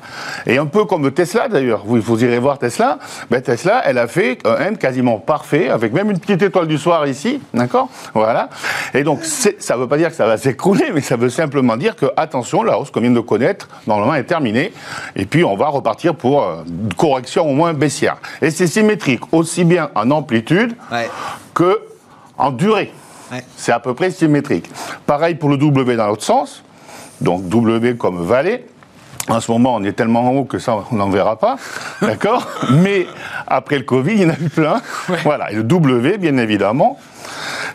et 0.47 0.57
un 0.57 0.65
peu 0.65 0.85
comme 0.85 1.11
Tesla 1.11 1.49
d'ailleurs. 1.49 1.83
Vous, 1.85 1.99
vous 1.99 2.23
irez 2.23 2.39
voir 2.39 2.57
Tesla. 2.59 2.97
Ben, 3.29 3.41
Tesla, 3.41 3.81
elle 3.85 3.97
a 3.97 4.07
fait 4.07 4.37
un 4.45 4.55
M 4.57 4.77
quasiment 4.77 5.19
parfait, 5.19 5.69
avec 5.69 5.91
même 5.91 6.09
une 6.11 6.19
petite 6.19 6.41
étoile 6.41 6.67
du 6.67 6.77
soir 6.77 7.05
ici, 7.05 7.41
d'accord? 7.53 7.89
Voilà. 8.13 8.49
Et 8.93 9.03
donc, 9.03 9.23
ça 9.25 9.75
ne 9.75 9.79
veut 9.81 9.87
pas 9.87 9.97
dire 9.97 10.09
que 10.09 10.15
ça 10.15 10.25
va 10.27 10.37
s'écrouler, 10.37 10.91
mais 10.93 11.01
ça 11.01 11.17
veut 11.17 11.29
simplement 11.29 11.75
dire 11.75 11.95
que, 11.97 12.05
attention, 12.15 12.63
la 12.63 12.79
hausse 12.79 12.89
qu'on 12.89 13.01
vient 13.01 13.11
de 13.11 13.19
connaître, 13.19 13.67
normalement, 13.85 14.15
est 14.15 14.23
terminée, 14.23 14.71
et 15.17 15.25
puis 15.25 15.43
on 15.43 15.57
va 15.57 15.67
repartir 15.67 16.15
pour 16.15 16.43
euh, 16.43 16.63
une 16.67 16.93
correction 16.93 17.49
au 17.49 17.53
moins 17.53 17.73
baissière. 17.73 18.17
Et 18.41 18.49
c'est 18.49 18.67
symétrique, 18.67 19.21
aussi 19.33 19.65
bien 19.65 19.89
en 19.95 20.09
amplitude 20.11 20.73
Ouais. 20.91 21.09
que 21.53 21.81
en 22.37 22.51
durée. 22.51 22.93
Ouais. 23.31 23.43
C'est 23.57 23.71
à 23.73 23.79
peu 23.79 23.93
près 23.93 24.09
symétrique. 24.11 24.69
Pareil 25.05 25.35
pour 25.35 25.49
le 25.49 25.57
W 25.57 25.95
dans 25.97 26.07
l'autre 26.07 26.23
sens. 26.23 26.63
Donc 27.21 27.47
W 27.47 27.95
comme 27.95 28.23
vallée. 28.23 28.65
En 29.29 29.39
ce 29.39 29.51
moment, 29.51 29.75
on 29.75 29.83
est 29.83 29.93
tellement 29.93 30.21
en 30.21 30.31
haut 30.31 30.43
que 30.43 30.59
ça, 30.59 30.83
on 30.91 30.95
n'en 30.95 31.09
verra 31.09 31.37
pas. 31.37 31.55
D'accord? 32.01 32.47
Mais 32.71 33.07
après 33.47 33.77
le 33.77 33.85
Covid, 33.85 34.13
il 34.13 34.21
y 34.21 34.25
en 34.25 34.29
a 34.29 34.39
eu 34.39 34.49
plein. 34.49 34.81
Voilà. 35.23 35.51
Et 35.51 35.55
le 35.55 35.63
W, 35.63 36.17
bien 36.17 36.37
évidemment, 36.37 36.99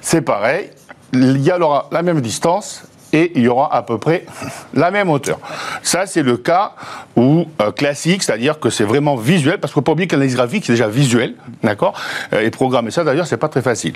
c'est 0.01 0.20
pareil. 0.20 0.70
Il 1.14 1.39
y 1.39 1.51
aura 1.53 1.89
la 1.91 2.03
même 2.03 2.20
distance 2.20 2.84
et 3.12 3.32
il 3.34 3.42
y 3.42 3.48
aura 3.48 3.74
à 3.74 3.82
peu 3.82 3.98
près 3.98 4.24
la 4.74 4.90
même 4.90 5.11
hauteur. 5.11 5.38
Ça, 5.82 6.06
c'est 6.06 6.22
le 6.22 6.36
cas 6.36 6.72
où 7.16 7.46
euh, 7.61 7.72
classique, 7.72 8.22
c'est-à-dire 8.22 8.61
que 8.61 8.70
c'est 8.70 8.84
vraiment 8.84 9.16
visuel, 9.16 9.59
parce 9.59 9.72
qu'il 9.72 9.80
ne 9.80 9.82
faut 9.82 9.86
pas 9.86 9.92
oublier 9.92 10.09
que 10.09 10.16
graphique, 10.34 10.64
c'est 10.66 10.72
déjà 10.72 10.88
visuel, 10.88 11.34
d'accord 11.62 11.94
Euh, 12.32 12.40
Et 12.40 12.50
programmer 12.50 12.90
ça, 12.90 13.04
d'ailleurs, 13.04 13.26
c'est 13.26 13.36
pas 13.36 13.48
très 13.48 13.62
facile. 13.62 13.94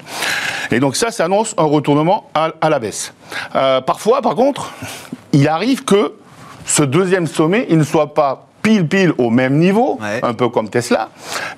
Et 0.70 0.80
donc 0.80 0.96
ça, 0.96 1.10
ça 1.10 1.24
annonce 1.24 1.54
un 1.58 1.64
retournement 1.64 2.30
à, 2.34 2.52
à 2.60 2.70
la 2.70 2.78
baisse. 2.78 3.12
Euh, 3.54 3.80
parfois, 3.80 4.22
par 4.22 4.34
contre, 4.34 4.72
il 5.32 5.48
arrive 5.48 5.84
que 5.84 6.14
ce 6.64 6.82
deuxième 6.82 7.26
sommet, 7.26 7.66
il 7.68 7.78
ne 7.78 7.84
soit 7.84 8.14
pas 8.14 8.46
pile 8.62 8.86
pile 8.86 9.12
au 9.18 9.30
même 9.30 9.58
niveau, 9.58 9.98
Ouais. 10.00 10.20
un 10.22 10.34
peu 10.34 10.48
comme 10.48 10.68
Tesla, 10.68 11.08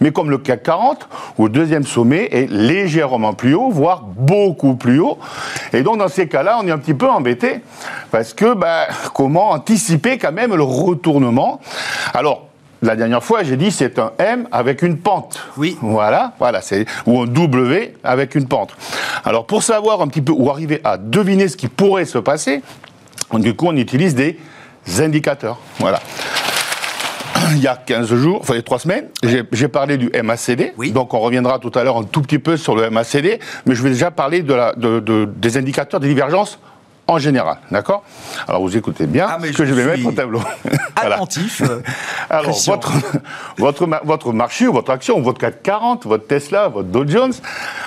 mais 0.01 0.11
comme 0.11 0.31
le 0.31 0.39
CAC 0.39 0.63
40, 0.63 1.09
où 1.39 1.45
le 1.45 1.51
deuxième 1.51 1.85
sommet 1.85 2.29
est 2.33 2.51
légèrement 2.51 3.35
plus 3.35 3.55
haut, 3.55 3.71
voire 3.71 4.03
beaucoup 4.03 4.75
plus 4.75 5.01
haut. 5.01 5.19
Et 5.73 5.83
donc 5.83 5.99
dans 5.99 6.09
ces 6.09 6.27
cas-là, 6.29 6.59
on 6.63 6.67
est 6.67 6.71
un 6.71 6.79
petit 6.79 6.95
peu 6.95 7.09
embêté, 7.09 7.61
parce 8.11 8.33
que 8.35 8.55
bah, 8.55 8.87
comment 9.13 9.51
anticiper 9.51 10.19
quand 10.19 10.33
même 10.33 10.55
le 10.55 10.63
retournement? 10.63 11.61
Alors, 12.15 12.47
la 12.83 12.97
dernière 12.97 13.25
fois, 13.25 13.43
j'ai 13.45 13.57
dit 13.57 13.71
c'est 13.71 13.99
un 13.99 14.13
M 14.19 14.47
avec 14.53 14.83
une 14.83 14.99
pente. 14.99 15.39
Oui. 15.57 15.77
Voilà, 15.81 16.33
voilà, 16.39 16.61
c'est 16.61 16.85
ou 17.07 17.21
un 17.23 17.27
W 17.27 17.95
avec 18.05 18.35
une 18.35 18.47
pente. 18.47 18.77
Alors 19.25 19.47
pour 19.47 19.63
savoir 19.63 20.03
un 20.03 20.09
petit 20.09 20.21
peu 20.21 20.33
où 20.33 20.51
arriver 20.51 20.81
à 20.85 20.99
deviner 20.99 21.49
ce 21.49 21.57
qui 21.57 21.69
pourrait 21.69 22.05
se 22.05 22.19
passer, 22.19 22.61
du 23.33 23.55
coup 23.55 23.67
on 23.69 23.77
utilise 23.77 24.15
des 24.15 24.39
indicateurs. 25.01 25.59
Voilà. 25.79 26.01
Il 27.53 27.61
y 27.63 27.67
a 27.67 27.77
15 27.77 28.15
jours, 28.15 28.39
enfin 28.41 28.55
il 28.55 28.57
y 28.57 28.61
a 28.61 28.63
3 28.63 28.79
semaines, 28.79 29.07
j'ai- 29.23 29.43
j'ai 29.53 29.69
parlé 29.69 29.97
du 29.97 30.11
MACD. 30.23 30.73
Oui. 30.79 30.93
Donc 30.93 31.15
on 31.15 31.21
reviendra 31.21 31.59
tout 31.59 31.73
à 31.75 31.85
l'heure 31.85 31.99
un 31.99 32.05
tout 32.05 32.23
petit 32.23 32.39
peu 32.39 32.57
sur 32.57 32.75
le 32.77 32.89
MACD, 32.91 33.39
mais 33.67 33.75
je 33.75 33.83
vais 33.83 33.91
déjà 33.91 34.11
parler 34.11 34.43
de 34.43 34.55
la, 34.55 34.73
de- 34.75 35.01
de- 35.01 35.29
des 35.37 35.57
indicateurs 35.57 36.01
de 36.01 36.07
divergence 36.07 36.59
en 37.07 37.19
général. 37.19 37.59
D'accord? 37.71 38.03
Alors 38.49 38.63
vous 38.63 38.77
écoutez 38.77 39.07
bien 39.07 39.27
Ah, 39.29 39.39
ce 39.43 39.49
que 39.53 39.65
je 39.65 39.71
je 39.71 39.75
vais 39.75 39.85
mettre 39.97 40.07
au 40.09 40.13
tableau. 40.13 40.41
Attentif. 40.97 41.61
euh, 41.63 41.81
Alors, 42.31 42.57
votre, 42.67 42.93
votre, 43.59 43.87
ma- 43.87 44.01
votre 44.05 44.33
marché, 44.33 44.67
votre 44.67 44.91
action, 44.91 45.21
votre 45.21 45.39
CAC 45.39 45.63
40, 45.63 46.07
votre 46.07 46.27
Tesla, 46.27 46.69
votre 46.69 46.89
Dow 46.89 47.07
Jones, 47.07 47.33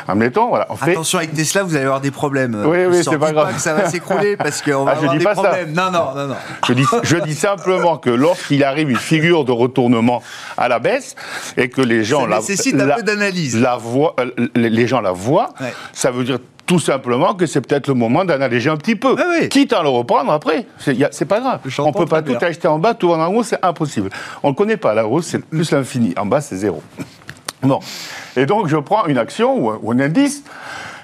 admettons, 0.07 0.49
voilà, 0.49 0.67
on 0.69 0.75
fait. 0.75 0.91
Attention 0.91 1.17
avec 1.19 1.33
Tesla, 1.33 1.63
vous 1.63 1.75
allez 1.75 1.85
avoir 1.85 2.01
des 2.01 2.11
problèmes. 2.11 2.61
Oui, 2.65 2.77
oui, 2.89 3.03
c'est 3.03 3.17
pas 3.17 3.31
grave. 3.31 3.55
que 3.55 3.59
ça 3.61 3.73
va 3.73 3.89
s'écrouler 3.89 4.37
parce 4.37 4.61
qu'on 4.61 4.83
va 4.83 4.91
Ah, 4.91 4.97
avoir 4.97 5.13
des 5.17 5.23
ça. 5.23 5.31
problèmes. 5.33 5.73
Non, 5.73 5.89
non, 5.91 6.13
non, 6.15 6.27
non. 6.27 6.35
Je 6.67 6.73
dis, 6.73 6.85
je 7.03 7.17
dis 7.17 7.33
simplement 7.35 7.97
que 7.97 8.09
lorsqu'il 8.11 8.63
arrive 8.63 8.91
une 8.91 8.97
figure 8.97 9.45
de 9.45 9.51
retournement 9.51 10.21
à 10.57 10.67
la 10.67 10.79
baisse 10.79 11.15
et 11.57 11.69
que 11.69 11.81
les 11.81 12.03
gens 12.03 12.21
Ça 12.21 12.27
la, 12.27 12.35
nécessite 12.37 12.79
un 12.79 12.85
la- 12.85 12.95
peu 12.97 13.03
d'analyse. 13.03 13.59
la 13.59 13.77
voient, 13.77 14.15
euh, 14.19 14.29
les 14.55 14.69
les 14.69 14.85
gens 14.87 15.01
la 15.01 15.11
voient, 15.11 15.53
Ouais. 15.59 15.73
ça 15.93 16.11
veut 16.11 16.23
dire 16.23 16.37
tout 16.67 16.79
simplement 16.79 17.33
que 17.33 17.45
c'est 17.45 17.61
peut-être 17.61 17.87
le 17.87 17.93
moment 17.93 18.25
d'analyser 18.25 18.69
un 18.69 18.77
petit 18.77 18.95
peu, 18.95 19.15
ouais. 19.15 19.47
quitte 19.47 19.73
à 19.73 19.81
le 19.81 19.89
reprendre 19.89 20.31
après. 20.31 20.67
C'est 20.77 21.25
pas 21.25 21.39
grave. 21.39 21.61
On 21.79 21.91
peut 21.91 22.05
pas 22.05 22.21
tout 22.21 22.37
bien. 22.37 22.47
acheter 22.47 22.67
en 22.67 22.77
bas, 22.77 22.93
tout 22.93 23.09
en 23.11 23.33
haut, 23.33 23.41
c'est 23.41 23.63
impossible. 23.65 24.09
On 24.43 24.49
ne 24.49 24.53
connaît 24.53 24.77
pas 24.77 24.93
la 24.93 25.07
hausse, 25.07 25.27
c'est 25.27 25.43
plus 25.43 25.71
l'infini. 25.71 26.13
En 26.17 26.25
bas, 26.25 26.41
c'est 26.41 26.57
zéro. 26.57 26.83
Bon. 27.63 27.79
Et 28.35 28.45
donc, 28.45 28.67
je 28.67 28.77
prends 28.77 29.07
une 29.07 29.17
action 29.17 29.57
ou 29.57 29.71
un, 29.71 29.79
ou 29.81 29.91
un 29.91 29.99
indice 29.99 30.43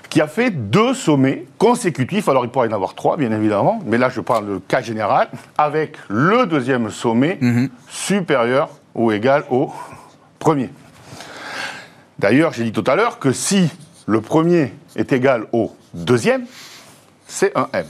qui 0.07 0.21
a 0.21 0.27
fait 0.27 0.51
deux 0.51 0.93
sommets 0.93 1.45
consécutifs. 1.57 2.29
Alors, 2.29 2.45
il 2.45 2.51
pourrait 2.51 2.67
y 2.67 2.71
en 2.71 2.75
avoir 2.75 2.93
trois, 2.93 3.17
bien 3.17 3.31
évidemment, 3.31 3.79
mais 3.87 3.97
là, 3.97 4.09
je 4.09 4.21
parle 4.21 4.45
le 4.45 4.59
cas 4.59 4.83
général, 4.83 5.29
avec 5.57 5.97
le 6.09 6.45
deuxième 6.45 6.91
sommet 6.91 7.39
supérieur 7.89 8.69
ou 8.93 9.11
égal 9.11 9.45
au 9.49 9.71
premier. 10.37 10.69
D'ailleurs, 12.19 12.53
j'ai 12.53 12.65
dit 12.65 12.71
tout 12.71 12.83
à 12.85 12.95
l'heure 12.95 13.17
que 13.17 13.31
si 13.31 13.71
le 14.05 14.21
premier 14.21 14.71
est 14.95 15.11
égal 15.11 15.45
au 15.51 15.75
deuxième, 15.93 16.45
c'est 17.27 17.55
un 17.57 17.67
M. 17.73 17.85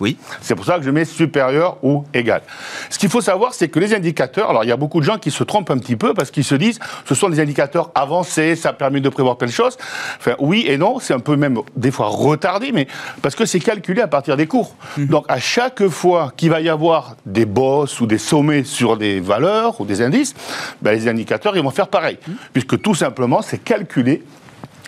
Oui. 0.00 0.16
C'est 0.40 0.54
pour 0.54 0.64
ça 0.64 0.78
que 0.78 0.84
je 0.84 0.90
mets 0.90 1.04
supérieur 1.04 1.78
ou 1.82 2.04
égal. 2.12 2.42
Ce 2.90 2.98
qu'il 2.98 3.08
faut 3.08 3.20
savoir, 3.20 3.54
c'est 3.54 3.68
que 3.68 3.78
les 3.78 3.94
indicateurs, 3.94 4.50
alors 4.50 4.64
il 4.64 4.68
y 4.68 4.72
a 4.72 4.76
beaucoup 4.76 5.00
de 5.00 5.04
gens 5.04 5.18
qui 5.18 5.30
se 5.30 5.44
trompent 5.44 5.70
un 5.70 5.78
petit 5.78 5.96
peu 5.96 6.14
parce 6.14 6.30
qu'ils 6.30 6.44
se 6.44 6.54
disent 6.54 6.78
ce 7.04 7.14
sont 7.14 7.28
des 7.28 7.40
indicateurs 7.40 7.90
avancés, 7.94 8.56
ça 8.56 8.72
permet 8.72 9.00
de 9.00 9.08
prévoir 9.08 9.36
plein 9.36 9.46
de 9.46 9.52
choses. 9.52 9.76
Enfin, 10.18 10.34
oui 10.38 10.64
et 10.66 10.78
non, 10.78 10.98
c'est 10.98 11.14
un 11.14 11.20
peu 11.20 11.36
même 11.36 11.58
des 11.76 11.90
fois 11.90 12.08
retardé, 12.08 12.72
mais 12.72 12.88
parce 13.22 13.34
que 13.34 13.44
c'est 13.44 13.60
calculé 13.60 14.02
à 14.02 14.08
partir 14.08 14.36
des 14.36 14.46
cours. 14.46 14.74
Donc 14.96 15.26
à 15.28 15.38
chaque 15.38 15.86
fois 15.88 16.32
qu'il 16.36 16.50
va 16.50 16.60
y 16.60 16.68
avoir 16.68 17.16
des 17.24 17.46
bosses 17.46 18.00
ou 18.00 18.06
des 18.06 18.18
sommets 18.18 18.64
sur 18.64 18.96
des 18.96 19.20
valeurs 19.20 19.80
ou 19.80 19.84
des 19.84 20.02
indices, 20.02 20.34
ben, 20.82 20.92
les 20.92 21.08
indicateurs 21.08 21.56
ils 21.56 21.62
vont 21.62 21.70
faire 21.70 21.88
pareil, 21.88 22.18
puisque 22.52 22.80
tout 22.80 22.94
simplement 22.94 23.42
c'est 23.42 23.62
calculé 23.62 24.22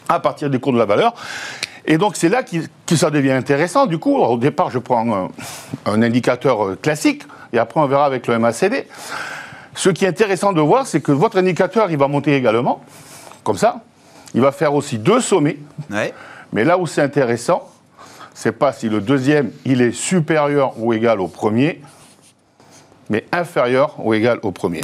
à 0.09 0.20
partir 0.20 0.50
des 0.50 0.59
cours 0.59 0.72
de 0.72 0.78
la 0.78 0.84
valeur. 0.84 1.14
Et 1.86 1.98
donc 1.98 2.16
c'est 2.16 2.28
là 2.28 2.42
que 2.42 2.96
ça 2.96 3.11
devient 3.11 3.32
intéressant. 3.32 3.86
Du 3.86 3.98
coup, 3.98 4.16
au 4.16 4.36
départ, 4.36 4.70
je 4.70 4.78
prends 4.78 5.14
un, 5.14 5.28
un 5.86 6.02
indicateur 6.02 6.66
euh, 6.66 6.78
classique, 6.80 7.22
et 7.52 7.59
après 7.59 7.80
on 7.80 7.86
verra 7.86 8.07
avec 8.07 8.26
le 8.26 8.38
MACD. 8.38 8.86
Ce 9.74 9.90
qui 9.90 10.04
est 10.04 10.09
intéressant 10.09 10.52
de 10.52 10.61
voir, 10.61 10.86
c'est 10.86 11.00
que 11.00 11.12
votre 11.12 11.36
indicateur, 11.36 11.90
il 11.90 11.98
va 11.98 12.09
monter 12.09 12.34
également, 12.34 12.82
comme 13.44 13.59
ça. 13.59 13.82
Il 14.34 14.40
va 14.40 14.50
faire 14.50 14.74
aussi 14.74 14.98
deux 14.98 15.20
sommets. 15.20 15.59
Ouais. 15.90 16.12
Mais 16.52 16.64
là 16.64 16.78
où 16.78 16.86
c'est 16.86 17.02
intéressant, 17.02 17.68
c'est 18.34 18.52
pas 18.52 18.72
si 18.72 18.88
le 18.88 19.00
deuxième, 19.00 19.50
il 19.64 19.80
est 19.80 19.92
supérieur 19.92 20.72
ou 20.78 20.92
égal 20.92 21.20
au 21.20 21.28
premier, 21.28 21.80
mais 23.11 23.24
inférieur 23.32 23.94
ou 23.98 24.14
égal 24.14 24.38
au 24.42 24.50
premier. 24.50 24.80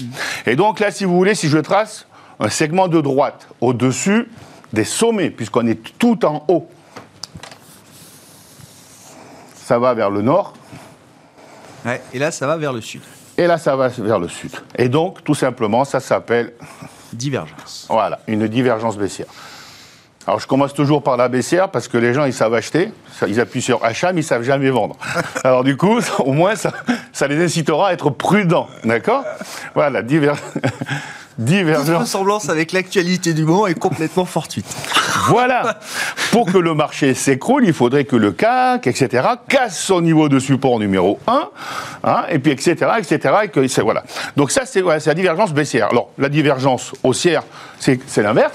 Et 0.47 0.57
donc 0.57 0.79
là, 0.79 0.91
si 0.91 1.05
vous 1.05 1.17
voulez, 1.17 1.35
si 1.35 1.49
je 1.49 1.59
trace 1.59 2.07
un 2.39 2.49
segment 2.49 2.89
de 2.89 3.01
droite 3.01 3.49
au-dessus 3.61 4.29
des 4.73 4.85
sommets, 4.85 5.31
puisqu'on 5.31 5.67
est 5.67 5.97
tout 5.99 6.25
en 6.25 6.45
haut, 6.49 6.69
ça 9.65 9.79
va 9.79 9.95
vers 9.95 10.11
le 10.11 10.23
nord, 10.23 10.55
Ouais. 11.85 12.01
Et 12.13 12.21
là, 12.21 12.31
ça 12.31 12.47
va 12.47 12.57
vers 12.57 12.73
le 12.73 12.81
sud. 12.81 13.03
et 13.37 13.49
là, 13.49 13.59
ça 13.59 13.75
va 13.75 13.89
vers 13.89 14.21
le 14.21 14.29
sud. 14.29 14.53
Et 14.79 14.89
donc, 14.89 15.25
tout 15.25 15.35
simplement, 15.35 15.85
ça 15.85 15.99
s'appelle 15.99 16.53
Divergence. 17.13 17.87
Voilà, 17.91 18.21
une 18.29 18.47
divergence 18.47 18.97
baissière. 18.97 19.27
Alors 20.25 20.39
je 20.39 20.47
commence 20.47 20.73
toujours 20.73 21.03
par 21.03 21.17
la 21.17 21.29
baissière 21.29 21.69
parce 21.73 21.89
que 21.89 21.99
les 21.99 22.15
gens 22.15 22.25
ils 22.25 22.33
savent 22.33 22.55
acheter, 22.55 22.93
ils 23.27 23.41
appuient 23.41 23.61
sur 23.61 23.85
achat 23.85 24.13
mais 24.13 24.21
ils 24.21 24.25
savent 24.25 24.45
jamais 24.45 24.71
vendre. 24.71 24.97
Alors 25.45 25.65
du 25.65 25.77
coup, 25.77 26.01
ça- 26.01 26.21
au 26.21 26.33
moins 26.33 26.55
ça, 26.55 26.73
ça 27.13 27.27
les 27.27 27.43
incitera 27.45 27.89
à 27.89 27.93
être 27.93 28.09
prudents, 28.11 28.69
d'accord? 28.85 29.25
Voilà, 29.75 30.01
diver... 30.03 30.33
Toute 31.37 31.45
divergence. 31.45 32.01
ressemblance 32.01 32.49
avec 32.49 32.73
l'actualité 32.73 33.33
du 33.33 33.45
moment 33.45 33.67
est 33.67 33.79
complètement 33.79 34.25
fortuite. 34.25 34.67
Voilà. 35.29 35.81
Pour 36.31 36.51
que 36.51 36.59
le 36.59 36.75
marché 36.75 37.15
s'écroule, 37.15 37.65
il 37.67 37.73
faudrait 37.73 38.05
que 38.05 38.17
le 38.17 38.33
CAC, 38.33 38.87
etc., 38.87 39.29
casse 39.49 39.79
son 39.79 40.01
niveau 40.01 40.29
de 40.29 40.39
support 40.39 40.79
numéro 40.79 41.19
1, 41.27 41.49
hein, 42.05 42.25
et 42.29 42.39
puis 42.39 42.53
etc., 42.53 42.75
etc., 42.99 43.35
et 43.45 43.49
que 43.49 43.67
c'est 43.69 43.83
voilà. 43.83 44.05
Donc 44.37 44.51
ça, 44.51 44.67
c'est 44.67 44.83
la 44.83 45.15
divergence 45.15 45.53
baissière. 45.53 45.89
Alors, 45.91 46.11
la 46.19 46.29
divergence 46.29 46.93
haussière, 47.03 47.43
c'est 47.79 48.01
c'est 48.07 48.23
l'inverse, 48.23 48.55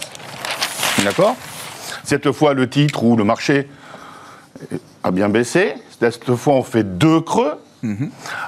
d'accord? 1.03 1.35
Cette 2.03 2.31
fois, 2.31 2.53
le 2.53 2.69
titre 2.69 3.03
ou 3.03 3.15
le 3.15 3.23
marché 3.23 3.69
a 5.03 5.11
bien 5.11 5.29
baissé. 5.29 5.73
Cette 5.99 6.35
fois, 6.35 6.53
on 6.53 6.63
fait 6.63 6.97
deux 6.97 7.21
creux, 7.21 7.53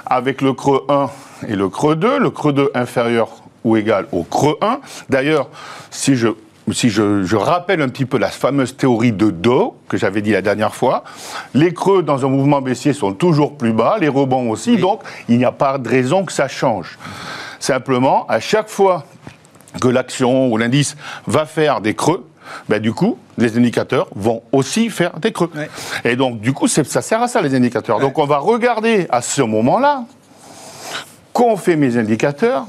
avec 0.06 0.40
le 0.40 0.52
creux 0.52 0.84
1 0.88 1.10
et 1.48 1.56
le 1.56 1.68
creux 1.68 1.96
2, 1.96 2.18
le 2.18 2.30
creux 2.30 2.52
2 2.52 2.70
inférieur 2.74 3.28
ou 3.64 3.76
égal 3.76 4.06
au 4.12 4.22
creux 4.22 4.56
1. 4.60 4.80
D'ailleurs, 5.08 5.48
si 5.90 6.16
je 6.16 6.28
si 6.72 6.88
je, 6.88 7.24
je 7.24 7.36
rappelle 7.36 7.82
un 7.82 7.88
petit 7.88 8.04
peu 8.04 8.16
la 8.16 8.28
fameuse 8.28 8.76
théorie 8.76 9.10
de 9.10 9.30
Dow 9.30 9.76
que 9.88 9.96
j'avais 9.96 10.22
dit 10.22 10.30
la 10.30 10.42
dernière 10.42 10.74
fois, 10.74 11.02
les 11.52 11.74
creux 11.74 12.04
dans 12.04 12.24
un 12.24 12.28
mouvement 12.28 12.60
baissier 12.60 12.92
sont 12.92 13.12
toujours 13.12 13.56
plus 13.56 13.72
bas, 13.72 13.96
les 14.00 14.08
rebonds 14.08 14.50
aussi, 14.50 14.76
donc 14.76 15.02
il 15.28 15.38
n'y 15.38 15.44
a 15.44 15.50
pas 15.50 15.78
de 15.78 15.88
raison 15.88 16.24
que 16.24 16.32
ça 16.32 16.46
change. 16.46 16.98
Simplement, 17.58 18.24
à 18.28 18.38
chaque 18.38 18.68
fois 18.68 19.04
que 19.80 19.88
l'action 19.88 20.48
ou 20.52 20.56
l'indice 20.56 20.96
va 21.26 21.44
faire 21.46 21.80
des 21.80 21.94
creux, 21.94 22.24
ben, 22.68 22.80
du 22.80 22.92
coup, 22.92 23.18
les 23.38 23.56
indicateurs 23.56 24.08
vont 24.14 24.42
aussi 24.52 24.90
faire 24.90 25.18
des 25.20 25.32
creux. 25.32 25.50
Et 26.04 26.16
donc, 26.16 26.40
du 26.40 26.52
coup, 26.52 26.66
ça 26.66 26.84
sert 26.84 27.22
à 27.22 27.28
ça, 27.28 27.40
les 27.42 27.54
indicateurs. 27.54 28.00
Donc, 28.00 28.18
on 28.18 28.26
va 28.26 28.38
regarder 28.38 29.06
à 29.10 29.22
ce 29.22 29.42
moment-là 29.42 30.04
qu'ont 31.32 31.56
fait 31.56 31.76
mes 31.76 31.96
indicateurs. 31.96 32.66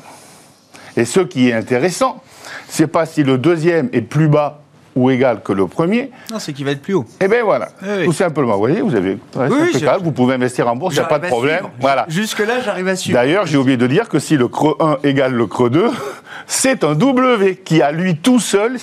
Et 0.98 1.06
ce 1.06 1.20
qui 1.22 1.50
est 1.50 1.54
intéressant, 1.54 2.22
c'est 2.68 2.88
pas 2.88 3.06
si 3.06 3.24
le 3.24 3.38
deuxième 3.38 3.90
est 3.94 4.02
plus 4.02 4.28
bas 4.28 4.58
ou 4.94 5.10
égal 5.10 5.42
que 5.42 5.54
le 5.54 5.68
premier. 5.68 6.12
Non, 6.30 6.38
c'est 6.40 6.52
qu'il 6.52 6.66
va 6.66 6.72
être 6.72 6.82
plus 6.82 6.94
haut. 6.96 7.06
Eh 7.22 7.30
bien 7.30 7.46
voilà, 7.46 7.70
Oui, 7.82 7.88
oui. 8.00 8.06
tout 8.06 8.12
simplement. 8.12 8.54
Vous 8.56 8.60
voyez, 8.60 8.82
vous 8.82 8.94
avez, 8.94 9.12
ouais, 9.38 9.48
Oui, 9.50 9.70
j'ai- 9.74 9.88
vous 10.04 10.12
pouvez 10.12 10.34
investir 10.36 10.68
en 10.68 10.76
bourse, 10.76 10.96
il 10.96 11.00
n'y 11.00 11.06
a 11.06 11.08
pas 11.08 11.18
de 11.20 11.28
problème. 11.28 11.60
suivre. 11.60 11.72
Voilà. 11.80 12.06
Jusque-là, 12.10 12.60
j'arrive 12.60 12.90
à 12.90 12.96
suivre. 12.98 13.18
D'ailleurs, 13.18 13.46
j'ai 13.46 13.56
oublié 13.58 13.78
de 13.78 13.88
dire 13.88 14.10
que 14.10 14.20
si 14.20 14.36
le 14.36 14.50
creux 14.50 14.76
1 14.82 14.98
égale 15.06 15.34
le 15.34 15.48
creux 15.48 15.70
2, 15.70 15.90
c'est 16.46 16.84
un 16.84 16.94
W 16.96 17.56
qui, 17.64 17.82
à 17.82 17.94
lui 17.94 18.18
tout 18.18 18.42
seul, 18.42 18.76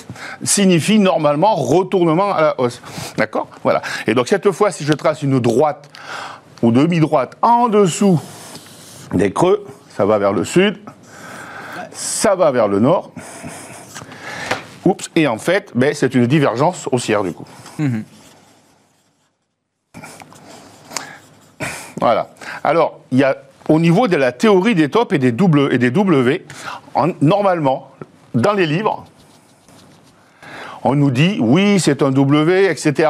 signifie 0.43 0.97
normalement 0.97 1.53
retournement 1.53 2.33
à 2.33 2.41
la 2.41 2.59
hausse. 2.59 2.81
D'accord? 3.17 3.47
Voilà. 3.63 3.83
Et 4.07 4.15
donc, 4.15 4.29
cette 4.29 4.49
fois, 4.51 4.71
si 4.71 4.85
je 4.85 4.93
trace 4.93 5.21
une 5.21 5.39
droite 5.39 5.89
ou 6.63 6.71
demi-droite 6.71 7.33
en 7.43 7.67
dessous 7.69 8.19
des 9.13 9.31
creux, 9.31 9.63
ça 9.95 10.05
va 10.05 10.17
vers 10.17 10.33
le 10.33 10.43
sud, 10.43 10.77
ça 11.99 12.33
va 12.35 12.49
vers 12.51 12.69
le 12.69 12.79
nord. 12.79 13.11
Oups, 14.85 15.09
et 15.17 15.27
en 15.27 15.37
fait, 15.37 15.71
ben, 15.75 15.93
c'est 15.93 16.15
une 16.15 16.27
divergence 16.27 16.87
haussière 16.91 17.23
du 17.23 17.33
coup. 17.33 17.45
Voilà. 21.99 22.29
Alors, 22.63 22.99
il 23.11 23.17
y 23.19 23.23
a 23.23 23.35
au 23.67 23.79
niveau 23.79 24.07
de 24.07 24.15
la 24.15 24.31
théorie 24.31 24.75
des 24.75 24.89
tops 24.89 25.13
et 25.13 25.19
des, 25.19 25.35
et 25.71 25.77
des 25.77 25.91
W, 25.91 26.45
en- 26.95 27.09
normalement, 27.21 27.91
dans 28.33 28.53
les 28.53 28.65
livres, 28.65 29.05
on 30.83 30.95
nous 30.95 31.11
dit 31.11 31.37
oui, 31.39 31.79
c'est 31.79 32.01
un 32.01 32.11
W, 32.11 32.69
etc. 32.69 33.09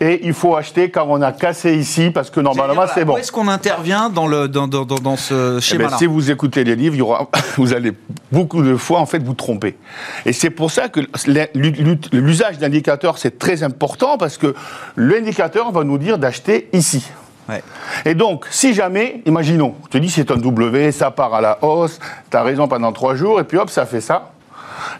Et 0.00 0.20
il 0.24 0.32
faut 0.32 0.56
acheter 0.56 0.90
quand 0.90 1.06
on 1.08 1.20
a 1.22 1.32
cassé 1.32 1.74
ici 1.74 2.10
parce 2.10 2.30
que 2.30 2.40
normalement 2.40 2.84
c'est 2.92 3.04
bon. 3.04 3.14
Où 3.14 3.18
est-ce 3.18 3.32
qu'on 3.32 3.48
intervient 3.48 4.10
dans, 4.10 4.26
le, 4.26 4.48
dans, 4.48 4.68
dans, 4.68 4.84
dans 4.84 5.16
ce 5.16 5.60
Eh 5.74 5.78
ben, 5.78 5.90
si 5.96 6.06
vous 6.06 6.30
écoutez 6.30 6.64
les 6.64 6.76
livres, 6.76 6.94
il 6.94 6.98
y 6.98 7.02
aura, 7.02 7.28
vous 7.56 7.72
allez 7.72 7.92
beaucoup 8.30 8.62
de 8.62 8.76
fois 8.76 9.00
en 9.00 9.06
fait 9.06 9.22
vous 9.22 9.34
tromper. 9.34 9.76
Et 10.26 10.32
c'est 10.32 10.50
pour 10.50 10.70
ça 10.70 10.88
que 10.88 11.00
l'usage 12.12 12.58
d'indicateurs 12.58 13.18
c'est 13.18 13.38
très 13.38 13.62
important 13.62 14.18
parce 14.18 14.36
que 14.36 14.54
l'indicateur 14.96 15.72
va 15.72 15.84
nous 15.84 15.98
dire 15.98 16.18
d'acheter 16.18 16.68
ici. 16.72 17.06
Ouais. 17.48 17.62
Et 18.04 18.14
donc, 18.14 18.46
si 18.50 18.74
jamais, 18.74 19.22
imaginons, 19.26 19.74
je 19.86 19.88
te 19.88 19.98
dis 19.98 20.08
c'est 20.08 20.30
un 20.30 20.36
W, 20.36 20.92
ça 20.92 21.10
part 21.10 21.34
à 21.34 21.40
la 21.40 21.58
hausse, 21.64 21.98
tu 22.30 22.36
as 22.36 22.42
raison 22.42 22.68
pendant 22.68 22.92
trois 22.92 23.16
jours, 23.16 23.40
et 23.40 23.44
puis 23.44 23.58
hop, 23.58 23.70
ça 23.70 23.86
fait 23.86 24.00
ça. 24.00 24.30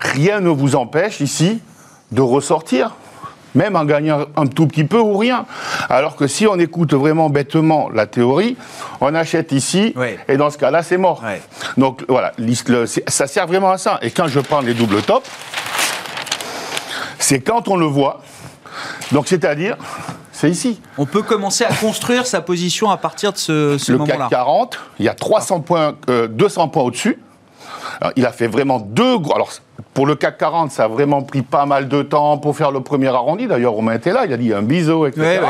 Rien 0.01 0.41
ne 0.41 0.49
vous 0.49 0.75
empêche 0.75 1.21
ici 1.21 1.61
de 2.13 2.21
ressortir, 2.21 2.95
même 3.55 3.77
en 3.77 3.85
gagnant 3.85 4.27
un 4.37 4.47
tout 4.47 4.67
petit 4.67 4.85
peu 4.85 4.99
ou 4.99 5.17
rien. 5.17 5.45
Alors 5.89 6.17
que 6.17 6.27
si 6.27 6.47
on 6.47 6.59
écoute 6.59 6.95
vraiment 6.95 7.31
bêtement 7.31 7.89
la 7.93 8.07
théorie, 8.07 8.57
on 9.01 9.15
achète 9.15 9.53
ici, 9.53 9.93
Ouais. 9.97 10.19
et 10.29 10.37
dans 10.37 10.51
ce 10.51 10.59
cas-là, 10.59 10.83
c'est 10.83 10.99
mort. 10.99 11.23
Ouais. 11.25 11.41
Donc 11.77 12.05
voilà, 12.09 12.33
le- 12.39 12.87
ça 12.87 13.27
sert 13.27 13.47
vraiment 13.47 13.71
à 13.71 13.79
ça. 13.79 13.99
Et 14.03 14.11
quand 14.11 14.29
je 14.29 14.41
prends 14.41 14.61
les 14.61 14.75
doubles 14.75 15.03
tops, 15.03 15.29
c'est 17.19 17.41
quand 17.41 17.69
on 17.69 17.77
le 17.77 17.87
voit. 17.87 18.23
Donc 19.13 19.29
c'est-à-dire, 19.29 19.77
c'est 20.33 20.51
ici. 20.51 20.81
On 20.97 21.07
peut 21.07 21.23
commencer 21.23 21.65
à 21.65 21.73
construire 21.75 22.27
sa 22.27 22.41
position 22.41 22.91
à 22.91 22.97
partir 22.97 23.33
de 23.33 23.39
ce, 23.39 23.79
ce 23.79 23.93
le 23.93 23.99
moment-là. 23.99 24.19
CAC 24.21 24.31
40, 24.31 24.79
il 24.99 25.05
y 25.07 25.09
a 25.09 25.15
300 25.15 25.61
points, 25.61 25.97
euh, 26.09 26.29
200 26.29 26.69
points 26.69 26.83
au-dessus. 26.85 27.19
Il 28.17 28.27
a 28.27 28.33
fait 28.33 28.47
vraiment 28.47 28.79
deux 28.79 29.19
gros. 29.19 29.35
Alors, 29.35 29.51
pour 29.95 30.07
le 30.07 30.15
CAC 30.15 30.39
40, 30.39 30.71
ça 30.71 30.85
a 30.85 30.89
vraiment 30.89 31.23
pris 31.23 31.43
pas 31.43 31.67
mal 31.67 31.89
de 31.89 32.03
temps 32.03 32.39
pour 32.39 32.57
faire 32.57 32.71
le 32.71 32.81
premier 32.81 33.09
arrondi. 33.09 33.47
D'ailleurs, 33.47 33.73
Romain 33.73 33.95
était 33.95 34.13
là, 34.13 34.25
il 34.27 34.33
a 34.33 34.37
dit 34.37 34.53
un 34.53 34.63
biseau, 34.63 35.07
etc. 35.07 35.41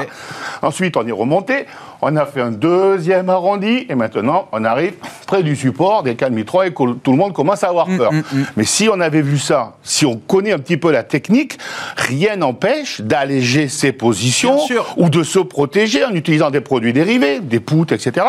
Ensuite, 0.62 0.96
on 0.96 1.06
est 1.06 1.12
remonté. 1.12 1.66
On 2.02 2.16
a 2.16 2.26
fait 2.26 2.40
un 2.40 2.50
deuxième 2.50 3.28
arrondi. 3.30 3.86
Et 3.88 3.94
maintenant, 3.94 4.48
on 4.52 4.64
arrive 4.64 4.94
près 5.26 5.42
du 5.42 5.56
support 5.56 6.02
des 6.02 6.14
calmes 6.16 6.42
3 6.44 6.66
et 6.68 6.70
que 6.72 6.92
tout 6.94 7.11
le 7.12 7.16
monde 7.16 7.32
commence 7.32 7.64
à 7.64 7.68
avoir 7.68 7.88
Mm, 7.88 7.96
peur. 7.98 8.11
Mais 8.56 8.64
si 8.64 8.88
on 8.92 9.00
avait 9.00 9.22
vu 9.22 9.38
ça, 9.38 9.74
si 9.82 10.04
on 10.06 10.16
connaît 10.16 10.52
un 10.52 10.58
petit 10.58 10.76
peu 10.76 10.90
la 10.92 11.02
technique, 11.02 11.58
rien 11.96 12.36
n'empêche 12.36 13.00
d'alléger 13.00 13.68
ses 13.68 13.92
positions 13.92 14.58
ou 14.96 15.08
de 15.08 15.22
se 15.22 15.38
protéger 15.38 16.04
en 16.04 16.11
utilisant 16.14 16.50
des 16.50 16.61
produits 16.61 16.92
dérivés, 16.92 17.40
des 17.40 17.61
poutres, 17.61 17.92
etc. 17.94 18.26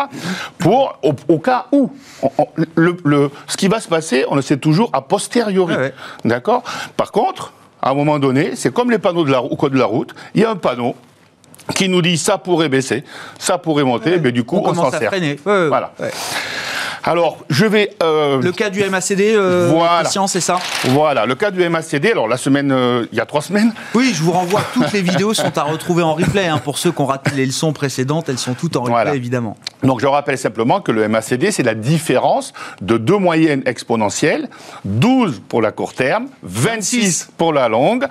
Pour, 0.58 0.98
au, 1.02 1.12
au 1.28 1.38
cas 1.38 1.66
où. 1.72 1.90
On- 2.22 2.30
on- 2.38 2.48
le, 2.76 2.96
le- 3.04 3.30
ce 3.46 3.56
qui 3.56 3.68
va 3.68 3.80
se 3.80 3.88
passer, 3.88 4.24
on 4.28 4.36
le 4.36 4.42
sait 4.42 4.56
toujours 4.56 4.90
a 4.92 5.00
posteriori. 5.02 5.74
Ouais. 5.76 5.92
D'accord? 6.24 6.62
Par 6.96 7.12
contre, 7.12 7.52
à 7.80 7.90
un 7.90 7.94
moment 7.94 8.18
donné, 8.18 8.52
c'est 8.54 8.72
comme 8.72 8.90
les 8.90 8.98
panneaux 8.98 9.24
de 9.24 9.30
la, 9.30 9.42
au 9.42 9.56
code 9.56 9.72
de 9.72 9.78
la 9.78 9.86
route, 9.86 10.14
il 10.34 10.42
y 10.42 10.44
a 10.44 10.50
un 10.50 10.56
panneau 10.56 10.94
qui 11.74 11.88
nous 11.88 12.02
dit 12.02 12.18
ça 12.18 12.38
pourrait 12.38 12.68
baisser, 12.68 13.04
ça 13.38 13.58
pourrait 13.58 13.84
monter, 13.84 14.18
mais 14.18 14.32
du 14.32 14.44
coup, 14.44 14.60
on 14.62 14.70
on, 14.70 14.74
s'en 14.74 14.90
sert. 14.90 15.08
freiner. 15.08 15.38
Ouais, 15.44 15.52
ouais, 15.52 15.68
Voilà. 15.68 15.92
Alors, 17.04 17.38
je 17.50 17.66
vais. 17.66 17.90
euh, 18.02 18.40
Le 18.40 18.52
cas 18.52 18.70
du 18.70 18.82
MACD, 18.88 19.32
euh, 19.34 19.68
Voilà. 19.74 20.04
C'est 20.28 20.40
ça? 20.40 20.58
Voilà, 20.84 21.26
le 21.26 21.34
cas 21.34 21.50
du 21.50 21.68
MACD, 21.68 22.12
alors 22.12 22.28
la 22.28 22.36
semaine, 22.36 22.70
euh, 22.70 23.06
il 23.10 23.18
y 23.18 23.20
a 23.20 23.26
trois 23.26 23.42
semaines, 23.42 23.72
Oui, 23.94 24.12
je 24.14 24.22
vous 24.22 24.30
renvoie. 24.30 24.62
Toutes 24.72 24.92
les 24.92 25.02
vidéos 25.02 25.34
sont 25.34 25.56
à 25.58 25.62
retrouver 25.62 26.02
en 26.04 26.14
replay. 26.14 26.46
hein. 26.46 26.58
Pour 26.62 26.78
ceux 26.78 26.92
qui 26.92 27.00
ont 27.00 27.06
raté 27.06 27.32
les 27.34 27.44
leçons 27.46 27.72
précédentes, 27.72 28.28
elles 28.28 28.38
sont 28.38 28.54
toutes 28.54 28.76
en 28.76 28.80
replay, 28.82 28.92
Voilà. 28.92 29.14
évidemment. 29.16 29.56
Donc 29.82 30.00
je 30.00 30.06
rappelle 30.06 30.38
simplement 30.38 30.80
que 30.80 30.92
le 30.92 31.08
MACD, 31.08 31.50
c'est 31.50 31.64
la 31.64 31.74
différence 31.74 32.52
de 32.80 32.96
deux 32.98 33.18
moyennes 33.18 33.62
exponentielles, 33.66 34.48
12 34.84 35.42
pour 35.48 35.60
la 35.60 35.72
court 35.72 35.94
terme, 35.94 36.28
26 36.44 37.30
pour 37.36 37.52
la 37.52 37.68
longue. 37.68 38.06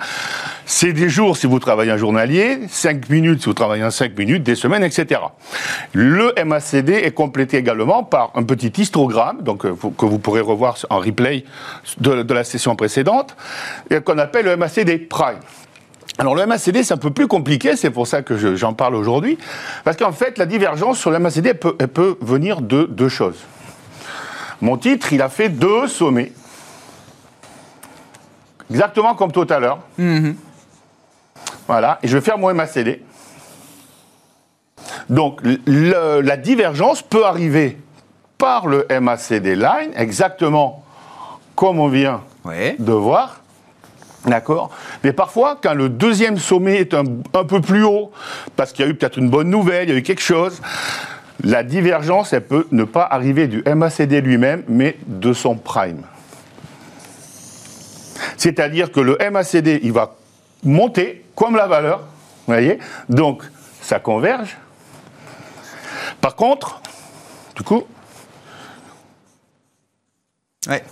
C'est 0.66 0.92
des 0.92 1.08
jours 1.08 1.36
si 1.36 1.46
vous 1.46 1.58
travaillez 1.58 1.90
un 1.90 1.96
journalier, 1.96 2.60
5 2.68 3.08
minutes 3.08 3.40
si 3.40 3.46
vous 3.46 3.54
travaillez 3.54 3.84
en 3.84 3.90
5 3.90 4.16
minutes, 4.18 4.42
des 4.42 4.54
semaines, 4.54 4.84
etc. 4.84 5.20
Le 5.92 6.32
MACD 6.44 6.90
est 6.90 7.12
complété 7.12 7.56
également 7.56 8.04
par 8.04 8.30
un 8.34 8.42
petit 8.42 8.70
histogramme, 8.82 9.42
donc 9.42 9.64
euh, 9.64 9.74
que 9.98 10.04
vous 10.06 10.18
pourrez 10.18 10.40
revoir 10.40 10.76
en 10.90 10.98
replay 10.98 11.44
de, 11.98 12.22
de 12.22 12.34
la 12.34 12.44
session 12.44 12.76
précédente, 12.76 13.34
et 13.90 14.00
qu'on 14.00 14.18
appelle 14.18 14.44
le 14.46 14.56
MACD 14.56 15.08
Prime. 15.08 15.38
Alors 16.18 16.34
le 16.34 16.44
MACD, 16.46 16.82
c'est 16.82 16.92
un 16.92 16.98
peu 16.98 17.10
plus 17.10 17.26
compliqué, 17.26 17.74
c'est 17.76 17.90
pour 17.90 18.06
ça 18.06 18.20
que 18.22 18.36
je- 18.36 18.54
j'en 18.54 18.74
parle 18.74 18.94
aujourd'hui, 18.94 19.38
parce 19.84 19.96
qu'en 19.96 20.12
fait, 20.12 20.36
la 20.36 20.44
divergence 20.46 20.98
sur 20.98 21.10
le 21.10 21.18
MACD, 21.18 21.46
elle 21.48 21.58
peut, 21.58 21.76
elle 21.78 21.88
peut 21.88 22.16
venir 22.20 22.60
de 22.60 22.84
deux 22.84 23.08
choses. 23.08 23.38
Mon 24.60 24.76
titre, 24.76 25.12
il 25.12 25.22
a 25.22 25.28
fait 25.30 25.48
deux 25.48 25.86
sommets, 25.88 26.32
exactement 28.70 29.14
comme 29.14 29.32
tout 29.32 29.46
à 29.48 29.58
l'heure. 29.58 29.78
Voilà, 31.66 31.98
et 32.02 32.08
je 32.08 32.16
vais 32.16 32.20
faire 32.22 32.38
mon 32.38 32.52
MACD. 32.52 33.00
Donc 35.08 35.40
le- 35.42 36.20
la 36.20 36.36
divergence 36.36 37.02
peut 37.02 37.24
arriver 37.24 37.78
par 38.42 38.66
le 38.66 38.84
MACD 38.90 39.54
line, 39.54 39.92
exactement 39.94 40.82
comme 41.54 41.78
on 41.78 41.86
vient 41.86 42.22
Ouais. 42.44 42.74
de 42.76 42.90
voir. 42.92 43.36
D'accord 44.26 44.70
Mais 45.04 45.12
parfois, 45.12 45.56
quand 45.62 45.74
le 45.74 45.88
deuxième 45.88 46.38
sommet 46.38 46.78
est 46.78 46.92
un, 46.92 47.04
un 47.34 47.44
peu 47.44 47.60
plus 47.60 47.84
haut, 47.84 48.10
parce 48.56 48.72
qu'il 48.72 48.84
y 48.84 48.88
a 48.88 48.90
eu 48.90 48.96
peut-être 48.96 49.16
une 49.16 49.30
bonne 49.30 49.48
nouvelle, 49.48 49.88
il 49.88 49.92
y 49.92 49.94
a 49.94 49.98
eu 49.98 50.02
quelque 50.02 50.20
chose, 50.22 50.60
la 51.44 51.62
divergence, 51.62 52.32
elle 52.32 52.44
peut 52.44 52.66
ne 52.72 52.82
pas 52.82 53.04
arriver 53.08 53.46
du 53.46 53.62
MACD 53.62 54.20
lui-même, 54.20 54.64
mais 54.66 54.96
de 55.06 55.32
son 55.32 55.54
prime. 55.54 56.02
C'est-à-dire 58.36 58.90
que 58.90 58.98
le 58.98 59.18
MACD, 59.30 59.78
il 59.84 59.92
va 59.92 60.16
monter 60.64 61.24
comme 61.36 61.54
la 61.54 61.68
valeur, 61.68 61.98
vous 62.00 62.54
voyez 62.54 62.80
Donc, 63.08 63.44
ça 63.80 64.00
converge. 64.00 64.56
Par 66.20 66.34
contre, 66.34 66.80
du 67.54 67.62
coup, 67.62 67.84
Ouais. 70.68 70.82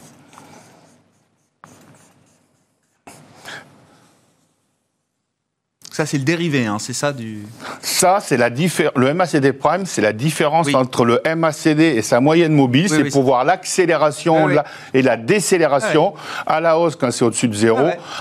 Ça, 5.92 6.06
c'est 6.06 6.18
le 6.18 6.24
dérivé, 6.24 6.66
hein, 6.66 6.76
c'est 6.78 6.92
ça 6.92 7.12
du. 7.12 7.40
Ça, 7.82 8.20
c'est 8.22 8.36
la 8.36 8.48
différence. 8.48 8.92
Le 8.96 9.12
MACD 9.12 9.52
prime, 9.52 9.86
c'est 9.86 10.00
la 10.00 10.12
différence 10.12 10.68
Oui. 10.68 10.76
entre 10.76 11.04
le 11.04 11.20
MACD 11.24 11.80
et 11.80 12.02
sa 12.02 12.20
moyenne 12.20 12.52
mobile. 12.54 12.88
c'est 12.88 13.02
oui, 13.02 13.10
pour 13.10 13.24
voir 13.24 13.44
l'accélération 13.44 14.46
la- 14.46 14.64
et 14.94 15.02
la 15.02 15.16
décélération 15.16 16.14
à 16.46 16.60
la 16.60 16.78
hausse 16.78 16.94
quand 16.94 17.10
c'est 17.10 17.24
au-dessus 17.24 17.48
de 17.48 17.54
zéro, 17.56 17.80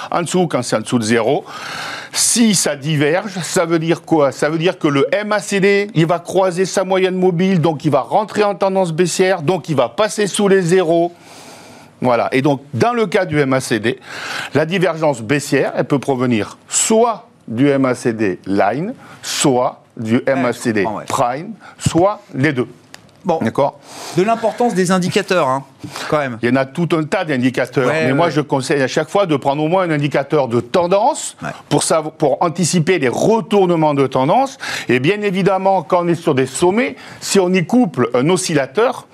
Ah 0.10 0.18
en 0.18 0.22
dessous 0.24 0.48
quand 0.48 0.64
c'est 0.64 0.78
en 0.78 0.82
dessous 0.82 0.98
de 0.98 1.04
zéro. 1.04 1.46
Si 2.12 2.56
ça 2.56 2.76
diverge, 2.76 3.38
ça 3.44 3.66
veut 3.66 3.78
dire 3.80 4.02
quoi? 4.02 4.32
Ça 4.32 4.50
veut 4.50 4.58
dire 4.58 4.80
que 4.80 4.88
le 4.88 5.08
MACD, 5.24 5.92
il 5.94 6.08
va 6.08 6.18
croiser 6.18 6.66
sa 6.66 6.84
moyenne 6.84 7.16
mobile, 7.16 7.62
donc 7.62 7.86
il 7.86 7.92
va 7.92 8.02
rentrer 8.02 8.44
en 8.44 8.56
tendance 8.56 8.92
baissière, 8.92 9.44
donc 9.44 9.70
il 9.70 9.76
va 9.76 9.90
passer 9.90 10.26
sous 10.26 10.48
les 10.48 10.62
zéros. 10.64 11.14
Voilà. 12.02 12.30
Et 12.32 12.42
donc, 12.42 12.62
dans 12.74 12.94
le 12.94 13.08
cas 13.08 13.26
du 13.26 13.44
MACD, 13.46 14.00
la 14.54 14.66
divergence 14.66 15.22
baissière, 15.22 15.74
elle 15.76 15.86
peut 15.86 16.00
provenir 16.00 16.58
soit 16.68 17.28
du 17.48 17.66
MACD 17.78 18.40
line, 18.46 18.94
soit 19.22 19.84
du 19.98 20.22
MACD 20.26 20.86
ouais. 20.86 21.06
prime, 21.08 21.54
soit 21.78 22.22
les 22.34 22.54
deux. 22.54 22.68
Bon, 23.26 23.40
D'accord 23.42 23.80
de 24.18 24.24
l'importance 24.24 24.74
des 24.74 24.92
indicateurs, 24.92 25.48
hein, 25.48 25.64
quand 26.10 26.18
même. 26.18 26.40
Il 26.42 26.50
y 26.50 26.52
en 26.52 26.56
a 26.56 26.66
tout 26.66 26.90
un 26.94 27.04
tas 27.04 27.26
d'indicateurs. 27.26 27.88
Ouais, 27.88 28.06
mais 28.06 28.14
moi, 28.14 28.30
je 28.30 28.42
conseille 28.42 28.82
à 28.82 28.88
chaque 28.88 29.10
fois 29.10 29.26
de 29.26 29.36
prendre 29.36 29.64
au 29.64 29.68
moins 29.68 29.84
un 29.84 29.92
indicateur 29.92 30.48
de 30.48 30.60
tendance 30.60 31.38
pour, 31.70 31.84
savoir, 31.84 32.14
pour 32.14 32.38
anticiper 32.42 33.00
les 33.00 33.08
retournements 33.08 33.94
de 33.94 34.08
tendance. 34.08 34.58
Et 34.88 35.00
bien 35.00 35.22
évidemment, 35.22 35.84
quand 35.84 36.06
on 36.06 36.08
est 36.08 36.16
sur 36.16 36.36
des 36.36 36.46
sommets, 36.46 36.96
si 37.22 37.40
on 37.40 37.52
y 37.54 37.66
couple 37.66 38.10
un 38.14 38.28
oscillateur, 38.30 39.08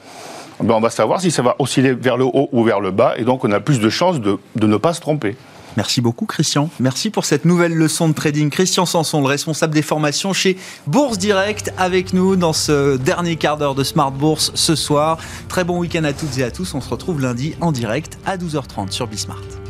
ben 0.61 0.75
on 0.75 0.81
va 0.81 0.89
savoir 0.89 1.21
si 1.21 1.31
ça 1.31 1.41
va 1.41 1.55
osciller 1.59 1.93
vers 1.93 2.17
le 2.17 2.25
haut 2.25 2.49
ou 2.51 2.63
vers 2.63 2.79
le 2.79 2.91
bas. 2.91 3.13
Et 3.17 3.23
donc, 3.23 3.43
on 3.43 3.51
a 3.51 3.59
plus 3.59 3.79
de 3.79 3.89
chances 3.89 4.19
de, 4.19 4.37
de 4.55 4.67
ne 4.67 4.77
pas 4.77 4.93
se 4.93 5.01
tromper. 5.01 5.35
Merci 5.77 5.99
beaucoup, 5.99 6.25
Christian. 6.25 6.69
Merci 6.79 7.09
pour 7.09 7.25
cette 7.25 7.43
nouvelle 7.43 7.73
leçon 7.73 8.07
de 8.07 8.13
trading. 8.13 8.49
Christian 8.49 8.85
Sanson, 8.85 9.19
le 9.21 9.27
responsable 9.27 9.73
des 9.73 9.81
formations 9.81 10.31
chez 10.31 10.57
Bourse 10.87 11.17
Direct, 11.17 11.73
avec 11.77 12.13
nous 12.13 12.35
dans 12.35 12.53
ce 12.53 12.97
dernier 12.97 13.35
quart 13.35 13.57
d'heure 13.57 13.75
de 13.75 13.83
Smart 13.83 14.11
Bourse 14.11 14.51
ce 14.55 14.75
soir. 14.75 15.17
Très 15.49 15.63
bon 15.63 15.77
week-end 15.79 16.03
à 16.05 16.13
toutes 16.13 16.37
et 16.37 16.43
à 16.43 16.51
tous. 16.51 16.73
On 16.73 16.81
se 16.81 16.89
retrouve 16.89 17.21
lundi 17.21 17.55
en 17.59 17.71
direct 17.71 18.17
à 18.25 18.37
12h30 18.37 18.91
sur 18.91 19.07
Bismart. 19.07 19.64